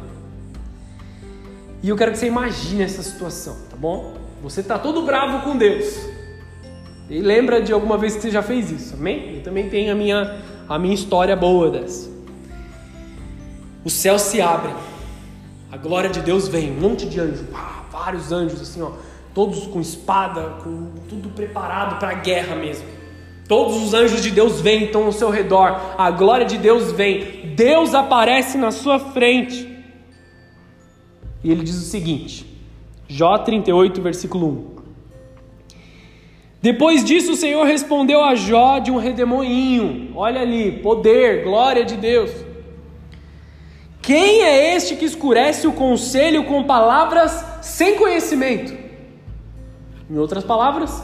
E 1.84 1.90
eu 1.90 1.98
quero 1.98 2.14
que 2.14 2.20
você 2.20 2.28
imagine 2.28 2.84
essa 2.84 3.04
situação, 3.04 3.58
tá 3.70 3.76
bom? 3.76 4.16
Você 4.42 4.64
tá 4.64 4.80
todo 4.80 5.02
bravo 5.02 5.44
com 5.44 5.58
Deus. 5.58 6.15
E 7.10 7.20
lembra 7.20 7.62
de 7.62 7.72
alguma 7.72 7.98
vez 7.98 8.16
que 8.16 8.22
você 8.22 8.32
já 8.32 8.42
fez 8.42 8.72
isso, 8.72 8.96
amém? 8.96 9.36
Eu 9.36 9.44
também 9.44 9.70
tenho 9.70 9.92
a 9.92 9.96
minha, 9.96 10.40
a 10.68 10.80
minha 10.80 10.96
história 10.96 11.36
boa 11.36 11.70
dessa. 11.70 12.10
Os 13.84 13.94
céus 13.94 14.22
se 14.24 14.42
abrem 14.42 14.74
a 15.76 15.78
glória 15.78 16.10
de 16.10 16.22
Deus 16.22 16.48
vem, 16.48 16.72
um 16.72 16.80
monte 16.80 17.06
de 17.06 17.20
anjos, 17.20 17.42
vários 17.92 18.32
anjos 18.32 18.62
assim, 18.62 18.82
ó, 18.82 18.92
todos 19.34 19.68
com 19.68 19.82
espada, 19.82 20.62
com 20.64 20.88
tudo 21.10 21.28
preparado 21.30 22.00
para 22.00 22.12
a 22.12 22.14
guerra 22.14 22.56
mesmo. 22.56 22.88
Todos 23.46 23.76
os 23.84 23.94
anjos 23.94 24.22
de 24.22 24.32
Deus 24.32 24.62
vêm, 24.62 24.86
estão 24.86 25.04
ao 25.04 25.12
seu 25.12 25.30
redor, 25.30 25.78
a 25.98 26.10
glória 26.12 26.46
de 26.46 26.58
Deus 26.58 26.94
vem, 26.94 27.54
Deus 27.58 27.94
aparece 27.94 28.58
na 28.58 28.72
sua 28.72 29.00
frente. 29.00 29.70
E 31.44 31.52
ele 31.52 31.62
diz 31.62 31.76
o 31.76 31.90
seguinte, 31.90 32.46
Jó 33.10 33.38
38, 33.38 34.02
versículo 34.02 34.48
1. 34.48 34.75
Depois 36.62 37.04
disso, 37.04 37.34
o 37.34 37.36
Senhor 37.36 37.64
respondeu 37.66 38.24
a 38.24 38.36
Jó 38.36 38.80
de 38.80 38.92
um 38.92 38.98
redemoinho. 38.98 40.12
Olha 40.16 40.42
ali, 40.42 40.72
poder, 40.72 41.44
glória 41.44 41.86
de 41.86 41.96
Deus. 41.96 42.32
Quem 44.02 44.42
é 44.42 44.76
este 44.76 44.96
que 44.96 45.06
escurece 45.06 45.68
o 45.68 45.74
conselho 45.74 46.44
com 46.46 46.64
palavras 46.64 47.44
sem 47.62 47.96
conhecimento? 47.96 48.76
Em 50.10 50.18
outras 50.18 50.44
palavras, 50.44 51.04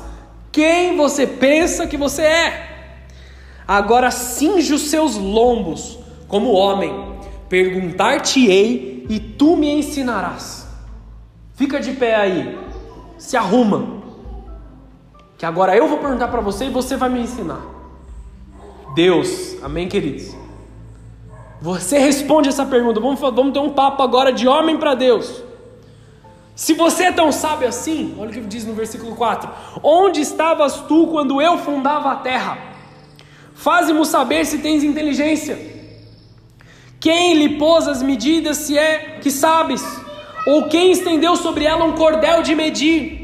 quem 0.51 0.95
você 0.95 1.25
pensa 1.25 1.87
que 1.87 1.97
você 1.97 2.23
é? 2.23 2.69
Agora 3.67 4.11
cinge 4.11 4.73
os 4.73 4.89
seus 4.89 5.15
lombos 5.15 5.97
como 6.27 6.51
homem, 6.51 6.93
perguntar-te-ei 7.49 9.05
e 9.09 9.19
tu 9.19 9.55
me 9.55 9.69
ensinarás. 9.69 10.67
Fica 11.55 11.79
de 11.79 11.91
pé 11.93 12.15
aí, 12.15 12.57
se 13.17 13.37
arruma 13.37 14.00
que 15.41 15.45
agora 15.47 15.75
eu 15.75 15.87
vou 15.87 15.97
perguntar 15.97 16.27
para 16.27 16.39
você 16.39 16.65
e 16.65 16.69
você 16.69 16.95
vai 16.95 17.09
me 17.09 17.19
ensinar. 17.19 17.61
Deus, 18.93 19.57
amém, 19.63 19.87
queridos? 19.89 20.35
Você 21.59 21.97
responde 21.97 22.47
essa 22.47 22.63
pergunta. 22.63 22.99
Vamos, 22.99 23.19
vamos 23.19 23.51
ter 23.51 23.57
um 23.57 23.71
papo 23.71 24.03
agora 24.03 24.31
de 24.31 24.47
homem 24.47 24.77
para 24.77 24.93
Deus. 24.93 25.41
Se 26.55 26.75
você 26.75 27.05
é 27.05 27.11
tão 27.11 27.31
sábio 27.31 27.67
assim, 27.67 28.15
olha 28.19 28.29
o 28.29 28.33
que 28.33 28.39
diz 28.41 28.65
no 28.67 28.75
versículo 28.75 29.15
4: 29.15 29.49
Onde 29.81 30.21
estavas 30.21 30.75
tu 30.81 31.07
quando 31.07 31.41
eu 31.41 31.57
fundava 31.57 32.11
a 32.11 32.17
terra? 32.17 32.59
Faze-mo 33.55 34.05
saber 34.05 34.45
se 34.45 34.59
tens 34.59 34.83
inteligência. 34.83 35.57
Quem 36.99 37.33
lhe 37.33 37.57
pôs 37.57 37.87
as 37.87 38.03
medidas, 38.03 38.57
se 38.57 38.77
é 38.77 39.17
que 39.19 39.31
sabes? 39.31 39.83
Ou 40.45 40.69
quem 40.69 40.91
estendeu 40.91 41.35
sobre 41.35 41.65
ela 41.65 41.83
um 41.83 41.93
cordel 41.93 42.43
de 42.43 42.53
medir? 42.53 43.20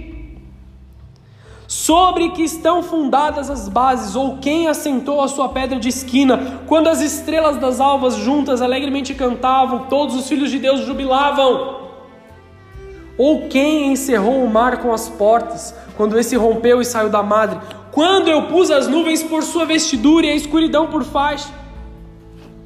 Sobre 1.68 2.30
que 2.30 2.44
estão 2.44 2.82
fundadas 2.82 3.50
as 3.50 3.68
bases, 3.68 4.16
ou 4.16 4.38
quem 4.38 4.68
assentou 4.68 5.22
a 5.22 5.28
sua 5.28 5.50
pedra 5.50 5.78
de 5.78 5.90
esquina, 5.90 6.62
quando 6.66 6.88
as 6.88 7.02
estrelas 7.02 7.58
das 7.58 7.82
alvas 7.82 8.16
juntas 8.16 8.62
alegremente 8.62 9.14
cantavam, 9.14 9.88
todos 9.90 10.16
os 10.16 10.28
filhos 10.28 10.50
de 10.50 10.60
Deus 10.60 10.86
jubilavam. 10.86 11.88
Ou 13.18 13.48
quem 13.50 13.92
encerrou 13.92 14.44
o 14.44 14.50
mar 14.50 14.78
com 14.78 14.94
as 14.94 15.10
portas, 15.10 15.76
quando 15.98 16.18
esse 16.18 16.38
rompeu 16.38 16.80
e 16.80 16.86
saiu 16.86 17.10
da 17.10 17.22
madre, 17.22 17.60
quando 17.92 18.30
eu 18.30 18.44
pus 18.44 18.72
as 18.72 18.88
nuvens 18.88 19.22
por 19.24 19.44
sua 19.44 19.66
vestidura 19.66 20.28
e 20.28 20.30
a 20.30 20.36
escuridão 20.36 20.88
por 20.88 21.04
faixa. 21.04 21.50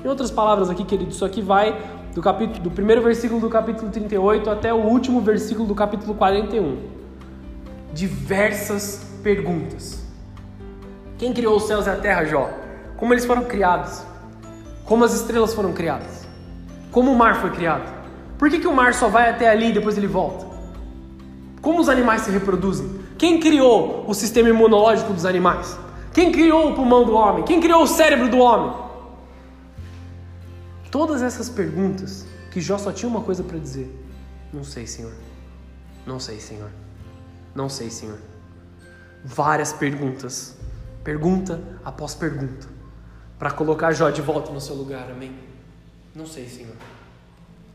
Em 0.03 0.07
outras 0.07 0.29
palavras 0.29 0.69
aqui, 0.69 0.83
querido, 0.83 1.11
isso 1.11 1.25
aqui 1.25 1.41
vai 1.41 1.75
do, 2.13 2.21
capítulo, 2.21 2.59
do 2.59 2.71
primeiro 2.71 3.01
versículo 3.01 3.39
do 3.39 3.49
capítulo 3.49 3.89
38 3.89 4.49
até 4.49 4.73
o 4.73 4.77
último 4.77 5.21
versículo 5.21 5.67
do 5.67 5.73
capítulo 5.73 6.13
41 6.13 7.00
diversas 7.93 9.01
perguntas. 9.23 10.01
Quem 11.17 11.33
criou 11.33 11.55
os 11.57 11.63
céus 11.63 11.85
e 11.85 11.89
a 11.89 11.95
terra, 11.95 12.25
Jó? 12.25 12.49
Como 12.97 13.13
eles 13.13 13.25
foram 13.25 13.43
criados? 13.45 14.01
Como 14.85 15.03
as 15.03 15.13
estrelas 15.13 15.53
foram 15.53 15.73
criadas? 15.73 16.27
Como 16.91 17.11
o 17.11 17.17
mar 17.17 17.39
foi 17.41 17.51
criado? 17.51 18.01
Por 18.37 18.49
que, 18.49 18.59
que 18.59 18.67
o 18.67 18.73
mar 18.73 18.93
só 18.93 19.07
vai 19.07 19.29
até 19.29 19.49
ali 19.49 19.69
e 19.69 19.73
depois 19.73 19.97
ele 19.97 20.07
volta? 20.07 20.45
Como 21.61 21.79
os 21.79 21.89
animais 21.89 22.23
se 22.23 22.31
reproduzem? 22.31 22.99
Quem 23.17 23.39
criou 23.39 24.03
o 24.07 24.13
sistema 24.13 24.49
imunológico 24.49 25.13
dos 25.13 25.25
animais? 25.25 25.77
Quem 26.13 26.31
criou 26.31 26.71
o 26.71 26.75
pulmão 26.75 27.05
do 27.05 27.13
homem? 27.13 27.43
Quem 27.43 27.61
criou 27.61 27.83
o 27.83 27.87
cérebro 27.87 28.29
do 28.29 28.39
homem? 28.39 28.75
Todas 30.89 31.21
essas 31.21 31.47
perguntas 31.47 32.25
que 32.51 32.59
Jó 32.59 32.77
só 32.77 32.91
tinha 32.91 33.07
uma 33.07 33.21
coisa 33.21 33.43
para 33.43 33.57
dizer: 33.57 33.89
Não 34.51 34.63
sei, 34.63 34.87
Senhor. 34.87 35.13
Não 36.05 36.19
sei, 36.19 36.39
Senhor. 36.39 36.69
Não 37.53 37.69
sei, 37.69 37.89
Senhor. 37.89 38.17
Várias 39.23 39.71
perguntas, 39.71 40.55
pergunta 41.03 41.61
após 41.83 42.15
pergunta, 42.15 42.67
para 43.37 43.51
colocar 43.51 43.91
Jó 43.91 44.09
de 44.09 44.21
volta 44.21 44.51
no 44.51 44.61
seu 44.61 44.75
lugar, 44.75 45.09
amém? 45.11 45.35
Não 46.15 46.25
sei, 46.25 46.47
Senhor. 46.47 46.75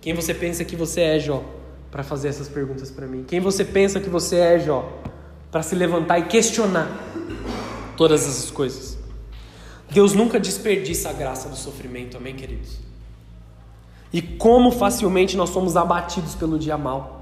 Quem 0.01 0.15
você 0.15 0.35
pensa 0.35 0.65
que 0.65 0.77
você 0.77 1.01
é, 1.01 1.19
Jó, 1.19 1.45
para 1.91 2.03
fazer 2.03 2.29
essas 2.29 2.49
perguntas 2.49 2.91
para 2.91 3.07
mim? 3.07 3.25
Quem 3.27 3.41
você 3.41 3.65
pensa 3.65 4.01
que 4.01 4.09
você 4.09 4.37
é, 4.37 4.59
Jó, 4.59 5.01
para 5.51 5.63
se 5.63 5.75
levantar 5.75 6.19
e 6.19 6.27
questionar 6.27 6.89
todas 7.97 8.23
essas 8.23 8.51
coisas? 8.51 8.99
Deus 9.91 10.13
nunca 10.13 10.39
desperdiça 10.39 11.11
a 11.11 11.13
graça 11.13 11.49
do 11.49 11.57
sofrimento, 11.57 12.17
amém, 12.17 12.35
queridos? 12.35 12.79
E 14.13 14.21
como 14.21 14.71
facilmente 14.71 15.37
nós 15.37 15.51
somos 15.51 15.77
abatidos 15.77 16.35
pelo 16.35 16.59
dia 16.59 16.77
mal. 16.77 17.16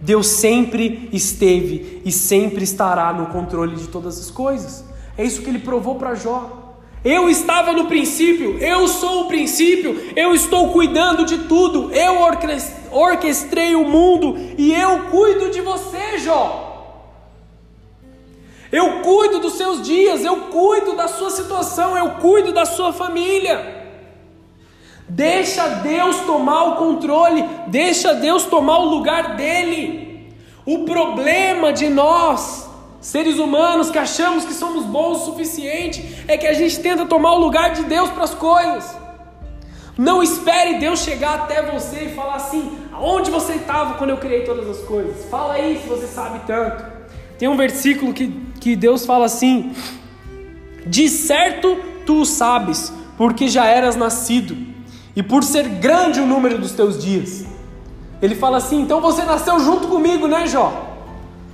Deus 0.00 0.26
sempre 0.26 1.08
esteve 1.12 2.02
e 2.04 2.12
sempre 2.12 2.64
estará 2.64 3.12
no 3.12 3.26
controle 3.26 3.76
de 3.76 3.88
todas 3.88 4.18
as 4.18 4.30
coisas. 4.30 4.84
É 5.16 5.24
isso 5.24 5.42
que 5.42 5.48
ele 5.48 5.58
provou 5.58 5.94
para 5.94 6.14
Jó. 6.14 6.64
Eu 7.04 7.30
estava 7.30 7.72
no 7.72 7.86
princípio, 7.86 8.58
eu 8.58 8.88
sou 8.88 9.22
o 9.22 9.28
princípio, 9.28 10.12
eu 10.16 10.34
estou 10.34 10.72
cuidando 10.72 11.24
de 11.24 11.38
tudo, 11.38 11.92
eu 11.92 12.16
orquestrei 12.90 13.76
o 13.76 13.86
mundo 13.86 14.36
e 14.58 14.72
eu 14.72 15.04
cuido 15.04 15.50
de 15.50 15.60
você, 15.60 16.18
Jó. 16.18 16.64
Eu 18.72 19.02
cuido 19.02 19.38
dos 19.38 19.54
seus 19.54 19.82
dias, 19.82 20.24
eu 20.24 20.36
cuido 20.48 20.96
da 20.96 21.06
sua 21.06 21.30
situação, 21.30 21.96
eu 21.96 22.10
cuido 22.16 22.52
da 22.52 22.66
sua 22.66 22.92
família. 22.92 23.85
Deixa 25.08 25.68
Deus 25.68 26.20
tomar 26.20 26.64
o 26.64 26.76
controle, 26.76 27.44
deixa 27.68 28.14
Deus 28.14 28.44
tomar 28.44 28.78
o 28.78 28.86
lugar 28.86 29.36
dele. 29.36 30.34
O 30.64 30.80
problema 30.80 31.72
de 31.72 31.88
nós, 31.88 32.68
seres 33.00 33.38
humanos 33.38 33.88
que 33.88 33.98
achamos 33.98 34.44
que 34.44 34.52
somos 34.52 34.84
bons 34.84 35.22
o 35.22 35.24
suficiente, 35.26 36.24
é 36.26 36.36
que 36.36 36.46
a 36.46 36.52
gente 36.52 36.80
tenta 36.80 37.06
tomar 37.06 37.34
o 37.34 37.38
lugar 37.38 37.70
de 37.72 37.84
Deus 37.84 38.10
para 38.10 38.24
as 38.24 38.34
coisas. 38.34 38.96
Não 39.96 40.22
espere 40.22 40.78
Deus 40.78 40.98
chegar 41.00 41.34
até 41.34 41.62
você 41.62 42.06
e 42.06 42.14
falar 42.14 42.34
assim: 42.34 42.76
aonde 42.92 43.30
você 43.30 43.52
estava 43.54 43.94
quando 43.94 44.10
eu 44.10 44.18
criei 44.18 44.42
todas 44.42 44.68
as 44.68 44.84
coisas? 44.84 45.24
Fala 45.30 45.54
aí 45.54 45.80
se 45.80 45.88
você 45.88 46.08
sabe 46.08 46.40
tanto. 46.48 46.84
Tem 47.38 47.48
um 47.48 47.56
versículo 47.56 48.12
que, 48.12 48.28
que 48.60 48.74
Deus 48.74 49.06
fala 49.06 49.26
assim: 49.26 49.72
De 50.84 51.08
certo 51.08 51.78
tu 52.04 52.22
o 52.22 52.26
sabes, 52.26 52.92
porque 53.16 53.46
já 53.46 53.66
eras 53.66 53.94
nascido 53.94 54.75
e 55.16 55.22
por 55.22 55.42
ser 55.42 55.66
grande 55.66 56.20
o 56.20 56.26
número 56.26 56.58
dos 56.58 56.72
teus 56.72 57.02
dias. 57.02 57.46
Ele 58.20 58.34
fala 58.34 58.58
assim: 58.58 58.82
então 58.82 59.00
você 59.00 59.24
nasceu 59.24 59.58
junto 59.58 59.88
comigo, 59.88 60.28
né, 60.28 60.46
Jó? 60.46 60.94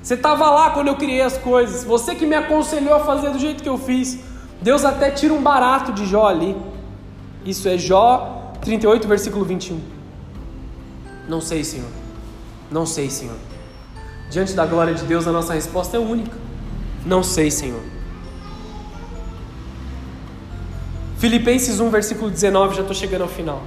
Você 0.03 0.15
estava 0.15 0.51
lá 0.51 0.71
quando 0.71 0.89
eu 0.89 0.97
criei 0.97 1.23
as 1.23 1.39
coisas, 1.39 1.85
você 1.85 2.17
que 2.17 2.27
me 2.27 2.35
aconselhou 2.35 2.93
a 2.93 3.01
fazer 3.01 3.31
do 3.31 3.39
jeito 3.39 3.63
que 3.63 3.69
eu 3.69 3.79
fiz. 3.79 4.19
Deus 4.61 4.85
até 4.85 5.11
tira 5.11 5.33
um 5.33 5.43
barato 5.43 5.93
de 5.93 6.05
Jó 6.07 6.27
ali. 6.27 6.57
Isso 7.45 7.69
é 7.69 7.79
Jó 7.79 8.53
38, 8.61 9.07
versículo 9.07 9.45
21. 9.45 9.81
Não 11.29 11.41
sei, 11.41 11.63
Senhor. 11.63 11.89
Não 12.71 12.85
sei, 12.85 13.11
Senhor. 13.11 13.37
Diante 14.31 14.55
da 14.55 14.67
glória 14.67 14.95
de 14.95 15.05
Deus, 15.05 15.27
a 15.27 15.33
nossa 15.33 15.53
resposta 15.53 15.97
é 15.97 16.01
única. 16.01 16.37
Não 17.05 17.23
sei, 17.23 17.51
Senhor. 17.51 17.83
Filipenses 21.23 21.79
1, 21.79 21.89
versículo 21.89 22.29
19, 22.29 22.75
já 22.75 22.81
estou 22.81 22.97
chegando 22.97 23.23
ao 23.23 23.29
final. 23.29 23.62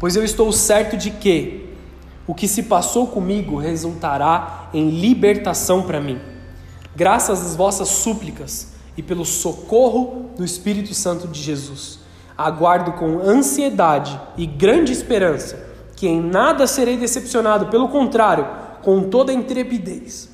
Pois 0.00 0.16
eu 0.16 0.24
estou 0.24 0.50
certo 0.50 0.96
de 0.96 1.12
que 1.12 1.72
o 2.26 2.34
que 2.34 2.48
se 2.48 2.64
passou 2.64 3.06
comigo 3.06 3.56
resultará 3.56 4.68
em 4.74 4.90
libertação 4.90 5.84
para 5.84 6.00
mim, 6.00 6.18
graças 6.96 7.40
às 7.40 7.54
vossas 7.54 7.86
súplicas 7.86 8.72
e 8.96 9.02
pelo 9.02 9.24
socorro 9.24 10.30
do 10.36 10.44
Espírito 10.44 10.92
Santo 10.92 11.28
de 11.28 11.40
Jesus. 11.40 12.00
Aguardo 12.36 12.94
com 12.94 13.20
ansiedade 13.20 14.20
e 14.36 14.44
grande 14.44 14.90
esperança 14.90 15.64
que 15.94 16.08
em 16.08 16.20
nada 16.20 16.66
serei 16.66 16.96
decepcionado, 16.96 17.66
pelo 17.66 17.86
contrário, 17.86 18.44
com 18.82 19.04
toda 19.04 19.32
intrepidez, 19.32 20.28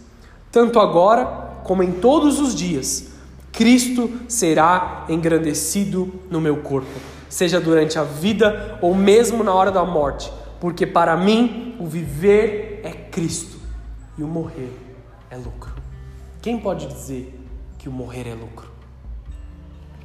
tanto 0.50 0.80
agora 0.80 1.26
como 1.62 1.82
em 1.82 1.92
todos 1.92 2.40
os 2.40 2.54
dias 2.54 3.09
Cristo 3.52 4.10
será 4.28 5.04
engrandecido 5.08 6.12
no 6.30 6.40
meu 6.40 6.58
corpo, 6.58 6.88
seja 7.28 7.60
durante 7.60 7.98
a 7.98 8.04
vida 8.04 8.78
ou 8.80 8.94
mesmo 8.94 9.42
na 9.42 9.52
hora 9.52 9.70
da 9.70 9.84
morte, 9.84 10.32
porque 10.60 10.86
para 10.86 11.16
mim 11.16 11.76
o 11.78 11.86
viver 11.86 12.80
é 12.84 12.92
Cristo 12.92 13.58
e 14.16 14.22
o 14.22 14.26
morrer 14.26 14.72
é 15.30 15.36
lucro. 15.36 15.74
Quem 16.40 16.58
pode 16.58 16.86
dizer 16.86 17.38
que 17.78 17.88
o 17.88 17.92
morrer 17.92 18.28
é 18.28 18.34
lucro? 18.34 18.70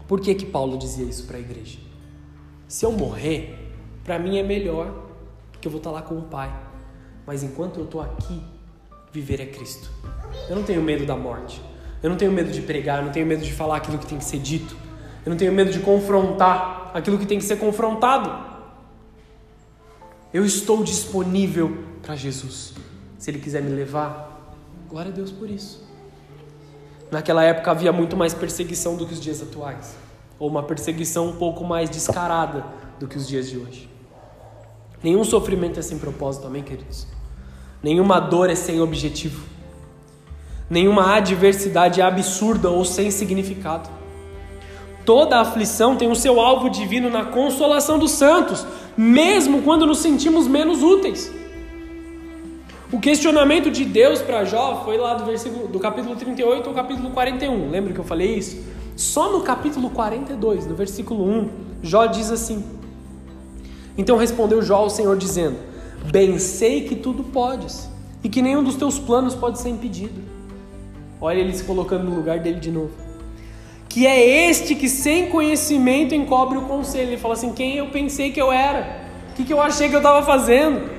Por 0.07 0.19
que 0.19 0.35
que 0.35 0.45
Paulo 0.45 0.77
dizia 0.77 1.05
isso 1.05 1.25
para 1.25 1.37
a 1.37 1.39
igreja? 1.39 1.79
Se 2.67 2.85
eu 2.85 2.91
morrer, 2.91 3.73
para 4.03 4.19
mim 4.19 4.37
é 4.37 4.43
melhor, 4.43 4.93
porque 5.51 5.67
eu 5.67 5.71
vou 5.71 5.79
estar 5.79 5.91
lá 5.91 6.01
com 6.01 6.17
o 6.17 6.23
Pai. 6.23 6.53
Mas 7.25 7.41
enquanto 7.41 7.79
eu 7.79 7.85
estou 7.85 8.01
aqui, 8.01 8.41
viver 9.11 9.39
é 9.41 9.45
Cristo. 9.45 9.89
Eu 10.47 10.55
não 10.55 10.63
tenho 10.63 10.81
medo 10.81 11.05
da 11.05 11.15
morte. 11.15 11.61
Eu 12.05 12.09
não 12.11 12.17
tenho 12.17 12.31
medo 12.31 12.51
de 12.51 12.61
pregar, 12.61 12.99
eu 12.99 13.05
não 13.05 13.11
tenho 13.11 13.25
medo 13.25 13.43
de 13.43 13.51
falar 13.51 13.77
aquilo 13.77 13.97
que 13.97 14.05
tem 14.05 14.19
que 14.19 14.23
ser 14.23 14.37
dito. 14.37 14.77
Eu 15.25 15.31
não 15.31 15.37
tenho 15.37 15.51
medo 15.51 15.71
de 15.71 15.79
confrontar 15.79 16.91
aquilo 16.93 17.17
que 17.17 17.25
tem 17.25 17.39
que 17.39 17.43
ser 17.43 17.55
confrontado. 17.55 18.31
Eu 20.31 20.45
estou 20.45 20.83
disponível 20.83 21.83
para 22.03 22.15
Jesus. 22.15 22.75
Se 23.17 23.31
Ele 23.31 23.39
quiser 23.39 23.63
me 23.63 23.71
levar, 23.71 24.53
glória 24.87 25.11
a 25.11 25.15
Deus 25.15 25.31
por 25.31 25.49
isso. 25.49 25.83
Naquela 27.09 27.43
época 27.43 27.71
havia 27.71 27.91
muito 27.91 28.15
mais 28.15 28.35
perseguição 28.35 28.95
do 28.95 29.07
que 29.07 29.13
os 29.13 29.19
dias 29.19 29.41
atuais, 29.41 29.95
ou 30.37 30.47
uma 30.47 30.61
perseguição 30.61 31.29
um 31.29 31.35
pouco 31.37 31.63
mais 31.63 31.89
descarada 31.89 32.67
do 32.99 33.07
que 33.07 33.17
os 33.17 33.27
dias 33.27 33.49
de 33.49 33.57
hoje. 33.57 33.89
Nenhum 35.01 35.23
sofrimento 35.23 35.79
é 35.79 35.81
sem 35.81 35.97
propósito, 35.97 36.45
amém, 36.45 36.61
queridos? 36.61 37.07
Nenhuma 37.81 38.19
dor 38.19 38.51
é 38.51 38.55
sem 38.55 38.79
objetivo. 38.79 39.54
Nenhuma 40.69 41.15
adversidade 41.15 42.01
absurda 42.01 42.69
ou 42.69 42.83
sem 42.83 43.11
significado. 43.11 43.89
Toda 45.05 45.39
aflição 45.39 45.95
tem 45.95 46.09
o 46.09 46.15
seu 46.15 46.41
alvo 46.41 46.69
divino 46.69 47.09
na 47.09 47.25
consolação 47.25 47.99
dos 47.99 48.11
santos, 48.11 48.65
mesmo 48.97 49.61
quando 49.61 49.85
nos 49.85 49.99
sentimos 49.99 50.47
menos 50.47 50.81
úteis. 50.81 51.31
O 52.91 52.99
questionamento 52.99 53.69
de 53.69 53.85
Deus 53.85 54.21
para 54.21 54.45
Jó 54.45 54.81
foi 54.83 54.97
lá 54.97 55.13
do 55.13 55.25
versículo 55.25 55.67
do 55.67 55.79
capítulo 55.79 56.15
38 56.15 56.67
ao 56.67 56.73
capítulo 56.73 57.11
41. 57.11 57.69
Lembra 57.69 57.93
que 57.93 57.99
eu 57.99 58.03
falei 58.03 58.35
isso? 58.35 58.57
Só 58.95 59.31
no 59.31 59.41
capítulo 59.41 59.89
42, 59.91 60.65
no 60.65 60.75
versículo 60.75 61.23
1, 61.23 61.49
Jó 61.83 62.07
diz 62.07 62.31
assim: 62.31 62.63
Então 63.95 64.17
respondeu 64.17 64.61
Jó 64.61 64.77
ao 64.77 64.89
Senhor 64.89 65.15
dizendo: 65.17 65.57
Bem 66.11 66.39
sei 66.39 66.87
que 66.87 66.95
tudo 66.95 67.23
podes 67.23 67.89
e 68.23 68.29
que 68.29 68.41
nenhum 68.41 68.63
dos 68.63 68.75
teus 68.75 68.97
planos 68.97 69.35
pode 69.35 69.59
ser 69.59 69.69
impedido. 69.69 70.34
Olha 71.19 71.39
ele 71.39 71.53
se 71.53 71.63
colocando 71.63 72.03
no 72.03 72.15
lugar 72.15 72.39
dele 72.39 72.59
de 72.59 72.71
novo. 72.71 72.91
Que 73.87 74.05
é 74.05 74.49
este 74.49 74.75
que 74.75 74.89
sem 74.89 75.27
conhecimento 75.27 76.13
encobre 76.13 76.57
o 76.57 76.63
conselho. 76.63 77.09
Ele 77.09 77.17
fala 77.17 77.33
assim: 77.33 77.53
Quem 77.53 77.77
eu 77.77 77.87
pensei 77.87 78.31
que 78.31 78.41
eu 78.41 78.51
era? 78.51 79.05
O 79.31 79.35
que, 79.35 79.43
que 79.43 79.53
eu 79.53 79.61
achei 79.61 79.89
que 79.89 79.95
eu 79.95 79.99
estava 79.99 80.25
fazendo? 80.25 80.89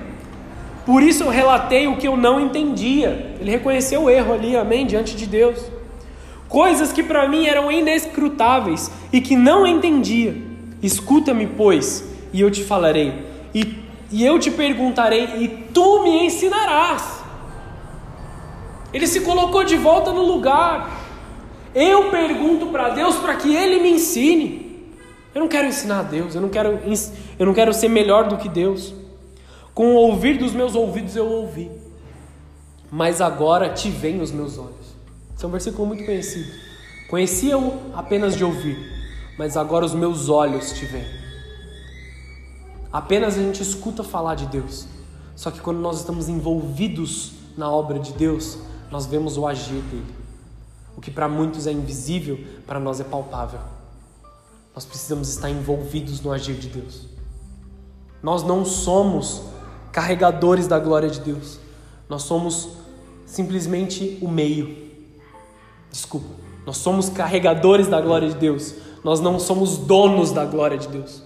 Por 0.85 1.03
isso 1.03 1.25
eu 1.25 1.31
relatei 1.31 1.87
o 1.87 1.97
que 1.97 2.07
eu 2.07 2.17
não 2.17 2.41
entendia. 2.41 3.35
Ele 3.41 3.51
reconheceu 3.51 4.05
o 4.05 4.11
erro 4.11 4.33
ali, 4.33 4.57
amém, 4.57 4.87
diante 4.87 5.17
de 5.17 5.27
Deus. 5.27 5.61
Coisas 6.49 6.93
que 6.93 7.03
para 7.03 7.29
mim 7.29 7.47
eram 7.47 7.71
inescrutáveis 7.73 8.91
e 9.13 9.21
que 9.21 9.35
não 9.35 9.67
entendia. 9.67 10.37
Escuta-me, 10.83 11.47
pois, 11.47 12.05
e 12.33 12.41
eu 12.41 12.51
te 12.51 12.63
falarei, 12.63 13.13
e, 13.55 13.83
e 14.13 14.25
eu 14.25 14.39
te 14.39 14.51
perguntarei, 14.51 15.25
e 15.39 15.49
tu 15.73 16.03
me 16.03 16.25
ensinarás. 16.27 17.16
Ele 18.97 19.07
se 19.07 19.21
colocou 19.21 19.63
de 19.63 19.77
volta 19.77 20.11
no 20.11 20.23
lugar. 20.23 20.91
Eu 21.75 22.11
pergunto 22.11 22.69
para 22.69 22.89
Deus 22.89 23.17
para 23.17 23.37
que 23.37 23.55
Ele 23.55 23.79
me 23.79 23.91
ensine. 23.91 24.91
Eu 25.35 25.43
não 25.43 25.49
quero 25.49 25.69
ensinar 25.69 26.01
a 26.01 26.03
Deus, 26.03 26.35
eu 26.35 26.41
não 26.41 26.49
quero, 26.49 26.81
eu 27.39 27.45
não 27.45 27.53
quero 27.53 27.75
ser 27.75 27.91
melhor 27.91 28.27
do 28.27 28.39
que 28.39 28.49
Deus. 28.49 28.95
Com 29.75 29.89
o 29.89 29.97
ouvir 29.97 30.39
dos 30.39 30.53
meus 30.53 30.75
ouvidos 30.75 31.15
eu 31.15 31.27
ouvi, 31.27 31.71
mas 32.91 33.21
agora 33.21 33.69
te 33.69 33.91
veem 33.91 34.23
os 34.23 34.33
meus 34.33 34.57
olhos. 34.57 34.97
Esse 35.37 35.45
é 35.45 35.49
um 35.49 35.51
versículo 35.51 35.87
muito 35.87 36.03
conhecido. 36.07 36.51
Conhecia-o 37.11 37.93
apenas 37.95 38.35
de 38.35 38.43
ouvir, 38.45 38.79
mas 39.37 39.59
agora 39.59 39.85
os 39.85 39.93
meus 39.93 40.31
olhos 40.31 40.73
te 40.73 40.87
veem. 40.87 41.05
Apenas 42.91 43.37
a 43.37 43.43
gente 43.43 43.63
escuta 43.63 44.03
falar 44.03 44.37
de 44.37 44.47
Deus, 44.47 44.87
só 45.35 45.51
que 45.51 45.61
quando 45.61 45.81
nós 45.81 45.99
estamos 45.99 46.31
envolvidos 46.31 47.33
na 47.59 47.71
obra 47.71 47.99
de 47.99 48.15
Deus, 48.15 48.59
nós 48.91 49.07
vemos 49.07 49.37
o 49.37 49.47
agir 49.47 49.81
dele. 49.83 50.15
O 50.97 51.01
que 51.01 51.11
para 51.11 51.29
muitos 51.29 51.67
é 51.67 51.73
invisível, 51.73 52.39
para 52.67 52.81
nós 52.81 53.01
é 53.01 53.05
palpável. 53.05 53.61
Nós 54.75 54.85
precisamos 54.85 55.29
estar 55.29 55.51
envolvidos 55.51 56.21
no 56.21 56.33
agir 56.33 56.55
de 56.55 56.69
Deus. 56.69 57.07
Nós 58.23 58.43
não 58.43 58.65
somos 58.65 59.43
carregadores 59.93 60.67
da 60.67 60.79
glória 60.79 61.09
de 61.09 61.21
Deus. 61.21 61.59
Nós 62.09 62.23
somos 62.23 62.71
simplesmente 63.25 64.19
o 64.21 64.29
meio. 64.29 64.77
Desculpa. 65.91 66.29
Nós 66.65 66.79
somos 66.79 67.09
carregadores 67.09 67.87
da 67.87 68.01
glória 68.01 68.29
de 68.29 68.37
Deus. 68.37 68.75
Nós 69.05 69.21
não 69.21 69.39
somos 69.39 69.79
donos 69.79 70.33
da 70.33 70.45
glória 70.45 70.77
de 70.77 70.89
Deus. 70.89 71.23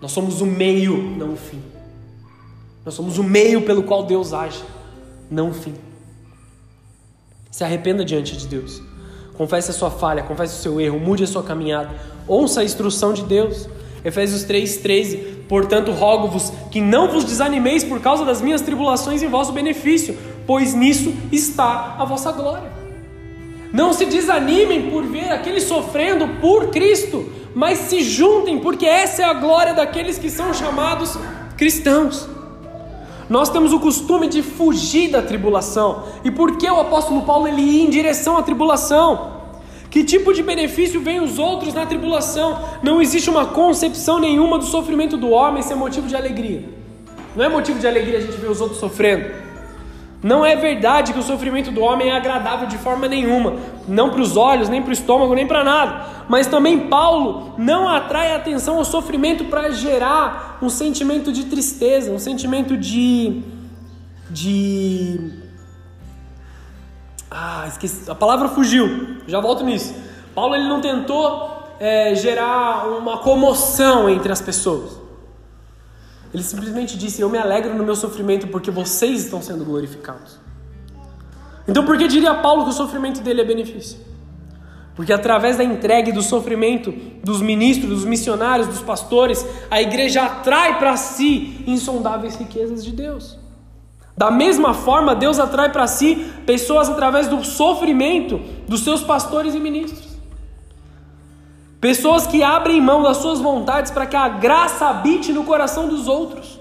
Nós 0.00 0.12
somos 0.12 0.40
o 0.40 0.46
meio, 0.46 0.96
não 1.16 1.32
o 1.32 1.36
fim. 1.36 1.60
Nós 2.84 2.94
somos 2.94 3.18
o 3.18 3.22
meio 3.22 3.62
pelo 3.62 3.82
qual 3.82 4.04
Deus 4.04 4.32
age, 4.32 4.64
não 5.30 5.50
o 5.50 5.52
fim. 5.52 5.74
Se 7.50 7.64
arrependa 7.64 8.04
diante 8.04 8.36
de 8.36 8.46
Deus. 8.46 8.82
Confesse 9.34 9.70
a 9.70 9.74
sua 9.74 9.90
falha, 9.90 10.22
confesse 10.22 10.58
o 10.58 10.62
seu 10.62 10.80
erro, 10.80 11.00
mude 11.00 11.24
a 11.24 11.26
sua 11.26 11.42
caminhada. 11.42 11.90
Ouça 12.28 12.60
a 12.60 12.64
instrução 12.64 13.12
de 13.12 13.22
Deus. 13.24 13.68
Efésios 14.04 14.44
3,13 14.44 15.40
Portanto, 15.50 15.90
rogo-vos 15.90 16.52
que 16.70 16.80
não 16.80 17.08
vos 17.10 17.24
desanimeis 17.24 17.82
por 17.82 18.00
causa 18.00 18.24
das 18.24 18.40
minhas 18.40 18.60
tribulações 18.60 19.20
em 19.20 19.26
vosso 19.26 19.50
benefício, 19.50 20.16
pois 20.46 20.74
nisso 20.74 21.12
está 21.32 21.96
a 21.98 22.04
vossa 22.04 22.30
glória. 22.30 22.70
Não 23.72 23.92
se 23.92 24.06
desanimem 24.06 24.88
por 24.90 25.02
ver 25.02 25.32
aqueles 25.32 25.64
sofrendo 25.64 26.28
por 26.40 26.68
Cristo, 26.70 27.32
mas 27.52 27.78
se 27.78 28.00
juntem, 28.00 28.60
porque 28.60 28.86
essa 28.86 29.22
é 29.22 29.24
a 29.24 29.32
glória 29.34 29.74
daqueles 29.74 30.18
que 30.18 30.30
são 30.30 30.54
chamados 30.54 31.18
cristãos. 31.56 32.28
Nós 33.30 33.48
temos 33.48 33.72
o 33.72 33.78
costume 33.78 34.26
de 34.26 34.42
fugir 34.42 35.08
da 35.08 35.22
tribulação. 35.22 36.02
E 36.24 36.32
por 36.32 36.56
que 36.56 36.68
o 36.68 36.80
apóstolo 36.80 37.22
Paulo 37.22 37.46
ele 37.46 37.62
ia 37.62 37.84
em 37.84 37.88
direção 37.88 38.36
à 38.36 38.42
tribulação? 38.42 39.38
Que 39.88 40.02
tipo 40.02 40.34
de 40.34 40.42
benefício 40.42 41.00
vem 41.00 41.20
os 41.20 41.38
outros 41.38 41.72
na 41.72 41.86
tribulação? 41.86 42.58
Não 42.82 43.00
existe 43.00 43.30
uma 43.30 43.46
concepção 43.46 44.18
nenhuma 44.18 44.58
do 44.58 44.64
sofrimento 44.64 45.16
do 45.16 45.30
homem 45.30 45.62
ser 45.62 45.76
motivo 45.76 46.08
de 46.08 46.16
alegria. 46.16 46.64
Não 47.36 47.44
é 47.44 47.48
motivo 47.48 47.78
de 47.78 47.86
alegria 47.86 48.18
a 48.18 48.20
gente 48.20 48.36
ver 48.36 48.50
os 48.50 48.60
outros 48.60 48.80
sofrendo. 48.80 49.30
Não 50.22 50.44
é 50.44 50.54
verdade 50.54 51.12
que 51.12 51.18
o 51.18 51.22
sofrimento 51.22 51.70
do 51.70 51.80
homem 51.80 52.10
é 52.10 52.16
agradável 52.16 52.66
de 52.66 52.76
forma 52.76 53.08
nenhuma, 53.08 53.54
não 53.88 54.10
para 54.10 54.20
os 54.20 54.36
olhos, 54.36 54.68
nem 54.68 54.82
para 54.82 54.90
o 54.90 54.92
estômago, 54.92 55.34
nem 55.34 55.46
para 55.46 55.64
nada. 55.64 56.04
Mas 56.28 56.46
também 56.46 56.88
Paulo 56.88 57.54
não 57.56 57.88
atrai 57.88 58.34
atenção 58.34 58.76
ao 58.76 58.84
sofrimento 58.84 59.46
para 59.46 59.70
gerar 59.70 60.58
um 60.60 60.68
sentimento 60.68 61.32
de 61.32 61.44
tristeza, 61.44 62.10
um 62.12 62.18
sentimento 62.18 62.76
de 62.76 63.42
de 64.28 65.40
ah, 67.30 67.64
esqueci. 67.68 68.10
A 68.10 68.14
palavra 68.14 68.48
fugiu. 68.48 69.18
Já 69.26 69.40
volto 69.40 69.64
nisso. 69.64 69.94
Paulo 70.34 70.54
ele 70.54 70.68
não 70.68 70.80
tentou 70.80 71.74
é, 71.78 72.14
gerar 72.14 72.86
uma 72.88 73.18
comoção 73.18 74.08
entre 74.08 74.32
as 74.32 74.40
pessoas. 74.40 74.99
Ele 76.32 76.42
simplesmente 76.42 76.96
disse: 76.96 77.20
Eu 77.20 77.28
me 77.28 77.38
alegro 77.38 77.74
no 77.74 77.84
meu 77.84 77.96
sofrimento 77.96 78.46
porque 78.48 78.70
vocês 78.70 79.24
estão 79.24 79.42
sendo 79.42 79.64
glorificados. 79.64 80.38
Então, 81.66 81.84
por 81.84 81.96
que 81.98 82.08
diria 82.08 82.34
Paulo 82.34 82.64
que 82.64 82.70
o 82.70 82.72
sofrimento 82.72 83.20
dele 83.20 83.40
é 83.40 83.44
benefício? 83.44 83.98
Porque 84.94 85.12
através 85.12 85.56
da 85.56 85.64
entrega 85.64 86.10
e 86.10 86.12
do 86.12 86.22
sofrimento 86.22 86.92
dos 87.22 87.40
ministros, 87.40 87.90
dos 87.90 88.04
missionários, 88.04 88.68
dos 88.68 88.82
pastores, 88.82 89.46
a 89.70 89.80
igreja 89.80 90.22
atrai 90.24 90.78
para 90.78 90.96
si 90.96 91.62
insondáveis 91.66 92.36
riquezas 92.36 92.84
de 92.84 92.92
Deus. 92.92 93.38
Da 94.16 94.30
mesma 94.30 94.74
forma, 94.74 95.14
Deus 95.14 95.38
atrai 95.38 95.72
para 95.72 95.86
si 95.86 96.16
pessoas 96.44 96.90
através 96.90 97.28
do 97.28 97.42
sofrimento 97.42 98.38
dos 98.68 98.82
seus 98.82 99.02
pastores 99.02 99.54
e 99.54 99.58
ministros. 99.58 100.09
Pessoas 101.80 102.26
que 102.26 102.42
abrem 102.42 102.80
mão 102.80 103.02
das 103.02 103.16
suas 103.16 103.40
vontades 103.40 103.90
para 103.90 104.06
que 104.06 104.16
a 104.16 104.28
graça 104.28 104.86
habite 104.86 105.32
no 105.32 105.44
coração 105.44 105.88
dos 105.88 106.06
outros. 106.06 106.60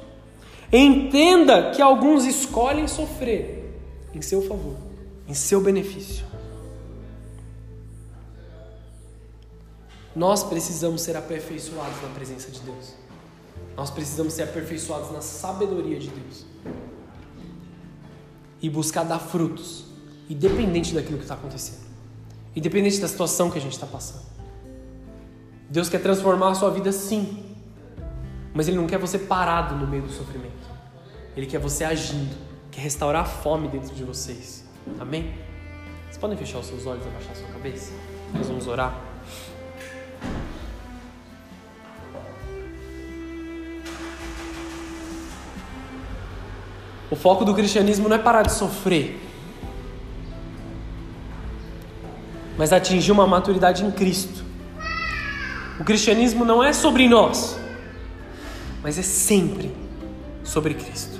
Entenda 0.72 1.72
que 1.72 1.82
alguns 1.82 2.26
escolhem 2.26 2.88
sofrer 2.88 3.78
em 4.16 4.22
seu 4.22 4.42
favor, 4.42 4.78
em 5.28 5.34
seu 5.34 5.60
benefício. 5.60 6.26
Nós 10.16 10.42
precisamos 10.44 11.02
ser 11.02 11.18
aperfeiçoados 11.18 12.02
na 12.02 12.10
presença 12.10 12.50
de 12.50 12.62
Deus. 12.62 12.94
Nós 13.76 13.90
precisamos 13.90 14.34
ser 14.34 14.44
aperfeiçoados 14.44 15.12
na 15.12 15.22
sabedoria 15.22 16.00
de 16.00 16.10
Deus 16.10 16.46
e 18.62 18.70
buscar 18.70 19.04
dar 19.04 19.20
frutos, 19.20 19.86
independente 20.30 20.94
daquilo 20.94 21.18
que 21.18 21.24
está 21.24 21.36
acontecendo, 21.36 21.86
independente 22.56 23.00
da 23.00 23.08
situação 23.08 23.50
que 23.50 23.58
a 23.58 23.62
gente 23.62 23.74
está 23.74 23.88
passando. 23.88 24.29
Deus 25.70 25.88
quer 25.88 26.00
transformar 26.02 26.50
a 26.50 26.56
sua 26.56 26.72
vida 26.72 26.92
sim, 26.92 27.46
mas 28.54 28.68
Ele 28.68 28.78
não 28.78 28.88
quer 28.88 28.98
você 28.98 29.20
parado 29.20 29.76
no 29.76 29.86
meio 29.86 30.02
do 30.02 30.12
sofrimento. 30.12 30.68
Ele 31.38 31.46
quer 31.46 31.60
você 31.60 31.84
agindo, 31.84 32.36
quer 32.72 32.82
restaurar 32.82 33.22
a 33.22 33.26
fome 33.26 33.68
dentro 33.68 33.94
de 33.94 34.04
vocês. 34.04 34.68
Amém? 35.00 35.32
Vocês 36.06 36.18
podem 36.18 36.36
fechar 36.36 36.58
os 36.58 36.66
seus 36.66 36.88
olhos 36.88 37.06
e 37.06 37.08
abaixar 37.08 37.34
a 37.34 37.36
sua 37.36 37.48
cabeça? 37.50 37.94
Nós 38.34 38.48
vamos 38.48 38.68
orar. 38.68 39.00
O 47.12 47.16
foco 47.16 47.46
do 47.46 47.54
cristianismo 47.54 48.10
não 48.10 48.16
é 48.16 48.20
parar 48.20 48.44
de 48.44 48.54
sofrer, 48.54 49.20
mas 52.58 52.74
atingir 52.74 53.12
uma 53.12 53.28
maturidade 53.28 53.84
em 53.84 53.92
Cristo. 53.92 54.49
O 55.80 55.84
cristianismo 55.84 56.44
não 56.44 56.64
é 56.64 56.74
sobre 56.74 57.08
nós, 57.08 57.58
mas 58.84 59.00
é 59.00 59.02
sempre 59.02 59.74
sobre 60.44 60.74
Cristo. 60.74 61.19